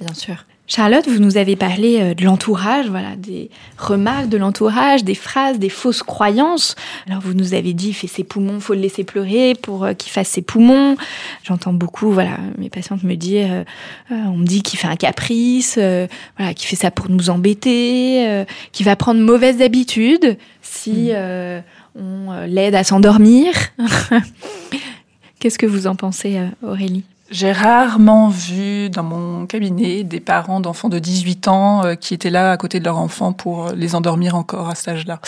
Bien 0.00 0.14
sûr. 0.14 0.44
Charlotte, 0.74 1.06
vous 1.06 1.18
nous 1.18 1.36
avez 1.36 1.54
parlé 1.54 2.00
euh, 2.00 2.14
de 2.14 2.24
l'entourage, 2.24 2.88
voilà, 2.88 3.14
des 3.14 3.50
remarques 3.76 4.30
de 4.30 4.38
l'entourage, 4.38 5.04
des 5.04 5.14
phrases, 5.14 5.58
des 5.58 5.68
fausses 5.68 6.02
croyances. 6.02 6.76
Alors 7.06 7.20
vous 7.20 7.34
nous 7.34 7.52
avez 7.52 7.74
dit, 7.74 7.88
il 7.88 7.92
fait 7.92 8.06
ses 8.06 8.24
poumons, 8.24 8.58
faut 8.58 8.72
le 8.72 8.80
laisser 8.80 9.04
pleurer 9.04 9.52
pour 9.60 9.84
euh, 9.84 9.92
qu'il 9.92 10.10
fasse 10.10 10.28
ses 10.28 10.40
poumons. 10.40 10.96
J'entends 11.42 11.74
beaucoup, 11.74 12.10
voilà, 12.10 12.38
mes 12.56 12.70
patientes 12.70 13.02
me 13.02 13.16
dire, 13.16 13.52
euh, 13.52 13.64
on 14.10 14.38
me 14.38 14.46
dit 14.46 14.62
qu'il 14.62 14.78
fait 14.78 14.88
un 14.88 14.96
caprice, 14.96 15.74
euh, 15.76 16.06
voilà, 16.38 16.54
qu'il 16.54 16.66
fait 16.66 16.76
ça 16.76 16.90
pour 16.90 17.10
nous 17.10 17.28
embêter, 17.28 18.26
euh, 18.26 18.46
qu'il 18.72 18.86
va 18.86 18.96
prendre 18.96 19.20
mauvaises 19.20 19.60
habitudes 19.60 20.38
si 20.62 21.08
euh, 21.10 21.60
on 21.94 22.46
l'aide 22.46 22.74
à 22.74 22.82
s'endormir. 22.82 23.52
Qu'est-ce 25.38 25.58
que 25.58 25.66
vous 25.66 25.86
en 25.86 25.96
pensez, 25.96 26.40
Aurélie? 26.62 27.04
J'ai 27.32 27.50
rarement 27.50 28.28
vu 28.28 28.90
dans 28.90 29.02
mon 29.02 29.46
cabinet 29.46 30.04
des 30.04 30.20
parents 30.20 30.60
d'enfants 30.60 30.90
de 30.90 30.98
18 30.98 31.48
ans 31.48 31.82
euh, 31.84 31.94
qui 31.94 32.12
étaient 32.12 32.28
là 32.30 32.52
à 32.52 32.56
côté 32.58 32.78
de 32.78 32.84
leur 32.84 32.98
enfant 32.98 33.32
pour 33.32 33.68
euh, 33.68 33.72
les 33.74 33.94
endormir 33.94 34.36
encore 34.36 34.68
à 34.68 34.74
cet 34.74 34.88
âge-là. 34.88 35.18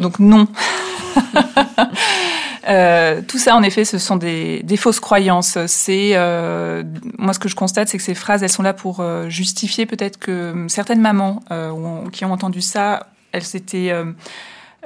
Donc 0.00 0.18
non. 0.18 0.46
Euh, 2.66 3.20
tout 3.28 3.36
ça, 3.36 3.54
en 3.56 3.62
effet, 3.62 3.84
ce 3.84 3.98
sont 3.98 4.16
des, 4.16 4.62
des 4.62 4.78
fausses 4.78 4.98
croyances. 4.98 5.58
C'est 5.66 6.12
euh, 6.14 6.82
moi 7.18 7.34
ce 7.34 7.38
que 7.38 7.46
je 7.50 7.54
constate, 7.54 7.88
c'est 7.88 7.98
que 7.98 8.02
ces 8.02 8.14
phrases, 8.14 8.42
elles 8.42 8.48
sont 8.48 8.62
là 8.62 8.72
pour 8.72 9.00
euh, 9.00 9.28
justifier 9.28 9.84
peut-être 9.84 10.16
que 10.18 10.64
certaines 10.68 11.02
mamans 11.02 11.40
ont- 11.50 12.08
qui 12.10 12.24
ont 12.24 12.32
entendu 12.32 12.62
ça, 12.62 13.08
elles 13.32 13.42
s'étaient 13.44 13.92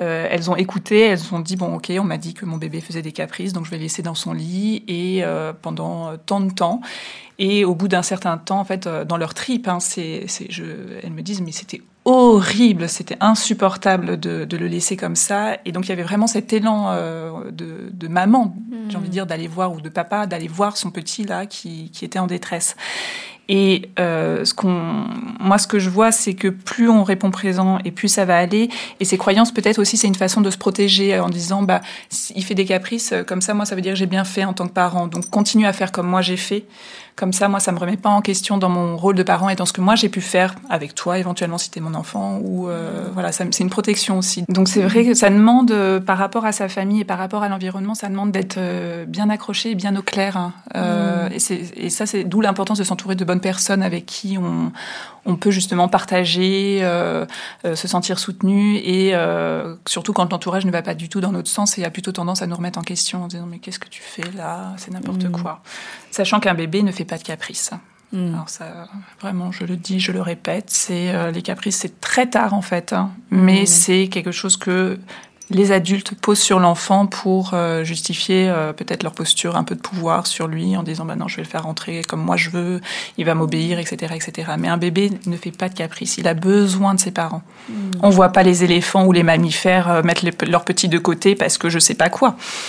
euh, 0.00 0.26
elles 0.30 0.50
ont 0.50 0.56
écouté, 0.56 1.00
elles 1.00 1.34
ont 1.34 1.40
dit 1.40 1.56
bon 1.56 1.76
ok, 1.76 1.92
on 1.98 2.04
m'a 2.04 2.18
dit 2.18 2.34
que 2.34 2.44
mon 2.44 2.56
bébé 2.56 2.80
faisait 2.80 3.02
des 3.02 3.12
caprices, 3.12 3.52
donc 3.52 3.64
je 3.64 3.70
vais 3.70 3.76
le 3.76 3.82
laisser 3.82 4.02
dans 4.02 4.14
son 4.14 4.32
lit 4.32 4.84
et 4.88 5.24
euh, 5.24 5.52
pendant 5.52 6.08
euh, 6.08 6.16
tant 6.24 6.40
de 6.40 6.52
temps. 6.52 6.80
Et 7.40 7.64
au 7.64 7.76
bout 7.76 7.86
d'un 7.86 8.02
certain 8.02 8.36
temps, 8.36 8.58
en 8.58 8.64
fait, 8.64 8.88
euh, 8.88 9.04
dans 9.04 9.16
leur 9.16 9.32
trip, 9.32 9.68
hein, 9.68 9.78
c'est, 9.78 10.24
c'est, 10.26 10.50
je, 10.50 10.64
elles 11.02 11.12
me 11.12 11.22
disent 11.22 11.40
mais 11.40 11.52
c'était 11.52 11.82
horrible, 12.04 12.88
c'était 12.88 13.16
insupportable 13.20 14.18
de, 14.18 14.44
de 14.44 14.56
le 14.56 14.66
laisser 14.66 14.96
comme 14.96 15.14
ça. 15.14 15.56
Et 15.64 15.72
donc 15.72 15.86
il 15.86 15.90
y 15.90 15.92
avait 15.92 16.02
vraiment 16.02 16.26
cet 16.26 16.52
élan 16.52 16.86
euh, 16.88 17.50
de, 17.50 17.90
de 17.92 18.08
maman, 18.08 18.56
j'ai 18.88 18.96
envie 18.96 19.08
de 19.08 19.12
dire, 19.12 19.26
d'aller 19.26 19.46
voir 19.46 19.72
ou 19.72 19.80
de 19.80 19.88
papa, 19.88 20.26
d'aller 20.26 20.48
voir 20.48 20.76
son 20.76 20.90
petit 20.90 21.24
là 21.24 21.46
qui, 21.46 21.90
qui 21.90 22.04
était 22.04 22.18
en 22.18 22.26
détresse. 22.26 22.76
Et 23.48 23.88
euh, 23.98 24.44
ce 24.44 24.52
qu'on, 24.52 25.06
moi, 25.40 25.56
ce 25.56 25.66
que 25.66 25.78
je 25.78 25.88
vois, 25.88 26.12
c'est 26.12 26.34
que 26.34 26.48
plus 26.48 26.90
on 26.90 27.02
répond 27.02 27.30
présent 27.30 27.78
et 27.84 27.90
plus 27.90 28.08
ça 28.08 28.24
va 28.26 28.36
aller. 28.36 28.68
Et 29.00 29.04
ces 29.04 29.16
croyances, 29.16 29.52
peut-être 29.52 29.78
aussi, 29.78 29.96
c'est 29.96 30.06
une 30.06 30.14
façon 30.14 30.42
de 30.42 30.50
se 30.50 30.58
protéger 30.58 31.18
en 31.18 31.30
disant, 31.30 31.62
bah, 31.62 31.80
il 32.34 32.44
fait 32.44 32.54
des 32.54 32.66
caprices, 32.66 33.12
euh, 33.12 33.22
comme 33.22 33.40
ça, 33.40 33.54
moi, 33.54 33.64
ça 33.64 33.74
veut 33.74 33.80
dire 33.80 33.94
que 33.94 33.98
j'ai 33.98 34.06
bien 34.06 34.24
fait 34.24 34.44
en 34.44 34.52
tant 34.52 34.68
que 34.68 34.72
parent. 34.72 35.06
Donc, 35.06 35.30
continue 35.30 35.66
à 35.66 35.72
faire 35.72 35.92
comme 35.92 36.08
moi 36.08 36.20
j'ai 36.20 36.36
fait. 36.36 36.64
Comme 37.18 37.32
ça, 37.32 37.48
moi, 37.48 37.58
ça 37.58 37.72
me 37.72 37.80
remet 37.80 37.96
pas 37.96 38.10
en 38.10 38.20
question 38.22 38.58
dans 38.58 38.68
mon 38.68 38.96
rôle 38.96 39.16
de 39.16 39.24
parent 39.24 39.48
et 39.48 39.56
dans 39.56 39.66
ce 39.66 39.72
que 39.72 39.80
moi 39.80 39.96
j'ai 39.96 40.08
pu 40.08 40.20
faire 40.20 40.54
avec 40.70 40.94
toi, 40.94 41.18
éventuellement 41.18 41.58
si 41.58 41.68
t'es 41.68 41.80
mon 41.80 41.94
enfant. 41.94 42.38
Ou 42.40 42.68
euh, 42.68 43.08
voilà, 43.12 43.32
c'est 43.32 43.58
une 43.58 43.70
protection 43.70 44.18
aussi. 44.18 44.44
Donc, 44.48 44.68
c'est 44.68 44.82
vrai 44.82 45.04
que 45.04 45.14
ça 45.14 45.28
demande, 45.28 45.72
euh, 45.72 45.98
par 45.98 46.16
rapport 46.16 46.44
à 46.46 46.52
sa 46.52 46.68
famille 46.68 47.00
et 47.00 47.04
par 47.04 47.18
rapport 47.18 47.42
à 47.42 47.48
l'environnement, 47.48 47.96
ça 47.96 48.08
demande 48.08 48.30
d'être 48.30 48.54
euh, 48.58 49.04
bien 49.04 49.30
accroché, 49.30 49.72
et 49.72 49.74
bien 49.74 49.96
au 49.96 50.02
clair. 50.02 50.36
hein. 50.36 50.52
Euh, 50.76 51.28
et, 51.30 51.90
ça, 51.90 52.06
c'est 52.06 52.22
d'où 52.22 52.40
l'importance 52.40 52.78
de 52.78 52.84
s'entourer 52.84 53.16
de 53.16 53.24
bonnes 53.24 53.40
personnes 53.40 53.82
avec 53.82 54.06
qui 54.06 54.38
on, 54.38 54.70
on 55.26 55.34
peut 55.34 55.50
justement 55.50 55.88
partager, 55.88 56.78
euh, 56.82 57.26
se 57.64 57.88
sentir 57.88 58.20
soutenu 58.20 58.76
et 58.76 59.12
surtout 59.86 60.12
quand 60.12 60.30
l'entourage 60.30 60.64
ne 60.64 60.70
va 60.70 60.82
pas 60.82 60.94
du 60.94 61.08
tout 61.08 61.20
dans 61.20 61.32
notre 61.32 61.50
sens 61.50 61.76
et 61.78 61.84
a 61.84 61.90
plutôt 61.90 62.12
tendance 62.12 62.42
à 62.42 62.46
nous 62.46 62.54
remettre 62.54 62.78
en 62.78 62.82
question 62.82 63.24
en 63.24 63.26
disant 63.26 63.46
mais 63.50 63.58
qu'est-ce 63.58 63.78
que 63.80 63.88
tu 63.88 64.02
fais 64.02 64.22
là? 64.36 64.74
C'est 64.76 64.92
n'importe 64.92 65.24
Mm. 65.24 65.32
quoi. 65.32 65.62
Sachant 66.10 66.38
qu'un 66.38 66.54
bébé 66.54 66.82
ne 66.82 66.92
fait 66.92 67.04
pas 67.08 67.18
de 67.18 67.22
caprices. 67.24 67.70
Mm. 68.12 68.34
Alors 68.34 68.48
ça, 68.48 68.88
vraiment, 69.20 69.52
je 69.52 69.64
le 69.64 69.76
dis, 69.76 70.00
je 70.00 70.12
le 70.12 70.22
répète, 70.22 70.70
c'est 70.70 71.14
euh, 71.14 71.30
les 71.30 71.42
caprices, 71.42 71.76
c'est 71.76 72.00
très 72.00 72.26
tard 72.26 72.54
en 72.54 72.62
fait, 72.62 72.92
hein. 72.92 73.10
mais 73.30 73.62
Mm. 73.62 73.66
c'est 73.66 74.08
quelque 74.08 74.32
chose 74.32 74.56
que 74.56 74.98
les 75.50 75.72
adultes 75.72 76.14
posent 76.20 76.38
sur 76.40 76.58
l'enfant 76.60 77.06
pour 77.06 77.52
euh, 77.54 77.82
justifier 77.84 78.48
euh, 78.48 78.72
peut-être 78.72 79.02
leur 79.02 79.12
posture 79.12 79.56
un 79.56 79.64
peu 79.64 79.74
de 79.74 79.80
pouvoir 79.80 80.26
sur 80.26 80.46
lui 80.46 80.76
en 80.76 80.82
disant 80.82 81.04
bah 81.06 81.16
non 81.16 81.26
je 81.28 81.36
vais 81.36 81.42
le 81.42 81.48
faire 81.48 81.62
rentrer 81.62 82.02
comme 82.02 82.20
moi 82.20 82.36
je 82.36 82.50
veux 82.50 82.80
il 83.16 83.24
va 83.24 83.34
m'obéir 83.34 83.78
etc 83.78 84.12
etc 84.14 84.52
mais 84.58 84.68
un 84.68 84.76
bébé 84.76 85.10
ne 85.26 85.36
fait 85.36 85.50
pas 85.50 85.68
de 85.68 85.74
caprice. 85.74 86.18
Il 86.18 86.28
a 86.28 86.34
besoin 86.34 86.94
de 86.94 87.00
ses 87.00 87.10
parents. 87.12 87.42
On 88.02 88.10
voit 88.10 88.28
pas 88.30 88.42
les 88.42 88.62
éléphants 88.64 89.04
ou 89.06 89.12
les 89.12 89.22
mammifères 89.22 89.90
euh, 89.90 90.02
mettre 90.02 90.24
les- 90.24 90.34
leurs 90.50 90.64
petits 90.64 90.88
de 90.88 90.98
côté 90.98 91.34
parce 91.34 91.56
que 91.58 91.68
je 91.70 91.78
sais 91.78 91.94
pas 91.94 92.08
quoi. 92.10 92.36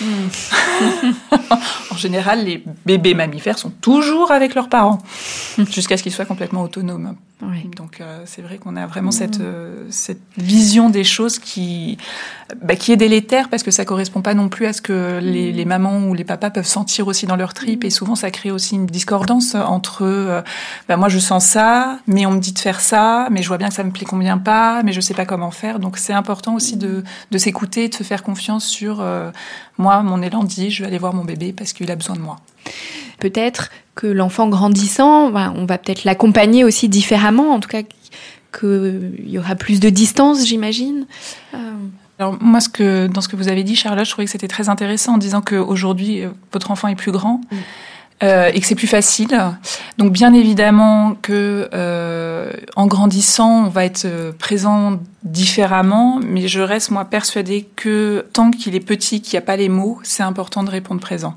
En 1.90 1.96
général 1.96 2.44
les 2.44 2.62
bébés 2.86 3.14
mammifères 3.14 3.58
sont 3.58 3.70
toujours 3.70 4.30
avec 4.30 4.54
leurs 4.54 4.68
parents 4.68 4.98
jusqu'à 5.70 5.96
ce 5.96 6.02
qu'ils 6.02 6.12
soient 6.12 6.24
complètement 6.24 6.62
autonomes. 6.62 7.16
Oui. 7.42 7.70
donc 7.74 8.02
c'est 8.26 8.42
vrai 8.42 8.58
qu'on 8.58 8.76
a 8.76 8.86
vraiment 8.86 9.10
cette, 9.10 9.40
euh, 9.40 9.86
cette 9.88 10.20
vision 10.36 10.90
des 10.90 11.04
choses 11.04 11.38
qui, 11.38 11.96
bah, 12.62 12.69
qui 12.76 12.92
est 12.92 12.96
délétère 12.96 13.48
parce 13.48 13.62
que 13.62 13.70
ça 13.70 13.84
correspond 13.84 14.22
pas 14.22 14.34
non 14.34 14.48
plus 14.48 14.66
à 14.66 14.72
ce 14.72 14.82
que 14.82 15.18
les, 15.20 15.52
les 15.52 15.64
mamans 15.64 16.06
ou 16.06 16.14
les 16.14 16.24
papas 16.24 16.50
peuvent 16.50 16.66
sentir 16.66 17.06
aussi 17.08 17.26
dans 17.26 17.36
leur 17.36 17.54
trip. 17.54 17.84
Et 17.84 17.90
souvent 17.90 18.14
ça 18.14 18.30
crée 18.30 18.50
aussi 18.50 18.74
une 18.74 18.86
discordance 18.86 19.54
entre 19.54 20.02
euh, 20.02 20.42
bah, 20.88 20.96
moi 20.96 21.08
je 21.08 21.18
sens 21.18 21.44
ça 21.44 21.98
mais 22.06 22.26
on 22.26 22.32
me 22.32 22.40
dit 22.40 22.52
de 22.52 22.58
faire 22.58 22.80
ça 22.80 23.28
mais 23.30 23.42
je 23.42 23.48
vois 23.48 23.58
bien 23.58 23.68
que 23.68 23.74
ça 23.74 23.84
me 23.84 23.90
plaît 23.90 24.06
convient 24.06 24.38
pas 24.38 24.82
mais 24.82 24.92
je 24.92 25.00
sais 25.00 25.14
pas 25.14 25.26
comment 25.26 25.50
faire. 25.50 25.78
Donc 25.78 25.98
c'est 25.98 26.12
important 26.12 26.54
aussi 26.54 26.76
de, 26.76 27.02
de 27.30 27.38
s'écouter 27.38 27.88
de 27.88 27.94
se 27.94 28.02
faire 28.02 28.22
confiance 28.22 28.66
sur 28.66 29.00
euh, 29.00 29.30
moi 29.78 30.02
mon 30.02 30.22
élan 30.22 30.44
dit 30.44 30.70
je 30.70 30.82
vais 30.82 30.88
aller 30.88 30.98
voir 30.98 31.14
mon 31.14 31.24
bébé 31.24 31.52
parce 31.52 31.72
qu'il 31.72 31.90
a 31.90 31.96
besoin 31.96 32.16
de 32.16 32.20
moi. 32.20 32.36
Peut-être 33.20 33.70
que 33.94 34.06
l'enfant 34.06 34.48
grandissant, 34.48 35.30
voilà, 35.30 35.52
on 35.56 35.66
va 35.66 35.78
peut-être 35.78 36.04
l'accompagner 36.04 36.64
aussi 36.64 36.88
différemment, 36.88 37.52
en 37.52 37.60
tout 37.60 37.68
cas 37.68 37.82
qu'il 38.58 39.30
y 39.30 39.38
aura 39.38 39.54
plus 39.54 39.78
de 39.78 39.90
distance, 39.90 40.46
j'imagine. 40.46 41.06
Euh, 41.54 41.58
Alors 42.20 42.36
moi, 42.38 42.60
ce 42.60 42.68
que, 42.68 43.06
dans 43.06 43.22
ce 43.22 43.28
que 43.28 43.36
vous 43.36 43.48
avez 43.48 43.64
dit, 43.64 43.74
Charlotte, 43.74 44.04
je 44.04 44.10
trouvais 44.10 44.26
que 44.26 44.30
c'était 44.30 44.46
très 44.46 44.68
intéressant 44.68 45.14
en 45.14 45.18
disant 45.18 45.40
qu'aujourd'hui, 45.40 46.22
euh, 46.22 46.28
votre 46.52 46.70
enfant 46.70 46.88
est 46.88 46.94
plus 46.94 47.12
grand. 47.12 47.40
Mm. 47.50 47.56
euh, 48.22 48.50
et 48.52 48.60
que 48.60 48.66
c'est 48.66 48.74
plus 48.74 48.86
facile. 48.86 49.34
Donc 49.96 50.12
bien 50.12 50.34
évidemment 50.34 51.16
que 51.22 51.70
euh, 51.72 52.52
en 52.76 52.86
grandissant, 52.86 53.64
on 53.64 53.68
va 53.70 53.86
être 53.86 54.04
euh, 54.04 54.32
présent 54.38 55.00
différemment, 55.22 56.20
mais 56.22 56.46
je 56.46 56.60
reste 56.60 56.90
moi 56.90 57.06
persuadée 57.06 57.66
que 57.74 58.26
tant 58.34 58.50
qu'il 58.50 58.74
est 58.74 58.80
petit, 58.80 59.22
qu'il 59.22 59.38
n'y 59.38 59.42
a 59.42 59.46
pas 59.46 59.56
les 59.56 59.70
mots, 59.70 59.98
c'est 60.02 60.22
important 60.22 60.62
de 60.62 60.70
répondre 60.70 61.00
présent 61.00 61.36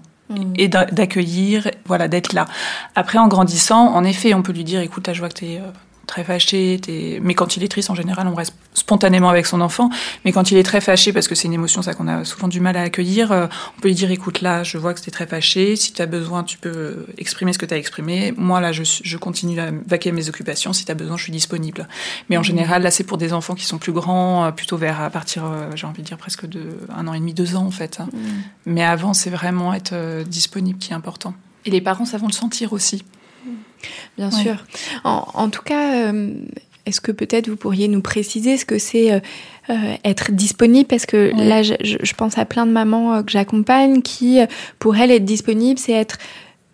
et 0.58 0.68
d'a- 0.68 0.86
d'accueillir, 0.86 1.70
voilà, 1.86 2.08
d'être 2.08 2.34
là. 2.34 2.48
Après, 2.96 3.20
en 3.20 3.28
grandissant, 3.28 3.94
en 3.94 4.04
effet, 4.04 4.34
on 4.34 4.42
peut 4.42 4.52
lui 4.52 4.64
dire, 4.64 4.82
écoute, 4.82 5.08
je 5.14 5.20
vois 5.20 5.30
que 5.30 5.36
t'es, 5.36 5.62
euh, 5.62 5.70
très 6.08 6.24
fâché, 6.24 6.80
mais 7.22 7.34
quand 7.34 7.56
il 7.56 7.64
est 7.64 7.68
triste, 7.68 7.90
en 7.90 7.96
général, 7.96 8.28
on 8.28 8.36
reste 8.36 8.54
spontanément 8.74 9.30
avec 9.30 9.46
son 9.46 9.62
enfant. 9.62 9.90
Mais 10.26 10.32
quand 10.32 10.52
il 10.52 10.58
est 10.58 10.64
très 10.64 10.82
fâché, 10.82 11.14
parce 11.14 11.28
que 11.28 11.36
c'est 11.36 11.48
une 11.48 11.54
émotion, 11.54 11.82
ça 11.82 11.94
qu'on 11.94 12.08
a 12.08 12.26
souvent 12.26 12.48
du 12.48 12.60
mal 12.60 12.76
à 12.76 12.82
accueillir, 12.82 13.32
euh, 13.32 13.48
on 13.78 13.82
peut 13.82 13.88
lui 13.88 13.96
dire, 13.96 14.12
écoute, 14.12 14.42
là, 14.42 14.64
je 14.64 14.78
vois 14.78 14.94
que 14.94 15.00
tu 15.00 15.10
es 15.10 15.12
très 15.12 15.28
fâché. 15.28 15.76
Si 15.76 15.94
tu 15.94 16.02
as 16.02 16.06
besoin, 16.06 16.44
tu 16.44 16.58
peux 16.58 17.06
exprimer 17.18 17.54
ce 17.54 17.58
que 17.58 17.66
tu 17.66 17.74
as 17.74 17.78
exprimé. 17.78 18.34
Moi, 18.36 18.60
là, 18.60 18.72
je, 18.72 18.84
je 18.84 19.18
continue 19.18 19.60
à 19.60 19.72
vaquer 19.88 20.12
mes 20.12 20.28
occupations. 20.30 20.74
Si 20.74 20.86
tu 20.86 20.92
as 20.92 20.96
besoin, 20.96 21.18
je 21.18 21.24
suis 21.24 21.32
disponible. 21.32 21.88
Mais 22.30 22.38
en 22.38 22.42
mmh. 22.42 22.46
général, 22.46 22.84
là, 22.84 22.92
c'est 22.92 23.06
pour 23.06 23.18
des 23.18 23.32
enfants 23.32 23.56
qui 23.56 23.66
sont 23.66 23.78
plus 23.78 23.94
grands, 23.94 24.46
euh, 24.46 24.52
plutôt 24.52 24.78
vers 24.78 25.02
à 25.02 25.10
partir, 25.10 25.46
euh, 25.46 25.70
j'ai 25.76 25.88
envie 25.88 26.02
de 26.02 26.08
dire 26.08 26.18
presque 26.18 26.48
de 26.48 26.78
un 26.96 27.08
an 27.08 27.14
et 27.14 27.20
demi, 27.20 27.34
deux 27.34 27.56
ans, 27.56 27.66
en 27.66 27.72
fait. 27.72 28.00
Mmh. 28.00 28.18
Mais 28.66 28.84
avant, 28.84 29.14
c'est 29.14 29.30
vraiment 29.30 29.74
être 29.74 30.24
disponible 30.24 30.80
qui 30.80 30.92
est 30.92 30.96
important. 30.96 31.34
Et 31.66 31.70
les 31.70 31.82
parents, 31.82 32.06
ça 32.06 32.18
vont 32.18 32.28
le 32.28 32.34
sentir 32.34 32.74
aussi. 32.74 33.04
Bien 34.18 34.32
sûr. 34.32 34.56
En, 35.04 35.50
tout 35.50 35.62
cas, 35.62 36.12
euh, 36.12 36.34
est-ce 36.86 37.02
que 37.02 37.12
peut-être 37.12 37.50
vous 37.50 37.56
pourriez 37.56 37.88
nous 37.88 38.02
préciser 38.02 38.58
ce 38.58 38.66
que 38.66 38.78
c'est 38.78 39.12
euh, 39.12 39.20
euh, 39.70 39.96
être 40.04 40.32
disponible? 40.32 40.88
Parce 40.88 41.06
que 41.06 41.32
là, 41.36 41.64
je, 41.64 41.74
je, 41.82 42.14
pense 42.14 42.38
à 42.38 42.46
plein 42.46 42.66
de 42.66 42.72
mamans 42.72 43.24
que 43.24 43.32
j'accompagne 43.32 44.02
qui, 44.02 44.40
pour 44.80 44.96
elles, 44.96 45.12
être 45.12 45.26
disponible, 45.26 45.80
c'est 45.80 45.94
être 45.94 46.18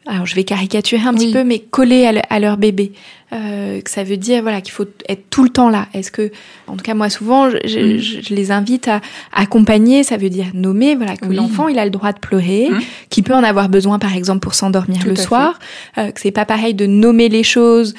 alors 0.08 0.26
je 0.26 0.34
vais 0.34 0.44
caricaturer 0.44 1.06
un 1.06 1.14
petit 1.14 1.32
peu, 1.32 1.44
mais 1.44 1.60
coller 1.60 2.10
à, 2.30 2.40
leur 2.40 2.58
bébé. 2.58 2.94
Euh, 3.32 3.80
ça 3.86 4.04
veut 4.04 4.18
dire 4.18 4.42
voilà 4.42 4.62
qu'il 4.62 4.72
faut 4.72 4.86
être 5.08 5.30
tout 5.30 5.44
le 5.44 5.50
temps 5.50 5.70
là. 5.70 5.88
Est-ce 5.94 6.12
que, 6.12 6.32
en 6.68 6.78
tout 6.78 6.84
cas 6.84 6.96
moi 6.96 7.10
souvent, 7.10 7.50
je, 7.50 7.58
je, 7.64 8.34
les 8.34 8.52
invite 8.52 8.88
à 8.88 9.02
accompagner. 9.34 10.04
Ça 10.04 10.18
veut 10.18 10.30
dire 10.30 10.48
nommer 10.54 10.96
voilà 10.96 11.16
que 11.16 11.28
l'enfant 11.28 11.68
il 11.68 11.78
a 11.78 11.86
le 11.86 11.92
droit 11.92 12.12
de 12.12 12.20
pleurer, 12.20 12.70
mmh. 12.70 12.80
qu'il 13.10 13.24
peut 13.24 13.36
en 13.36 13.44
avoir 13.44 13.70
besoin 13.70 14.00
par 14.00 14.16
exemple 14.16 14.40
pour 14.40 14.56
s'endormir 14.56 15.06
le 15.06 15.16
soir. 15.16 15.60
Euh, 15.98 16.12
que 16.12 16.20
c'est 16.20 16.32
pas 16.32 16.46
pareil 16.46 16.74
de 16.74 16.86
nommer 16.86 17.30
les 17.30 17.44
choses, 17.44 17.94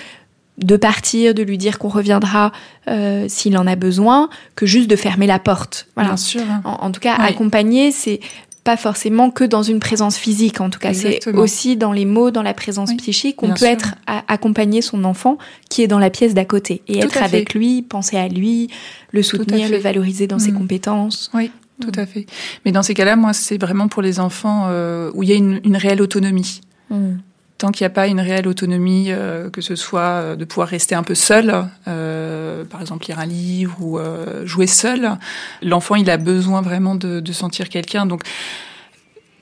de 0.59 0.77
partir, 0.77 1.35
de 1.35 1.43
lui 1.43 1.59
dire 1.59 1.79
qu'on 1.79 1.89
reviendra 1.89 2.53
euh, 2.89 3.27
s'il 3.29 3.57
en 3.57 3.67
a 3.67 3.77
besoin, 3.77 4.29
que 4.57 4.67
juste 4.67 4.91
de 4.91 4.97
fermer 4.97 5.27
la 5.27 5.39
porte. 5.39 5.87
Voilà. 5.95 6.11
Bien 6.11 6.17
sûr. 6.17 6.43
En, 6.65 6.91
tout 6.91 7.01
cas, 7.01 7.15
accompagner, 7.15 7.93
c'est 7.93 8.21
pas 8.65 8.77
forcément 8.77 9.31
que 9.31 9.45
dans 9.45 9.63
une 9.63 9.81
présence 9.81 10.17
physique. 10.17 10.61
En 10.61 10.71
tout 10.71 10.79
cas, 10.79 10.93
c'est 10.93 11.27
aussi 11.35 11.77
dans 11.77 11.93
les 11.93 12.05
mots, 12.05 12.31
dans 12.31 12.43
la 12.43 12.55
présence 12.55 12.95
psychique. 12.95 13.43
On 13.43 13.55
peut 13.55 13.65
être 13.65 13.95
à, 14.07 14.23
accompagner 14.29 14.83
son 14.83 15.05
enfant 15.05 15.39
qui 15.69 15.83
est 15.83 15.87
dans 15.87 15.99
la 15.99 16.11
pièce 16.11 16.35
d'à 16.35 16.45
côté 16.45 16.83
et 16.89 16.99
être 16.99 17.23
avec 17.23 17.55
lui, 17.55 17.83
penser 17.83 18.17
à 18.17 18.29
lui, 18.29 18.69
le 19.13 19.23
soutenir, 19.23 19.69
le 19.71 19.79
valoriser 19.79 20.27
dans 20.27 20.39
ses 20.39 20.53
mm. 20.53 20.59
compétences. 20.59 21.31
Oui. 21.35 21.51
Tout 21.81 21.93
à 21.99 22.05
fait. 22.05 22.27
Mais 22.67 22.73
dans 22.73 22.83
ces 22.83 22.93
cas-là, 22.93 23.17
moi, 23.17 23.33
c'est 23.33 23.59
vraiment 23.59 23.89
pour 23.89 24.03
les 24.03 24.21
enfants 24.21 24.67
euh, 24.69 25.11
où 25.15 25.23
il 25.23 25.31
y 25.31 25.33
a 25.33 25.37
une, 25.37 25.61
une 25.65 25.79
réelle 25.79 26.03
autonomie. 26.03 26.61
Mm. 26.91 27.15
Tant 27.61 27.71
qu'il 27.71 27.85
n'y 27.85 27.93
a 27.93 27.95
pas 27.95 28.07
une 28.07 28.21
réelle 28.21 28.49
autonomie, 28.49 29.09
euh, 29.11 29.51
que 29.51 29.61
ce 29.61 29.77
soit 29.77 30.01
euh, 30.01 30.37
de 30.37 30.47
pouvoir 30.47 30.69
rester 30.69 30.95
un 30.95 31.03
peu 31.03 31.15
seul, 31.15 31.47
euh, 31.87 32.65
par 32.65 32.81
exemple 32.81 33.05
lire 33.07 33.19
un 33.19 33.27
livre 33.27 33.77
ou 33.81 33.99
euh, 33.99 34.47
jouer 34.47 34.67
seul, 34.67 35.19
l'enfant 35.63 35.95
il 35.97 36.09
a 36.09 36.17
besoin 36.17 36.63
vraiment 36.63 36.95
de, 36.95 37.21
de 37.21 37.33
sentir 37.33 37.69
quelqu'un. 37.69 38.07
Donc 38.07 38.23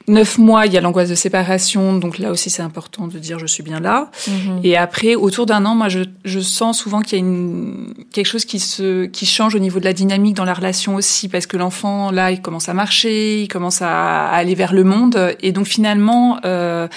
neuf 0.08 0.38
mois, 0.38 0.64
il 0.64 0.72
y 0.72 0.78
a 0.78 0.80
l'angoisse 0.80 1.10
de 1.10 1.14
séparation, 1.14 1.98
donc 1.98 2.18
là 2.18 2.30
aussi 2.30 2.48
c'est 2.50 2.62
important 2.62 3.06
de 3.06 3.18
dire 3.18 3.38
je 3.38 3.46
suis 3.46 3.62
bien 3.62 3.78
là. 3.78 4.10
Mhm. 4.26 4.60
Et 4.64 4.74
après, 4.76 5.14
autour 5.14 5.44
d'un 5.46 5.64
an, 5.66 5.74
moi 5.74 5.88
je, 5.88 6.00
je 6.24 6.40
sens 6.40 6.78
souvent 6.78 7.02
qu'il 7.02 7.18
y 7.18 7.20
a 7.20 7.24
une, 7.24 7.92
quelque 8.10 8.26
chose 8.26 8.46
qui 8.46 8.58
se 8.58 9.04
qui 9.04 9.26
change 9.26 9.54
au 9.54 9.58
niveau 9.60 9.78
de 9.78 9.84
la 9.84 9.92
dynamique 9.92 10.34
dans 10.34 10.46
la 10.46 10.54
relation 10.54 10.96
aussi, 10.96 11.28
parce 11.28 11.46
que 11.46 11.58
l'enfant 11.58 12.10
là 12.10 12.30
il 12.30 12.40
commence 12.40 12.68
à 12.68 12.74
marcher, 12.74 13.42
il 13.42 13.48
commence 13.48 13.82
à, 13.82 14.28
à 14.28 14.34
aller 14.34 14.54
vers 14.54 14.72
le 14.72 14.82
monde, 14.82 15.36
et 15.40 15.52
donc 15.52 15.66
finalement 15.66 16.38
euh, 16.44 16.88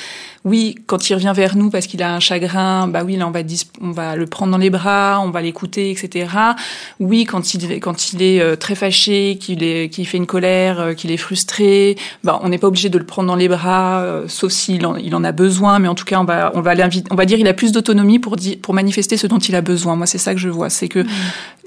oui, 0.43 0.75
quand 0.87 1.09
il 1.09 1.13
revient 1.13 1.33
vers 1.35 1.55
nous 1.55 1.69
parce 1.69 1.85
qu'il 1.85 2.01
a 2.01 2.15
un 2.15 2.19
chagrin, 2.19 2.87
bah 2.87 3.03
oui, 3.05 3.15
là 3.15 3.27
on 3.27 3.31
va 3.31 3.41
on 3.79 3.91
va 3.91 4.15
le 4.15 4.25
prendre 4.25 4.51
dans 4.51 4.57
les 4.57 4.71
bras, 4.71 5.21
on 5.23 5.29
va 5.29 5.41
l'écouter, 5.41 5.91
etc. 5.91 6.29
Oui, 6.99 7.25
quand 7.25 7.53
il 7.53 7.79
quand 7.79 8.13
il 8.13 8.23
est 8.23 8.41
euh, 8.41 8.55
très 8.55 8.73
fâché, 8.73 9.37
qu'il 9.39 9.63
est 9.63 9.89
qu'il 9.89 10.07
fait 10.07 10.17
une 10.17 10.25
colère, 10.25 10.79
euh, 10.79 10.93
qu'il 10.93 11.11
est 11.11 11.17
frustré, 11.17 11.95
bah 12.23 12.39
on 12.41 12.49
n'est 12.49 12.57
pas 12.57 12.67
obligé 12.67 12.89
de 12.89 12.97
le 12.97 13.05
prendre 13.05 13.27
dans 13.27 13.35
les 13.35 13.47
bras, 13.47 14.01
euh, 14.01 14.25
sauf 14.27 14.51
s'il 14.51 14.85
en, 14.87 14.95
il 14.95 15.13
en 15.13 15.23
a 15.23 15.31
besoin. 15.31 15.77
Mais 15.77 15.87
en 15.87 15.95
tout 15.95 16.05
cas, 16.05 16.19
on 16.19 16.23
va 16.23 16.51
on 16.55 16.61
va 16.61 16.73
l'inviter, 16.73 17.07
on 17.11 17.15
va 17.15 17.25
dire 17.25 17.37
il 17.37 17.47
a 17.47 17.53
plus 17.53 17.71
d'autonomie 17.71 18.17
pour 18.17 18.35
pour 18.63 18.73
manifester 18.73 19.17
ce 19.17 19.27
dont 19.27 19.39
il 19.39 19.55
a 19.55 19.61
besoin. 19.61 19.95
Moi, 19.95 20.07
c'est 20.07 20.17
ça 20.17 20.33
que 20.33 20.39
je 20.39 20.49
vois, 20.49 20.71
c'est 20.71 20.87
que 20.87 20.99
mmh. 20.99 21.07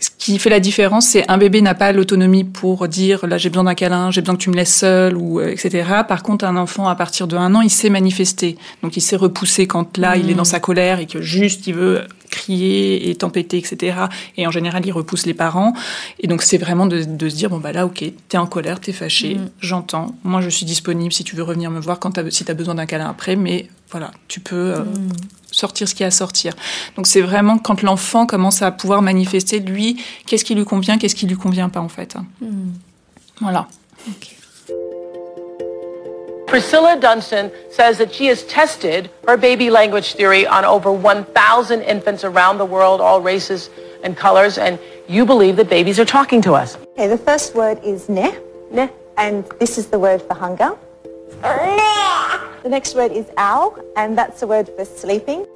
ce 0.01 0.11
qui 0.19 0.39
fait 0.41 0.51
la 0.51 0.61
différence, 0.61 1.07
c'est 1.07 1.31
un 1.31 1.39
bébé 1.39 1.63
n'a 1.63 1.75
pas 1.75 1.93
l'autonomie 1.93 2.43
pour 2.43 2.89
dire 2.89 3.25
là 3.25 3.39
j'ai 3.39 3.51
besoin 3.51 3.65
d'un 3.65 3.75
câlin, 3.75 4.11
j'ai 4.11 4.21
besoin 4.21 4.35
que 4.35 4.43
tu 4.43 4.51
me 4.51 4.57
laisses 4.57 4.75
seul 4.75 5.17
ou 5.17 5.41
etc. 5.41 5.85
Par 6.09 6.25
contre, 6.25 6.45
un 6.45 6.57
enfant 6.57 6.89
à 6.89 6.97
partir 6.97 7.29
de 7.29 7.37
un 7.37 7.55
an, 7.55 7.61
il 7.61 7.71
sait 7.71 7.89
manifester. 7.89 8.57
Donc 8.83 8.97
il 8.97 9.01
s'est 9.01 9.17
repoussé 9.17 9.67
quand 9.67 9.99
là, 9.99 10.17
il 10.17 10.31
est 10.31 10.35
dans 10.35 10.43
mmh. 10.43 10.47
sa 10.47 10.61
colère 10.61 11.01
et 11.01 11.07
que 11.07 11.23
juste 11.23 11.67
il 11.67 11.75
veut 11.75 12.03
crier 12.31 13.11
et 13.11 13.15
tempêter, 13.15 13.59
etc. 13.59 13.97
Et 14.37 14.47
en 14.47 14.51
général, 14.51 14.85
il 14.85 14.93
repousse 14.93 15.27
les 15.27 15.35
parents. 15.35 15.73
Et 16.21 16.27
donc 16.27 16.43
c'est 16.43 16.59
vraiment 16.59 16.87
de, 16.87 17.01
se 17.01 17.35
dire, 17.35 17.51
bon 17.51 17.59
bah 17.59 17.73
là, 17.73 17.87
ok, 17.87 18.05
t'es 18.29 18.37
en 18.37 18.47
colère, 18.47 18.81
t'es 18.81 18.93
fâché, 18.93 19.37
mmh. 19.37 19.51
j'entends. 19.61 20.15
Moi, 20.25 20.41
je 20.41 20.49
suis 20.49 20.67
disponible 20.67 21.13
si 21.13 21.25
tu 21.25 21.37
veux 21.37 21.43
revenir 21.43 21.71
me 21.71 21.81
voir 21.81 21.99
quand 21.99 22.19
as, 22.19 22.31
si 22.31 22.45
t'as 22.45 22.55
besoin 22.55 22.75
d'un 22.75 22.87
câlin 22.87 23.09
après, 23.09 23.37
mais 23.37 23.69
voilà, 23.91 24.11
tu 24.29 24.41
peux... 24.41 24.75
Euh, 24.75 24.81
mmh. 24.81 25.13
sortir 25.53 25.89
ce 25.89 25.95
qui 25.95 26.03
a 26.03 26.09
à 26.09 26.11
sortir. 26.11 26.53
Donc 26.97 27.07
c'est 27.07 27.21
vraiment 27.21 27.59
quand 27.59 27.83
l'enfant 27.83 28.27
commence 28.27 28.61
à 28.63 28.73
pouvoir 28.73 29.03
manifester 29.03 29.61
lui 29.61 30.03
qu'est-ce 30.27 30.45
qui 30.45 30.57
lui 30.57 30.65
convient, 30.65 30.99
qu'est-ce 30.99 31.15
qui 31.15 31.29
lui 31.29 31.37
convient 31.37 31.69
pas 31.69 31.81
en 31.81 31.89
fait. 31.89 32.17
Voilà. 33.41 33.69
Priscilla 36.55 36.95
Dunstan 36.97 37.51
says 37.69 37.99
that 37.99 38.15
she 38.15 38.27
has 38.27 38.45
tested 38.45 39.11
her 39.27 39.37
baby 39.37 39.71
language 39.71 40.15
theory 40.15 40.47
on 40.47 40.65
over 40.65 40.93
1,000 40.93 41.83
infants 41.83 42.23
around 42.23 42.59
the 42.59 42.65
world, 42.65 43.01
all 43.01 43.21
races 43.21 43.71
and 44.05 44.17
colors, 44.17 44.57
and 44.57 44.79
you 45.09 45.27
believe 45.27 45.57
that 45.57 45.69
babies 45.69 45.99
are 45.99 46.05
talking 46.05 46.41
to 46.43 46.53
us. 46.53 46.77
Okay, 46.93 47.09
the 47.09 47.19
first 47.19 47.57
word 47.57 47.81
is 47.83 48.09
ne. 48.09 48.39
Ne. 48.71 48.89
And 49.17 49.45
this 49.59 49.79
is 49.79 49.89
the 49.89 49.99
word 49.99 50.23
for 50.23 50.35
hunger. 50.35 50.79
Ne. 51.43 51.77
The 52.63 52.69
next 52.69 52.95
word 52.95 53.11
is 53.11 53.27
ow, 53.37 53.77
and 53.97 54.17
that's 54.17 54.39
the 54.39 54.47
word 54.47 54.71
for 54.77 54.85
sleeping. 54.85 55.47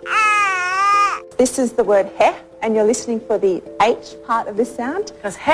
This 1.39 1.61
is 1.61 1.75
the 1.75 1.85
word 1.85 2.11
he, 2.19 2.33
and 2.61 2.75
you're 2.75 2.83
listening 2.83 3.21
for 3.21 3.39
the 3.39 3.63
H 3.81 4.17
part 4.27 4.49
of 4.49 4.57
the 4.57 4.65
sound. 4.65 5.13
Because 5.15 5.37
he. 5.37 5.53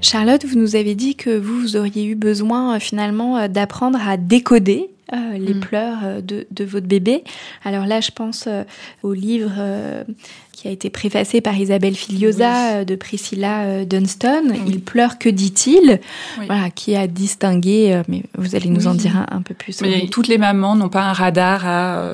Charlotte, 0.00 0.44
vous 0.44 0.58
nous 0.58 0.74
avez 0.74 0.94
dit 0.96 1.14
que 1.14 1.38
vous, 1.38 1.76
auriez 1.76 2.04
eu 2.04 2.16
besoin 2.16 2.74
euh, 2.74 2.78
finalement 2.80 3.36
euh, 3.36 3.48
d'apprendre 3.48 3.98
à 4.04 4.16
décoder 4.16 4.90
euh, 5.12 5.38
les 5.38 5.54
mm. 5.54 5.60
pleurs 5.60 5.98
de, 6.22 6.64
votre 6.64 6.86
bébé. 6.86 7.24
Alors 7.64 7.86
là, 7.86 8.00
je 8.00 8.10
pense 8.10 8.48
au 9.02 9.12
livre 9.12 9.52
qui 10.52 10.68
a 10.68 10.70
été 10.70 10.90
préfacé 10.90 11.40
par 11.40 11.56
Isabelle 11.56 11.94
Filiosa 11.94 12.84
de 12.84 12.94
Priscilla 12.94 13.84
Dunston. 13.84 14.52
Il 14.66 14.80
pleure, 14.80 15.18
que 15.18 15.28
dit-il? 15.28 16.00
Voilà, 16.36 16.70
qui 16.70 16.94
a 16.94 17.06
distingué, 17.06 18.02
mais 18.08 18.22
vous 18.36 18.54
allez 18.54 18.68
nous 18.68 18.86
en 18.86 18.94
dire 18.94 19.26
un, 19.30 19.42
peu 19.42 19.54
plus. 19.54 19.80
Mais 19.80 20.06
toutes 20.10 20.28
les 20.28 20.38
mamans 20.38 20.76
n'ont 20.76 20.90
pas 20.90 21.02
un 21.02 21.12
radar 21.12 21.66
à 21.66 22.04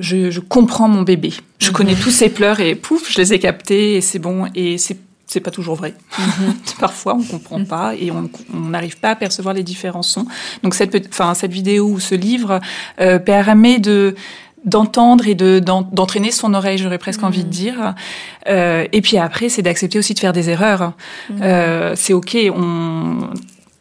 je, 0.00 0.40
comprends 0.40 0.88
mon 0.88 1.02
bébé. 1.02 1.32
Je 1.58 1.68
mm-hmm. 1.68 1.72
connais 1.72 1.94
tous 1.94 2.10
ses 2.10 2.28
pleurs 2.28 2.60
et 2.60 2.74
pouf, 2.74 3.10
je 3.10 3.18
les 3.18 3.32
ai 3.32 3.38
captés 3.38 3.94
et 3.96 4.00
c'est 4.00 4.18
bon. 4.18 4.46
Et 4.54 4.78
c'est 4.78 4.98
c'est 5.32 5.40
pas 5.40 5.50
toujours 5.50 5.76
vrai. 5.76 5.94
Mhm. 6.18 6.54
Parfois, 6.78 7.16
on 7.18 7.22
comprend 7.22 7.58
mhm. 7.58 7.66
pas 7.66 7.94
et 7.94 8.10
on 8.10 8.28
n'arrive 8.54 8.98
pas 8.98 9.10
à 9.10 9.16
percevoir 9.16 9.54
les 9.54 9.62
différents 9.62 10.02
sons. 10.02 10.26
Donc 10.62 10.74
cette, 10.74 11.08
enfin 11.08 11.34
cette 11.34 11.52
vidéo 11.52 11.86
ou 11.86 12.00
ce 12.00 12.14
livre 12.14 12.60
euh, 13.00 13.18
permet 13.18 13.78
de 13.78 14.14
d'entendre 14.64 15.26
et 15.26 15.34
de 15.34 15.58
d'entraîner 15.58 16.30
son 16.30 16.54
oreille, 16.54 16.78
j'aurais 16.78 16.98
presque 16.98 17.24
envie 17.24 17.42
de 17.42 17.46
mhm. 17.46 17.52
dire. 17.52 17.94
Euh, 18.48 18.86
et 18.92 19.00
puis 19.00 19.18
après, 19.18 19.48
c'est 19.48 19.62
d'accepter 19.62 19.98
aussi 19.98 20.14
de 20.14 20.20
faire 20.20 20.32
des 20.32 20.50
erreurs. 20.50 20.92
Euh, 21.40 21.94
c'est 21.96 22.12
ok. 22.12 22.36
On 22.54 23.30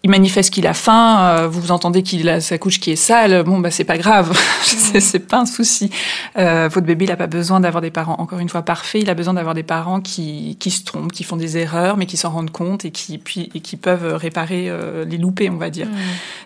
il 0.04 0.10
manifeste 0.10 0.52
qu'il 0.52 0.66
a 0.66 0.74
faim, 0.74 1.20
euh, 1.22 1.48
vous 1.48 1.72
entendez 1.72 2.02
qu'il 2.02 2.28
a 2.28 2.42
sa 2.42 2.58
couche 2.58 2.80
qui 2.80 2.90
est 2.90 2.96
sale, 2.96 3.44
bon 3.44 3.60
bah 3.60 3.70
c'est 3.70 3.84
pas 3.84 4.00
grave, 4.00 4.36
c'est 4.64 5.28
pas 5.28 5.42
un 5.42 5.46
souci. 5.46 5.92
Euh, 6.40 6.68
votre 6.72 6.88
bébé 6.88 7.06
il 7.06 7.12
a 7.12 7.16
pas 7.16 7.28
besoin 7.28 7.60
d'avoir 7.60 7.82
des 7.82 7.92
parents 7.92 8.16
encore 8.18 8.40
une 8.40 8.50
fois 8.50 8.64
parfaits, 8.64 9.04
il 9.04 9.10
a 9.12 9.14
besoin 9.14 9.36
d'avoir 9.36 9.54
des 9.54 9.64
parents 9.64 10.02
qui 10.02 10.58
qui 10.60 10.72
se 10.72 10.84
trompent, 10.84 11.12
qui 11.12 11.24
font 11.24 11.36
des 11.36 11.58
erreurs, 11.58 11.98
mais 11.98 12.08
qui 12.08 12.18
s'en 12.18 12.32
rendent 12.32 12.50
compte 12.50 12.84
et 12.84 12.90
qui 12.90 13.20
puis 13.20 13.52
et 13.54 13.60
qui 13.60 13.78
peuvent 13.78 14.16
réparer 14.16 14.70
euh, 14.70 15.06
les 15.06 15.18
loupés, 15.20 15.52
on 15.52 15.58
va 15.58 15.70
dire. 15.70 15.88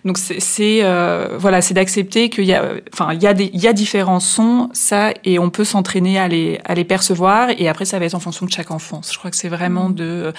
Donc 0.03 0.17
c'est 0.17 0.79
euh, 0.83 1.37
voilà, 1.37 1.61
c'est 1.61 1.73
d'accepter 1.73 2.29
qu'il 2.29 2.45
y 2.45 2.53
a 2.53 2.65
enfin 2.93 3.13
il 3.13 3.23
y 3.23 3.27
a 3.27 3.33
des 3.33 3.49
il 3.53 3.61
y 3.61 3.67
a 3.67 3.73
différents 3.73 4.19
sons, 4.19 4.69
ça 4.73 5.13
et 5.23 5.39
on 5.39 5.49
peut 5.49 5.63
s'entraîner 5.63 6.19
à 6.19 6.27
les 6.27 6.59
à 6.65 6.75
les 6.75 6.83
percevoir 6.83 7.49
et 7.57 7.69
après 7.69 7.85
ça 7.85 7.99
va 7.99 8.05
être 8.05 8.15
en 8.15 8.19
fonction 8.19 8.45
de 8.45 8.51
chaque 8.51 8.71
enfant. 8.71 8.99
Je 9.09 9.17
crois 9.17 9.31
que 9.31 9.37
c'est 9.37 9.47
vraiment 9.47 9.89
de, 9.89 10.33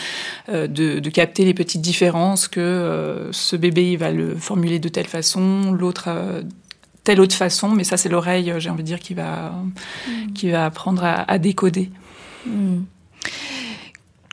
de 0.52 0.66
de 0.98 1.10
capter 1.10 1.46
les 1.46 1.54
petites 1.54 1.80
différences 1.80 2.46
que 2.46 3.05
euh, 3.05 3.05
ce 3.30 3.56
bébé, 3.56 3.92
il 3.92 3.98
va 3.98 4.10
le 4.10 4.34
formuler 4.34 4.78
de 4.78 4.88
telle 4.88 5.06
façon, 5.06 5.72
l'autre 5.72 6.04
euh, 6.08 6.42
telle 7.04 7.20
autre 7.20 7.34
façon, 7.34 7.70
mais 7.70 7.84
ça 7.84 7.96
c'est 7.96 8.08
l'oreille, 8.08 8.52
j'ai 8.58 8.70
envie 8.70 8.82
de 8.82 8.88
dire, 8.88 9.00
qui 9.00 9.14
va, 9.14 9.54
mm. 10.08 10.32
qui 10.32 10.50
va 10.50 10.66
apprendre 10.66 11.04
à, 11.04 11.38
décoder. 11.38 11.90
Mm. 12.46 12.80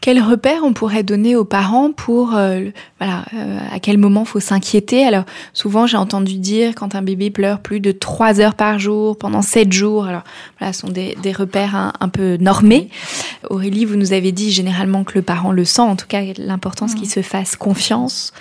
Quels 0.03 0.21
repères 0.21 0.65
on 0.65 0.73
pourrait 0.73 1.03
donner 1.03 1.37
aux 1.37 1.45
parents 1.45 1.93
pour 1.93 2.35
euh, 2.35 2.59
voilà 2.99 3.23
euh, 3.35 3.57
à 3.71 3.79
quel 3.79 3.97
moment 3.97 4.25
faut 4.25 4.41
s'inquiéter? 4.41 5.05
Alors 5.05 5.23
souvent 5.53 5.87
j'ai 5.87 5.95
entendu 5.95 6.39
dire 6.39 6.75
quand 6.75 6.93
un 6.95 7.01
bébé 7.01 7.29
pleure 7.29 7.61
plus 7.61 7.79
de 7.79 7.93
trois 7.93 8.41
heures 8.41 8.55
par 8.55 8.79
jour 8.79 9.17
pendant 9.17 9.41
sept 9.41 9.71
jours 9.71 10.03
alors 10.03 10.23
voilà 10.59 10.73
ce 10.73 10.81
sont 10.81 10.89
des, 10.89 11.15
des 11.23 11.31
repères 11.31 11.93
un, 11.97 12.09
peu 12.09 12.35
normés. 12.35 12.89
Aurélie 13.49 13.85
vous 13.85 13.95
nous 13.95 14.11
avez 14.11 14.33
dit 14.33 14.51
généralement 14.51 15.05
que 15.05 15.13
le 15.15 15.21
parent 15.21 15.53
le 15.53 15.63
sent 15.63 15.83
en 15.83 15.95
tout 15.95 16.07
cas 16.07 16.21
l'importance 16.37 16.95
qu'il 16.95 17.09
se 17.09 17.21
fasse 17.21 17.55
confiance. 17.55 18.33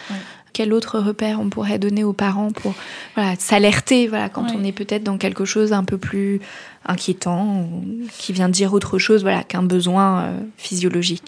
Quel 0.52 0.72
autre 0.72 0.98
repère 0.98 1.38
on 1.40 1.48
pourrait 1.48 1.78
donner 1.78 2.02
aux 2.02 2.12
parents 2.12 2.50
pour 2.50 2.74
voilà, 3.14 3.36
s'alerter 3.38 4.08
voilà, 4.08 4.28
quand 4.28 4.46
on 4.52 4.64
est 4.64 4.72
peut-être 4.72 5.04
dans 5.04 5.16
quelque 5.16 5.44
chose 5.44 5.72
un 5.72 5.84
peu 5.84 5.96
plus 5.96 6.40
inquiétant, 6.84 7.70
qui 8.18 8.32
vient 8.32 8.48
dire 8.48 8.74
autre 8.74 8.98
chose 8.98 9.22
voilà, 9.22 9.44
qu'un 9.44 9.62
besoin 9.62 10.24
euh, 10.24 10.40
physiologique? 10.58 11.22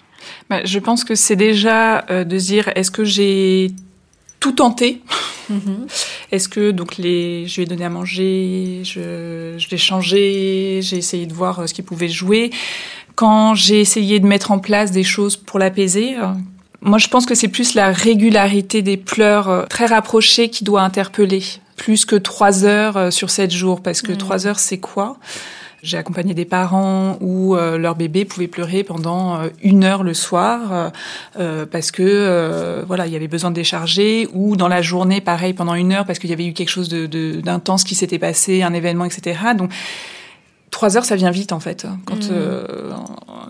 Bah, 0.51 0.65
je 0.65 0.79
pense 0.79 1.05
que 1.05 1.15
c'est 1.15 1.37
déjà 1.37 2.05
euh, 2.11 2.25
de 2.25 2.39
se 2.39 2.47
dire 2.47 2.71
est-ce 2.75 2.91
que 2.91 3.05
j'ai 3.05 3.71
tout 4.41 4.53
tenté? 4.53 5.01
Mhm. 5.49 5.87
Est-ce 6.33 6.49
que 6.49 6.71
donc 6.71 6.97
les, 6.97 7.47
je 7.47 7.57
lui 7.57 7.63
ai 7.63 7.67
donné 7.67 7.85
à 7.85 7.91
manger, 7.91 8.83
je, 8.85 9.55
je 9.59 9.69
l'ai 9.71 9.79
changé, 9.79 10.81
j'ai 10.83 10.97
essayé 10.97 11.27
de 11.27 11.35
voir 11.35 11.61
euh, 11.61 11.67
ce 11.67 11.75
qu'il 11.75 11.85
pouvait 11.85 12.09
jouer. 12.09 12.51
Quand 13.15 13.55
j'ai 13.55 13.81
essayé 13.81 14.21
de 14.21 14.27
mettre 14.27 14.51
en 14.51 14.59
place 14.59 14.91
des 14.91 15.05
choses 15.05 15.37
pour 15.37 15.59
l'apaiser, 15.59 16.17
euh, 16.17 16.27
moi 16.81 16.99
je 16.99 17.09
pense 17.09 17.27
que 17.27 17.35
c'est 17.35 17.49
plus 17.49 17.75
la 17.75 17.93
régularité 17.93 18.83
des 18.83 18.97
pleurs 18.97 19.67
très 19.69 19.87
rapprochées 19.87 20.49
qui 20.51 20.65
doit 20.65 20.83
interpeller, 20.83 21.43
plus 21.77 22.05
que 22.05 22.17
trois 22.17 22.65
heures 22.65 23.13
sur 23.13 23.31
sept 23.31 23.51
jours, 23.51 23.83
parce 23.83 24.03
que 24.03 24.13
mhm. 24.13 24.19
trois 24.19 24.47
heures 24.47 24.59
c'est 24.59 24.79
quoi? 24.79 25.19
J'ai 25.85 25.99
accompagné 25.99 26.33
des 26.33 26.47
parents 26.47 27.19
où 27.21 27.55
euh, 27.55 27.77
leur 27.77 27.95
bébé 27.95 28.25
pouvait 28.25 28.49
pleurer 28.49 28.83
pendant 28.83 29.37
euh, 29.37 29.49
une 29.63 29.85
heure 29.85 30.03
le 30.03 30.15
soir 30.15 30.91
euh, 31.39 31.67
parce 31.67 31.91
que 31.91 32.83
voilà 32.87 33.07
il 33.07 33.13
y 33.13 33.17
avait 33.17 33.29
besoin 33.29 33.51
de 33.51 33.55
décharger 33.55 34.27
ou 34.33 34.57
dans 34.57 34.69
la 34.69 34.81
journée 34.81 35.21
pareil 35.21 35.53
pendant 35.53 35.75
une 35.75 35.93
heure 35.93 36.07
parce 36.07 36.19
qu'il 36.19 36.31
y 36.31 36.33
avait 36.33 36.47
eu 36.47 36.55
quelque 36.55 36.71
chose 36.71 36.89
de 36.89 37.05
d'intense 37.41 37.85
qui 37.85 37.95
s'était 37.95 38.19
passé, 38.19 38.63
un 38.63 38.73
événement, 38.73 39.05
etc. 39.05 39.39
Donc 39.57 39.71
trois 40.71 40.97
heures, 40.97 41.05
ça 41.05 41.17
vient 41.17 41.31
vite 41.31 41.53
en 41.53 41.61
fait, 41.61 41.87
quand, 42.07 42.31
mmh. 42.31 42.95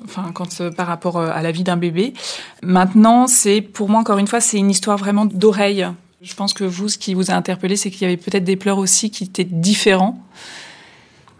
enfin, 0.04 0.30
quand 0.34 0.70
par 0.70 0.88
rapport 0.88 1.20
à 1.20 1.40
la 1.40 1.52
vie 1.52 1.62
d'un 1.62 1.76
bébé. 1.76 2.14
Maintenant, 2.62 3.26
c'est 3.28 3.60
pour 3.60 3.88
moi 3.88 4.00
encore 4.00 4.18
une 4.18 4.26
fois, 4.26 4.40
c'est 4.40 4.58
une 4.58 4.70
histoire 4.70 4.98
vraiment 4.98 5.24
d'oreille. 5.24 5.86
Je 6.22 6.34
pense 6.34 6.52
que 6.52 6.64
vous, 6.64 6.88
ce 6.88 6.98
qui 6.98 7.14
vous 7.14 7.30
a 7.30 7.34
interpellé, 7.34 7.76
c'est 7.76 7.90
qu'il 7.90 8.02
y 8.02 8.04
avait 8.06 8.16
peut-être 8.16 8.44
des 8.44 8.56
pleurs 8.56 8.78
aussi 8.78 9.10
qui 9.10 9.24
étaient 9.24 9.44
différents. 9.44 10.18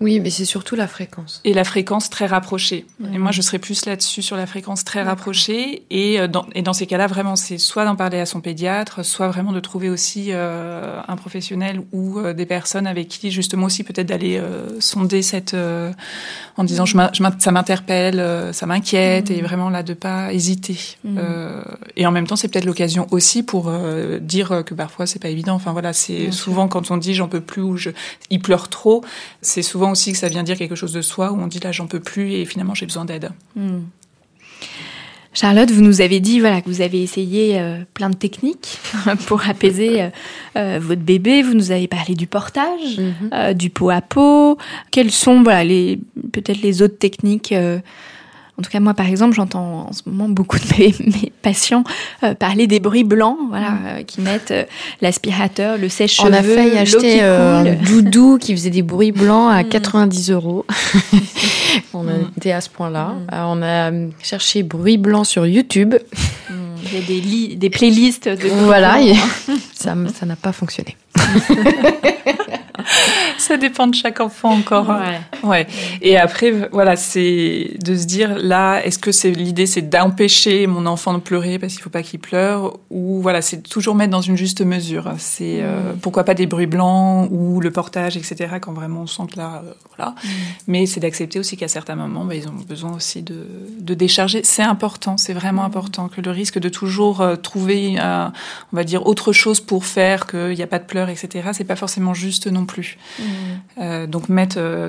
Oui, 0.01 0.19
mais 0.19 0.31
c'est 0.31 0.45
surtout 0.45 0.75
la 0.75 0.89
fréquence. 0.89 1.41
Et 1.45 1.55
la 1.55 1.63
fréquence 1.63 2.11
très 2.11 2.27
rapprochée. 2.27 2.85
Et 3.13 3.19
moi, 3.19 3.31
je 3.31 3.41
serais 3.43 3.61
plus 3.61 3.87
là-dessus 3.87 4.23
sur 4.23 4.37
la 4.37 4.47
fréquence 4.47 4.83
très 4.83 5.03
rapprochée. 5.03 5.85
Et 5.91 6.21
euh, 6.21 6.27
dans, 6.27 6.47
et 6.55 6.63
dans 6.63 6.73
ces 6.73 6.87
cas-là, 6.87 7.07
vraiment, 7.07 7.37
c'est 7.37 7.59
soit 7.59 7.85
d'en 7.85 7.95
parler 7.95 8.19
à 8.19 8.27
son 8.27 8.41
pédiatre, 8.41 9.05
soit 9.05 9.29
vraiment 9.29 9.53
de 9.53 9.61
trouver 9.61 9.89
aussi 9.91 10.29
euh, 10.31 11.01
un 11.07 11.17
professionnel 11.17 11.81
ou 11.93 12.19
euh, 12.19 12.33
des 12.33 12.45
personnes 12.45 12.89
avec 12.89 13.07
qui, 13.07 13.31
justement, 13.31 13.67
aussi 13.67 13.85
peut-être 13.85 14.09
d'aller 14.09 14.43
sonder 14.81 15.23
cette, 15.23 15.57
en 16.57 16.65
disant, 16.65 16.85
je 16.85 16.97
ça 17.39 17.53
m'interpelle, 17.53 18.53
ça 18.53 18.67
m'inquiète, 18.67 19.31
et 19.31 19.43
vraiment 19.43 19.71
là 19.71 19.83
de 19.83 19.95
pas 19.95 20.33
hésiter. 20.33 20.77
Mm. 21.05 21.19
et 21.97 22.07
en 22.07 22.11
même 22.11 22.27
temps, 22.27 22.37
c'est 22.37 22.49
peut-être 22.49 22.65
l'occasion 22.65 23.07
aussi 23.11 23.43
pour 23.43 23.73
dire 24.21 24.63
que 24.65 24.75
parfois 24.75 25.07
c'est 25.07 25.19
pas 25.19 25.29
évident. 25.29 25.55
Enfin 25.55 25.73
voilà, 25.73 25.93
c'est 25.93 26.31
souvent 26.31 26.69
quand 26.69 26.91
on 26.91 26.97
dit 26.97 27.15
j'en 27.15 27.29
peux 27.29 27.41
plus 27.41 27.63
ou 27.63 27.77
je, 27.77 27.91
il 28.31 28.41
pleure 28.41 28.69
trop, 28.69 29.05
c'est 29.41 29.63
souvent 29.63 29.84
aussi 29.91 30.13
que 30.13 30.19
ça 30.19 30.29
vient 30.29 30.43
dire 30.43 30.57
quelque 30.57 30.75
chose 30.75 30.93
de 30.93 31.03
soi, 31.03 31.33
où 31.33 31.41
on 31.41 31.47
dit 31.47 31.61
là 31.61 31.73
j'en 31.73 31.87
peux 31.87 32.01
plus 32.01 32.33
et 32.33 32.45
finalement 32.45 32.75
j'ai 32.75 32.87
besoin 32.87 33.05
d'aide. 33.05 33.31
Hmm. 33.57 33.81
Charlotte, 35.35 35.71
vous 35.73 35.83
nous 35.83 36.01
avez 36.01 36.21
dit 36.21 36.39
voilà 36.39 36.61
que 36.61 36.69
vous 36.69 36.81
avez 36.81 37.03
essayé 37.03 37.59
euh, 37.59 37.79
plein 37.93 38.09
de 38.09 38.15
techniques 38.15 38.79
pour 39.27 39.49
apaiser 39.49 40.03
euh, 40.03 40.09
euh, 40.57 40.79
votre 40.81 41.03
bébé. 41.03 41.43
Vous 41.43 41.55
nous 41.55 41.73
avez 41.73 41.89
parlé 41.89 42.15
du 42.15 42.29
portage, 42.29 42.99
mhm. 42.99 43.53
du 43.55 43.69
pot 43.69 43.91
à 43.91 44.01
pot. 44.01 44.57
Quelles 44.93 45.11
sont 45.11 45.43
voilà 45.43 45.65
les 45.65 45.99
peut-être 46.33 46.63
les 46.63 46.83
autres 46.83 46.99
techniques 46.99 47.53
en 48.57 48.63
tout 48.63 48.71
cas, 48.71 48.79
moi, 48.79 48.95
par 48.95 49.07
exemple, 49.07 49.35
j'entends 49.35 49.89
en 49.89 49.93
ce 49.93 50.03
moment 50.07 50.29
beaucoup 50.29 50.59
de 50.59 50.65
mes, 50.79 51.33
patients 51.43 51.83
euh, 52.23 52.35
parler 52.35 52.67
des 52.67 52.79
bruits 52.79 53.05
blancs, 53.05 53.37
voilà, 53.49 53.71
mm. 53.71 53.87
euh, 53.87 54.03
qui 54.03 54.21
mettent 54.21 54.53
euh, 54.53 54.65
l'aspirateur, 55.01 55.77
le 55.77 55.89
sèche-cheveux. 55.89 56.31
On 56.31 56.33
a 56.33 56.43
failli 56.43 56.79
acheter 56.79 57.21
un 57.21 57.75
doudou 57.75 58.39
qui 58.39 58.53
faisait 58.53 58.71
des 58.71 58.83
bruits 58.83 59.13
blancs 59.13 59.53
à 59.53 59.65
90 59.65 60.31
mm. 60.31 60.35
euros. 60.35 60.65
on 61.95 62.05
mm. 62.05 62.31
était 62.37 62.53
à 62.53 62.61
ce 62.61 62.71
point-là. 62.71 63.15
on 63.33 63.63
a 63.63 63.91
cherché 64.23 64.63
bruits 64.63 64.99
blancs 64.99 65.27
sur 65.27 65.47
YouTube. 65.47 65.95
Il 66.49 66.95
y 66.95 67.03
a 67.03 67.07
des, 67.07 67.57
des 67.57 67.71
playlists 67.71 68.29
de 68.29 68.49
Voilà, 68.67 68.99
ça 69.75 69.95
n'a 69.95 70.37
pas 70.37 70.53
fonctionné. 70.53 70.97
ça 73.49 73.57
dépend 73.57 73.87
de 73.87 73.95
chaque 73.95 74.21
enfant 74.21 74.53
encore. 74.53 74.89
Ouais. 74.89 75.21
ouais. 75.43 75.67
Et 76.01 76.17
après, 76.17 76.51
voilà, 76.73 76.97
c'est 76.97 77.73
de 77.83 77.95
se 77.95 78.07
dire 78.07 78.37
là, 78.39 78.81
est-ce 78.85 78.99
que 78.99 79.13
c'est 79.13 79.31
l'idée, 79.31 79.67
c'est 79.67 79.83
d'empêcher 79.83 80.67
mon 80.67 80.87
enfant 80.87 81.13
de 81.13 81.19
pleurer 81.19 81.59
parce 81.59 81.75
qu'il 81.75 81.83
faut 81.83 81.91
pas 81.91 82.03
qu'il 82.03 82.21
pleure, 82.21 82.79
ou 82.91 83.21
voilà, 83.21 83.43
c'est 83.43 83.63
toujours 83.63 83.95
mettre 83.95 84.11
dans 84.11 84.21
une 84.21 84.37
juste 84.37 84.63
mesure. 84.63 85.13
C'est 85.19 85.61
euh, 85.61 85.93
mm. 85.93 85.99
pourquoi 85.99 86.25
pas 86.25 86.35
des 86.35 86.47
bruits 86.47 86.67
blancs 86.67 87.29
ou 87.31 87.61
le 87.61 87.71
portage, 87.71 88.17
etc. 88.17 88.57
Quand 88.61 88.73
vraiment 88.73 89.03
on 89.03 89.07
sent 89.07 89.25
que 89.33 89.37
là, 89.37 89.63
euh, 89.65 89.73
voilà. 89.97 90.13
Mm. 90.13 90.29
Mais 90.69 90.87
c'est 90.87 91.01
d'accepter 91.01 91.39
aussi 91.39 91.57
qu'à 91.57 91.69
certains 91.69 91.97
moments, 91.97 92.25
bah, 92.25 92.35
ils 92.35 92.49
ont 92.49 92.55
besoin 92.67 92.95
aussi 92.95 93.23
de, 93.23 93.47
de 93.79 93.95
décharger. 93.95 94.41
C'est 94.45 94.63
important, 94.63 95.17
c'est 95.19 95.35
vraiment 95.35 95.63
mm. 95.63 95.67
important 95.67 96.09
que 96.09 96.21
le 96.21 96.31
risque 96.31 96.59
de 96.59 96.69
toujours 96.69 97.21
euh, 97.21 97.37
trouver, 97.37 97.97
on 98.01 98.77
va 98.77 98.85
dire, 98.85 99.07
autre 99.07 99.33
chose 99.33 99.61
pour 99.61 99.85
faire 99.85 100.27
qu'il 100.27 100.55
n'y 100.55 100.63
a 100.63 100.67
pas 100.67 100.79
de 100.79 100.85
pleurs, 100.85 101.11
etc. 101.11 101.51
C'est 101.53 101.65
pas 101.65 101.77
forcément 101.77 102.15
juste 102.15 102.47
non 102.47 102.65
plus. 102.65 102.97
Euh, 103.79 104.07
donc 104.07 104.29
mettre 104.29 104.57
euh, 104.59 104.89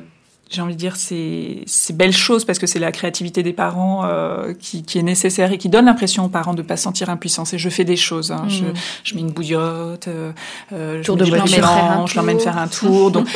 j'ai 0.52 0.62
envie 0.62 0.76
de 0.76 0.80
dire, 0.80 0.96
ces, 0.96 1.64
ces 1.66 1.92
belles 1.92 2.14
choses, 2.14 2.46
parce 2.46 2.60
que 2.60 2.68
c'est 2.68 2.80
la 2.80 2.92
créativité 2.92 3.42
des 3.42 3.54
parents 3.54 4.06
euh, 4.06 4.54
qui, 4.54 4.84
qui, 4.84 5.00
est 5.00 5.04
nécessaire 5.04 5.52
et 5.52 5.58
qui 5.58 5.70
donne 5.70 5.86
l'impression 5.86 6.26
aux 6.26 6.30
parents 6.30 6.54
de 6.54 6.62
ne 6.62 6.68
pas 6.68 6.78
sentir 6.78 7.10
impuissance. 7.10 7.54
Et 7.54 7.58
je 7.58 7.70
fais 7.70 7.84
des 7.84 7.96
choses. 7.96 8.32
Hein. 8.32 8.46
Je, 8.48 8.64
mmh. 8.64 8.74
je, 9.04 9.16
mets 9.16 9.22
une 9.22 9.32
bouillotte, 9.32 10.08
euh, 10.08 10.32
tour 11.04 11.18
de 11.18 11.26
je 11.26 11.32
l'emmène 12.16 12.40
faire 12.40 12.58
un 12.58 12.68
tour. 12.68 13.12
Donc, 13.12 13.28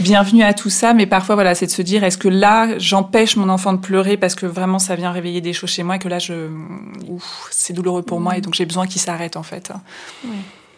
bienvenue 0.00 0.42
à 0.42 0.52
tout 0.52 0.70
ça. 0.70 0.94
Mais 0.94 1.06
parfois, 1.06 1.36
voilà, 1.36 1.54
c'est 1.54 1.66
de 1.66 1.70
se 1.70 1.82
dire, 1.82 2.02
est-ce 2.02 2.18
que 2.18 2.28
là, 2.28 2.76
j'empêche 2.78 3.36
mon 3.36 3.48
enfant 3.48 3.72
de 3.72 3.78
pleurer 3.78 4.16
parce 4.16 4.34
que 4.34 4.46
vraiment, 4.46 4.80
ça 4.80 4.96
vient 4.96 5.12
réveiller 5.12 5.40
des 5.40 5.52
choses 5.52 5.70
chez 5.70 5.84
moi 5.84 5.96
et 5.96 5.98
que 6.00 6.08
là, 6.08 6.18
je, 6.18 6.48
c'est 7.50 7.72
douloureux 7.72 8.02
pour 8.02 8.20
moi 8.20 8.36
et 8.36 8.40
donc 8.40 8.54
j'ai 8.54 8.66
besoin 8.66 8.86
qu'il 8.86 9.00
s'arrête, 9.00 9.36
en 9.36 9.44
fait. 9.44 9.72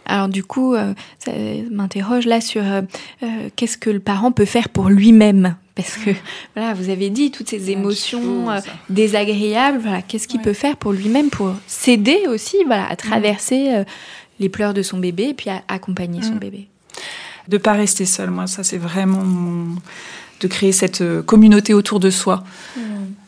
Alors 0.07 0.29
du 0.29 0.45
coup, 0.45 0.75
euh, 0.75 0.95
ça 1.19 1.33
m'interroge 1.71 2.27
là 2.27 2.41
sur 2.41 2.63
euh, 2.63 2.83
euh, 3.23 3.49
qu'est-ce 3.57 3.79
que 3.79 3.91
le 3.91 4.01
parent 4.01 4.33
peut 4.33 4.45
faire 4.45 4.69
pour 4.69 4.89
lui-même? 4.89 5.57
Parce 5.75 5.97
que 5.97 6.11
voilà, 6.57 6.75
vous 6.75 6.91
avez 6.91 7.11
dit 7.11 7.31
toutes 7.31 7.49
ces 7.49 7.71
émotions 7.71 8.47
désagréables. 8.91 9.79
Voilà, 9.81 10.03
qu'est-ce 10.03 10.29
qu'il 10.29 10.41
peut 10.41 10.53
faire 10.53 10.77
pour 10.77 10.93
lui-même 10.93 11.31
pour 11.31 11.53
s'aider 11.67 12.23
aussi, 12.29 12.59
voilà, 12.67 12.87
à 12.89 12.97
traverser 12.97 13.85
les 14.41 14.49
pleurs 14.49 14.75
de 14.75 14.83
son 14.83 14.99
bébé 14.99 15.29
et 15.31 15.35
puis 15.35 15.51
à 15.51 15.63
accompagner 15.69 16.23
son 16.23 16.35
mm. 16.35 16.39
bébé? 16.39 16.69
De 17.49 17.59
pas 17.59 17.73
rester 17.73 18.05
seul, 18.07 18.31
moi, 18.31 18.47
ça 18.47 18.63
c'est 18.63 18.79
vraiment 18.79 19.25
de 20.41 20.49
créer 20.49 20.73
cette 20.73 21.03
communauté 21.23 21.75
autour 21.75 21.99
de 21.99 22.11
soi. 22.11 22.45
Mm. 22.77 22.81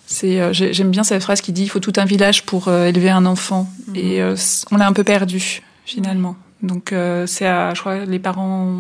C'est, 0.06 0.52
j'aime 0.52 0.90
bien 0.90 1.02
cette 1.02 1.22
phrase 1.22 1.40
qui 1.40 1.52
dit 1.52 1.64
il 1.64 1.68
faut 1.68 1.80
tout 1.80 1.94
un 1.96 2.04
village 2.04 2.44
pour 2.44 2.70
élever 2.70 3.10
un 3.10 3.26
enfant, 3.26 3.68
mm. 3.88 3.96
et 3.96 4.22
on 4.70 4.76
l'a 4.76 4.86
un 4.86 4.92
peu 4.92 5.04
perdu 5.04 5.62
finalement. 5.84 6.36
Donc 6.62 6.92
euh, 6.92 7.26
c'est 7.26 7.46
à, 7.46 7.74
je 7.74 7.80
crois, 7.80 8.04
les 8.04 8.18
parents, 8.18 8.72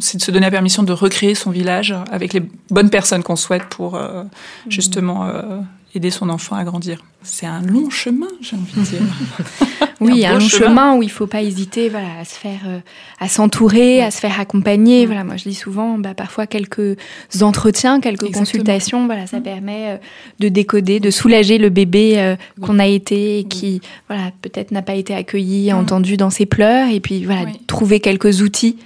c'est 0.00 0.18
de 0.18 0.22
se 0.22 0.30
donner 0.30 0.46
la 0.46 0.50
permission 0.50 0.82
de 0.82 0.92
recréer 0.92 1.34
son 1.34 1.50
village 1.50 1.94
avec 2.10 2.32
les 2.32 2.42
bonnes 2.70 2.90
personnes 2.90 3.22
qu'on 3.22 3.36
souhaite 3.36 3.66
pour 3.66 3.94
euh, 3.94 4.24
justement 4.68 5.26
euh, 5.26 5.60
aider 5.94 6.10
son 6.10 6.28
enfant 6.28 6.56
à 6.56 6.64
grandir. 6.64 6.98
C'est 7.24 7.46
un 7.46 7.62
long 7.62 7.88
chemin, 7.88 8.28
j'ai 8.42 8.54
envie 8.54 8.74
de 8.76 8.80
dire. 8.82 9.00
oui, 10.00 10.26
un, 10.26 10.34
long 10.34 10.40
chemin. 10.40 10.94
où 10.94 11.02
il 11.02 11.10
faut 11.10 11.26
pas 11.26 11.42
hésiter, 11.42 11.88
voilà, 11.88 12.18
à 12.20 12.24
se 12.26 12.34
faire, 12.34 12.60
euh, 12.66 12.80
à 13.18 13.28
s'entourer, 13.28 14.02
à 14.02 14.10
se 14.10 14.18
faire 14.18 14.38
accompagner. 14.38 15.06
Voilà, 15.06 15.24
moi 15.24 15.36
je 15.36 15.44
dis 15.44 15.54
souvent, 15.54 15.96
bah, 15.96 16.12
parfois 16.12 16.46
quelques 16.46 16.96
entretiens, 17.40 18.00
quelques 18.00 18.30
consultations, 18.30 19.06
voilà, 19.06 19.26
ça 19.26 19.40
permet 19.40 19.92
euh, 19.92 19.96
de 20.38 20.48
décoder, 20.48 21.00
de 21.00 21.10
soulager 21.10 21.56
le 21.56 21.70
bébé 21.70 22.18
euh, 22.18 22.36
qu'on 22.60 22.78
a 22.78 22.86
été 22.86 23.38
et 23.38 23.44
qui, 23.44 23.80
voilà, 24.08 24.30
peut-être 24.42 24.70
n'a 24.70 24.82
pas 24.82 24.94
été 24.94 25.14
accueilli, 25.14 25.72
entendu 25.72 26.18
dans 26.18 26.30
ses 26.30 26.44
pleurs, 26.44 26.90
et 26.90 27.00
puis 27.00 27.24
voilà, 27.24 27.46
trouver 27.66 28.00
quelques 28.00 28.42
outils 28.42 28.76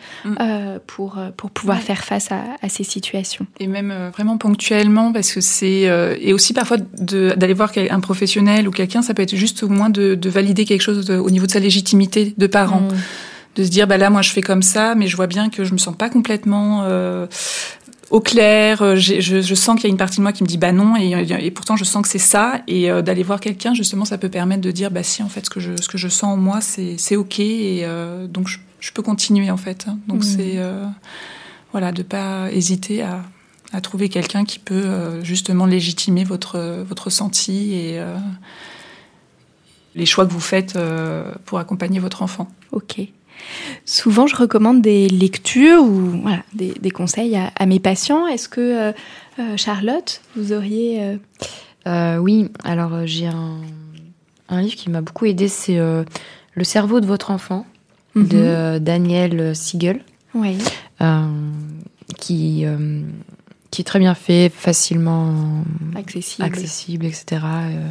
pour 0.87 1.19
pour 1.37 1.51
pouvoir 1.51 1.81
faire 1.81 2.05
face 2.05 2.31
à, 2.31 2.43
à, 2.63 2.69
ces 2.69 2.85
situations. 2.85 3.47
Et 3.59 3.67
même 3.67 4.11
vraiment 4.13 4.39
ponctuellement, 4.39 5.13
parce 5.13 5.33
que 5.33 5.41
c'est 5.41 5.89
et 6.21 6.33
aussi 6.33 6.53
parfois 6.53 6.77
d'aller 7.01 7.55
voir 7.55 7.73
un 7.91 8.01
professionnel 8.01 8.69
ou 8.69 8.71
quelqu'un, 8.71 9.03
ça 9.03 9.15
peut 9.15 9.23
être 9.23 9.37
juste 9.37 9.63
au 9.63 9.69
moins 9.69 9.91
de, 9.91 10.19
valider 10.29 10.65
quelque 10.65 10.83
chose 10.83 11.11
au 11.11 11.31
niveau 11.31 11.47
de 11.47 11.51
sa 11.53 11.61
légitimité 11.61 12.35
de 12.37 12.47
parent. 12.47 12.81
Mm. 12.83 12.89
De 13.57 13.65
se 13.65 13.71
dire, 13.71 13.87
bah 13.89 13.97
là, 13.97 14.09
moi, 14.09 14.23
je 14.23 14.31
fais 14.31 14.43
comme 14.43 14.63
ça, 14.63 14.95
mais 14.95 15.09
je 15.09 15.17
vois 15.17 15.27
bien 15.27 15.49
que 15.51 15.65
je 15.65 15.73
me 15.73 15.79
sens 15.79 15.97
pas 15.97 16.09
complètement 16.11 16.83
euh, 16.85 17.27
au 18.11 18.21
clair. 18.21 18.83
euh, 18.83 18.95
Je, 18.97 19.21
je 19.21 19.55
sens 19.55 19.75
qu'il 19.77 19.85
y 19.85 19.87
a 19.89 19.91
une 19.91 19.97
partie 19.97 20.19
de 20.19 20.23
moi 20.23 20.33
qui 20.33 20.45
me 20.45 20.49
dit 20.49 20.59
bah 20.59 20.71
non, 20.71 20.95
et, 20.97 21.11
et 21.45 21.51
pourtant 21.51 21.75
je 21.77 21.83
sens 21.85 22.03
que 22.03 22.09
c'est 22.09 22.19
ça. 22.19 22.61
Et 22.69 22.89
euh, 22.89 23.03
d'aller 23.03 23.25
voir 23.25 23.41
quelqu'un, 23.41 23.75
justement, 23.75 24.05
ça 24.05 24.17
peut 24.17 24.29
permettre 24.29 24.61
de 24.61 24.71
dire 24.71 24.91
bah 24.93 25.03
si, 25.03 25.23
en 25.25 25.29
fait, 25.29 25.45
ce 25.45 25.51
que 25.51 25.59
je, 25.61 25.73
ce 25.81 25.89
que 25.89 25.99
je 25.99 26.07
sens 26.09 26.35
en 26.35 26.37
moi, 26.37 26.61
c'est 26.61 26.95
c'est 26.99 27.17
ok, 27.17 27.41
et 27.41 27.81
euh, 27.83 28.27
donc 28.29 28.47
je, 28.49 28.59
je 28.81 28.93
peux 28.93 29.03
continuer 29.03 29.51
en 29.51 29.57
fait. 29.57 29.87
hein. 29.89 29.99
Donc 30.07 30.19
Mhm. 30.19 30.23
c'est 30.23 30.53
euh, 30.57 30.85
voilà, 31.73 31.91
de 31.91 32.03
pas 32.03 32.53
hésiter 32.53 33.03
à, 33.03 33.23
à 33.73 33.81
trouver 33.81 34.09
quelqu'un 34.09 34.45
qui 34.45 34.59
peut 34.59 34.75
euh, 34.85 35.23
justement 35.25 35.67
légitimer 35.67 36.25
votre 36.25 36.59
votre 36.89 37.05
ressenti 37.05 37.75
et 37.75 38.01
euh, 38.01 38.17
les 39.95 40.07
choix 40.07 40.27
que 40.27 40.33
vous 40.33 40.41
faites 40.41 40.77
euh, 40.77 41.33
pour 41.45 41.59
accompagner 41.59 41.99
votre 41.99 42.23
enfant. 42.23 42.49
Ok. 42.73 43.01
Souvent, 43.85 44.27
je 44.27 44.37
recommande 44.37 44.83
des 44.83 45.09
lectures 45.09 45.83
ou 45.83 46.21
voilà, 46.23 46.43
des, 46.55 46.73
des 46.81 46.91
conseils 46.91 47.37
à, 47.37 47.53
à 47.57 47.67
mes 47.67 47.79
patients. 47.81 48.27
Est-ce 48.27 48.49
que, 48.49 48.61
euh, 48.61 48.93
euh, 49.39 49.57
Charlotte, 49.57 50.21
vous 50.37 50.53
auriez... 50.53 51.03
euh, 51.03 51.17
Euh, 51.87 52.19
oui, 52.19 52.51
alors 52.65 53.07
j'ai 53.07 53.29
un, 53.29 53.61
un 54.51 54.61
livre 54.61 54.75
qui 54.75 54.91
m'a 54.91 55.01
beaucoup 55.01 55.25
aidé, 55.25 55.49
c'est 55.49 55.79
euh, 55.79 56.05
Le 56.55 56.65
cerveau 56.65 57.01
de 57.01 57.07
votre 57.07 57.31
enfant 57.31 57.65
Mhm. 58.15 58.29
de 58.29 58.79
Daniel 58.79 59.55
Siegel, 59.55 60.03
Oui. 60.35 60.59
euh, 61.01 61.23
qui, 62.19 62.65
euh, 62.67 63.03
qui 63.71 63.83
est 63.83 63.85
très 63.85 63.99
bien 63.99 64.15
fait, 64.15 64.51
facilement 64.55 65.65
Accessible. 65.97 66.45
accessible, 66.47 67.05
etc. 67.07 67.25
euh. 67.45 67.91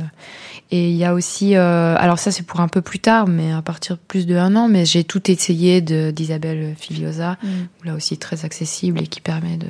Et 0.71 0.89
il 0.89 0.97
y 0.97 1.05
a 1.05 1.13
aussi, 1.13 1.55
euh, 1.55 1.95
alors 1.97 2.19
ça 2.19 2.32
c'est 2.32 2.45
pour 2.45 2.59
un 2.59 2.67
peu 2.67 2.82
plus 2.82 2.99
tard, 2.99 3.28
mais 3.28 3.53
à 3.53 3.61
partir 3.61 3.95
de 3.95 4.01
plus 4.07 4.25
de 4.25 4.36
un 4.36 4.55
an, 4.55 4.67
mais 4.67 4.86
j'ai 4.86 5.03
tout 5.05 5.32
essayé 5.32 5.80
de- 5.82 6.11
d'Isabelle 6.11 6.75
Filiosa, 6.78 7.38
Mm. 7.43 7.47
là 7.88 7.93
aussi 7.95 8.17
très 8.17 8.43
accessible 8.43 8.99
et 9.01 9.07
qui 9.07 9.21
permet 9.21 9.55
de, 9.57 9.67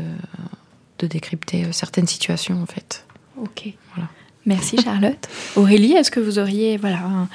de 0.99 1.07
décrypter 1.07 1.65
euh, 1.65 1.71
certaines 1.71 2.07
situations 2.07 2.59
en 2.61 2.65
fait. 2.65 3.05
Ok. 3.39 3.73
Voilà. 3.93 4.09
Merci, 4.47 4.77
Charlotte. 4.81 5.27
Aurélie, 5.57 5.91
est-ce 5.91 6.09
que 6.09 6.19
vous 6.21 6.39
auriez 6.39 6.77
voilà, 6.77 6.97
un- 6.99 7.27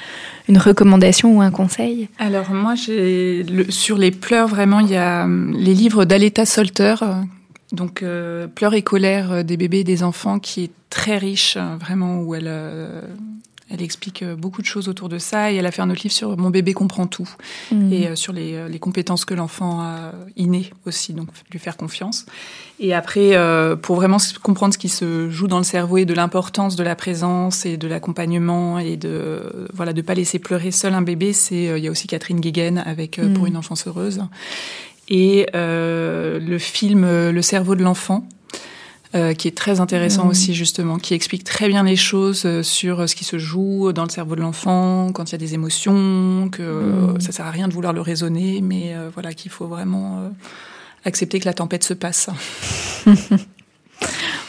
une 0.49 0.57
recommandation 0.57 1.37
ou 1.37 1.41
un 1.41 1.51
conseil? 1.51 2.09
Alors 2.17 2.51
moi, 2.51 2.73
j'ai 2.75 3.43
le- 3.43 3.71
sur 3.71 3.97
les 3.97 4.11
pleurs 4.11 4.47
vraiment, 4.49 4.79
il 4.81 4.89
y 4.89 4.97
a 4.97 5.23
hum, 5.23 5.53
les 5.55 5.73
livres 5.75 6.03
d'Aleta 6.05 6.45
Solter, 6.45 6.95
euh, 7.03 7.13
donc 7.73 8.03
euh, 8.03 8.47
pleurs 8.47 8.75
et 8.75 8.83
colère 8.83 9.31
euh, 9.31 9.43
des 9.43 9.57
bébés 9.57 9.79
et 9.79 9.83
des 9.83 10.03
enfants, 10.03 10.39
qui 10.39 10.65
est 10.65 10.71
très 10.89 11.17
riche, 11.17 11.57
euh, 11.57 11.75
vraiment 11.77 12.21
où 12.21 12.35
elle 12.35 12.47
euh, 12.47 13.01
elle 13.69 13.81
explique 13.81 14.23
beaucoup 14.23 14.61
de 14.61 14.67
choses 14.67 14.87
autour 14.87 15.09
de 15.09 15.17
ça 15.17 15.51
et 15.51 15.55
elle 15.55 15.65
a 15.65 15.71
fait 15.71 15.81
un 15.81 15.89
autre 15.89 16.01
livre 16.03 16.13
sur 16.13 16.37
Mon 16.37 16.51
bébé 16.51 16.73
comprend 16.73 17.07
tout 17.07 17.27
Mm. 17.71 17.93
et 17.93 18.07
euh, 18.07 18.15
sur 18.15 18.31
les, 18.31 18.67
les 18.69 18.77
compétences 18.77 19.25
que 19.25 19.33
l'enfant 19.33 19.81
a 19.81 20.11
innées 20.35 20.69
aussi, 20.85 21.13
donc 21.13 21.29
lui 21.51 21.57
faire 21.57 21.75
confiance. 21.75 22.25
Et 22.79 22.93
après, 22.93 23.37
pour 23.81 23.95
vraiment 23.95 24.17
comprendre 24.41 24.73
ce 24.73 24.77
qui 24.77 24.89
se 24.89 25.29
joue 25.29 25.47
dans 25.47 25.59
le 25.59 25.63
cerveau 25.63 25.97
et 25.97 26.05
de 26.05 26.13
l'importance 26.13 26.75
de 26.75 26.83
la 26.83 26.95
présence 26.95 27.65
et 27.65 27.77
de 27.77 27.87
l'accompagnement 27.87 28.77
et 28.77 28.97
de 28.97 29.67
voilà 29.73 29.93
de 29.93 30.01
pas 30.01 30.13
laisser 30.15 30.39
pleurer 30.39 30.71
seul 30.71 30.93
un 30.93 31.01
bébé, 31.01 31.33
c'est 31.33 31.63
il 31.77 31.83
y 31.83 31.87
a 31.87 31.91
aussi 31.91 32.07
Catherine 32.07 32.41
Guéguen 32.41 32.79
avec 32.79 33.19
euh, 33.19 33.33
Pour 33.33 33.45
une 33.45 33.57
enfance 33.57 33.87
heureuse 33.87 34.21
et 35.09 35.47
euh, 35.55 36.39
le 36.39 36.57
film 36.57 37.03
euh, 37.03 37.31
Le 37.31 37.41
cerveau 37.41 37.75
de 37.75 37.83
l'enfant. 37.83 38.25
euh, 39.15 39.35
qui 39.35 39.47
est 39.47 39.55
très 39.55 39.79
intéressant 39.79 40.25
Mm. 40.25 40.29
aussi 40.29 40.53
justement, 40.55 40.97
qui 40.97 41.13
explique 41.13 41.43
très 41.43 41.67
bien 41.67 41.83
les 41.83 41.95
choses 41.95 42.43
euh, 42.47 42.63
sur 42.63 43.01
euh, 43.01 43.05
ce 43.07 43.15
qui 43.15 43.23
se 43.23 43.37
joue 43.37 43.93
dans 43.93 44.05
le 44.05 44.09
cerveau 44.09 44.35
de 44.35 44.41
l'enfant, 44.41 45.11
quand 45.13 45.29
il 45.29 45.33
y 45.33 45.35
a 45.35 45.37
des 45.37 45.53
émotions, 45.53 46.49
que 46.51 46.63
euh, 46.63 47.13
Mm. 47.13 47.19
ça 47.21 47.31
sert 47.31 47.45
à 47.45 47.51
rien 47.51 47.67
de 47.67 47.73
vouloir 47.73 47.93
le 47.93 48.01
raisonner, 48.01 48.59
mais 48.63 48.95
euh, 48.95 49.11
voilà 49.13 49.33
qu'il 49.35 49.51
faut 49.51 49.67
vraiment 49.67 50.17
euh, 50.19 50.29
accepter 51.05 51.39
que 51.39 51.45
la 51.45 51.53
tempête 51.53 51.83
se 51.83 51.93
passe. 51.93 52.29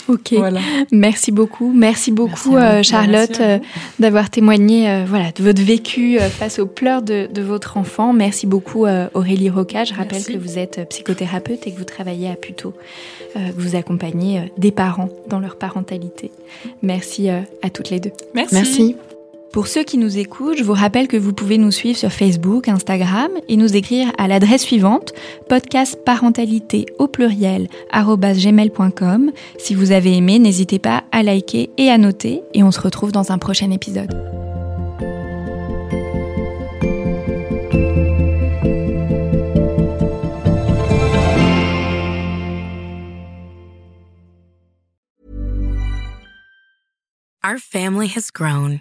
Ok. 0.08 0.34
Voilà. 0.36 0.60
Merci 0.92 1.32
beaucoup. 1.32 1.72
Merci 1.72 2.12
beaucoup, 2.12 2.52
Merci 2.52 2.76
euh, 2.76 2.82
Charlotte, 2.82 3.40
euh, 3.40 3.58
d'avoir 3.98 4.30
témoigné 4.30 4.90
euh, 4.90 5.04
voilà, 5.06 5.32
de 5.32 5.42
votre 5.42 5.62
vécu 5.62 6.18
euh, 6.18 6.28
face 6.28 6.58
aux 6.58 6.66
pleurs 6.66 7.02
de, 7.02 7.28
de 7.32 7.42
votre 7.42 7.76
enfant. 7.76 8.12
Merci 8.12 8.46
beaucoup, 8.46 8.86
euh, 8.86 9.08
Aurélie 9.14 9.50
Roca. 9.50 9.84
Je 9.84 9.94
rappelle 9.94 10.18
Merci. 10.18 10.32
que 10.34 10.38
vous 10.38 10.58
êtes 10.58 10.88
psychothérapeute 10.90 11.66
et 11.66 11.72
que 11.72 11.78
vous 11.78 11.84
travaillez 11.84 12.28
à 12.28 12.36
Puto, 12.36 12.74
euh, 13.36 13.48
que 13.50 13.60
vous 13.60 13.76
accompagnez 13.76 14.38
euh, 14.38 14.42
des 14.58 14.72
parents 14.72 15.08
dans 15.28 15.40
leur 15.40 15.56
parentalité. 15.56 16.30
Merci 16.82 17.30
euh, 17.30 17.40
à 17.62 17.70
toutes 17.70 17.90
les 17.90 18.00
deux. 18.00 18.12
Merci. 18.34 18.54
Merci. 18.54 18.96
Pour 19.54 19.68
ceux 19.68 19.84
qui 19.84 19.98
nous 19.98 20.18
écoutent, 20.18 20.58
je 20.58 20.64
vous 20.64 20.72
rappelle 20.72 21.06
que 21.06 21.16
vous 21.16 21.32
pouvez 21.32 21.58
nous 21.58 21.70
suivre 21.70 21.96
sur 21.96 22.10
Facebook, 22.10 22.66
Instagram 22.66 23.30
et 23.48 23.56
nous 23.56 23.76
écrire 23.76 24.10
à 24.18 24.26
l'adresse 24.26 24.62
suivante 24.62 25.12
podcastparentalité 25.48 26.86
au 26.98 27.06
pluriel 27.06 27.68
gmail.com. 27.92 29.30
Si 29.58 29.76
vous 29.76 29.92
avez 29.92 30.16
aimé, 30.16 30.40
n'hésitez 30.40 30.80
pas 30.80 31.04
à 31.12 31.22
liker 31.22 31.70
et 31.78 31.88
à 31.88 31.98
noter 31.98 32.42
et 32.52 32.64
on 32.64 32.72
se 32.72 32.80
retrouve 32.80 33.12
dans 33.12 33.30
un 33.30 33.38
prochain 33.38 33.70
épisode. 33.70 34.12
Our 47.44 47.58
family 47.58 48.08
has 48.08 48.32
grown. 48.32 48.80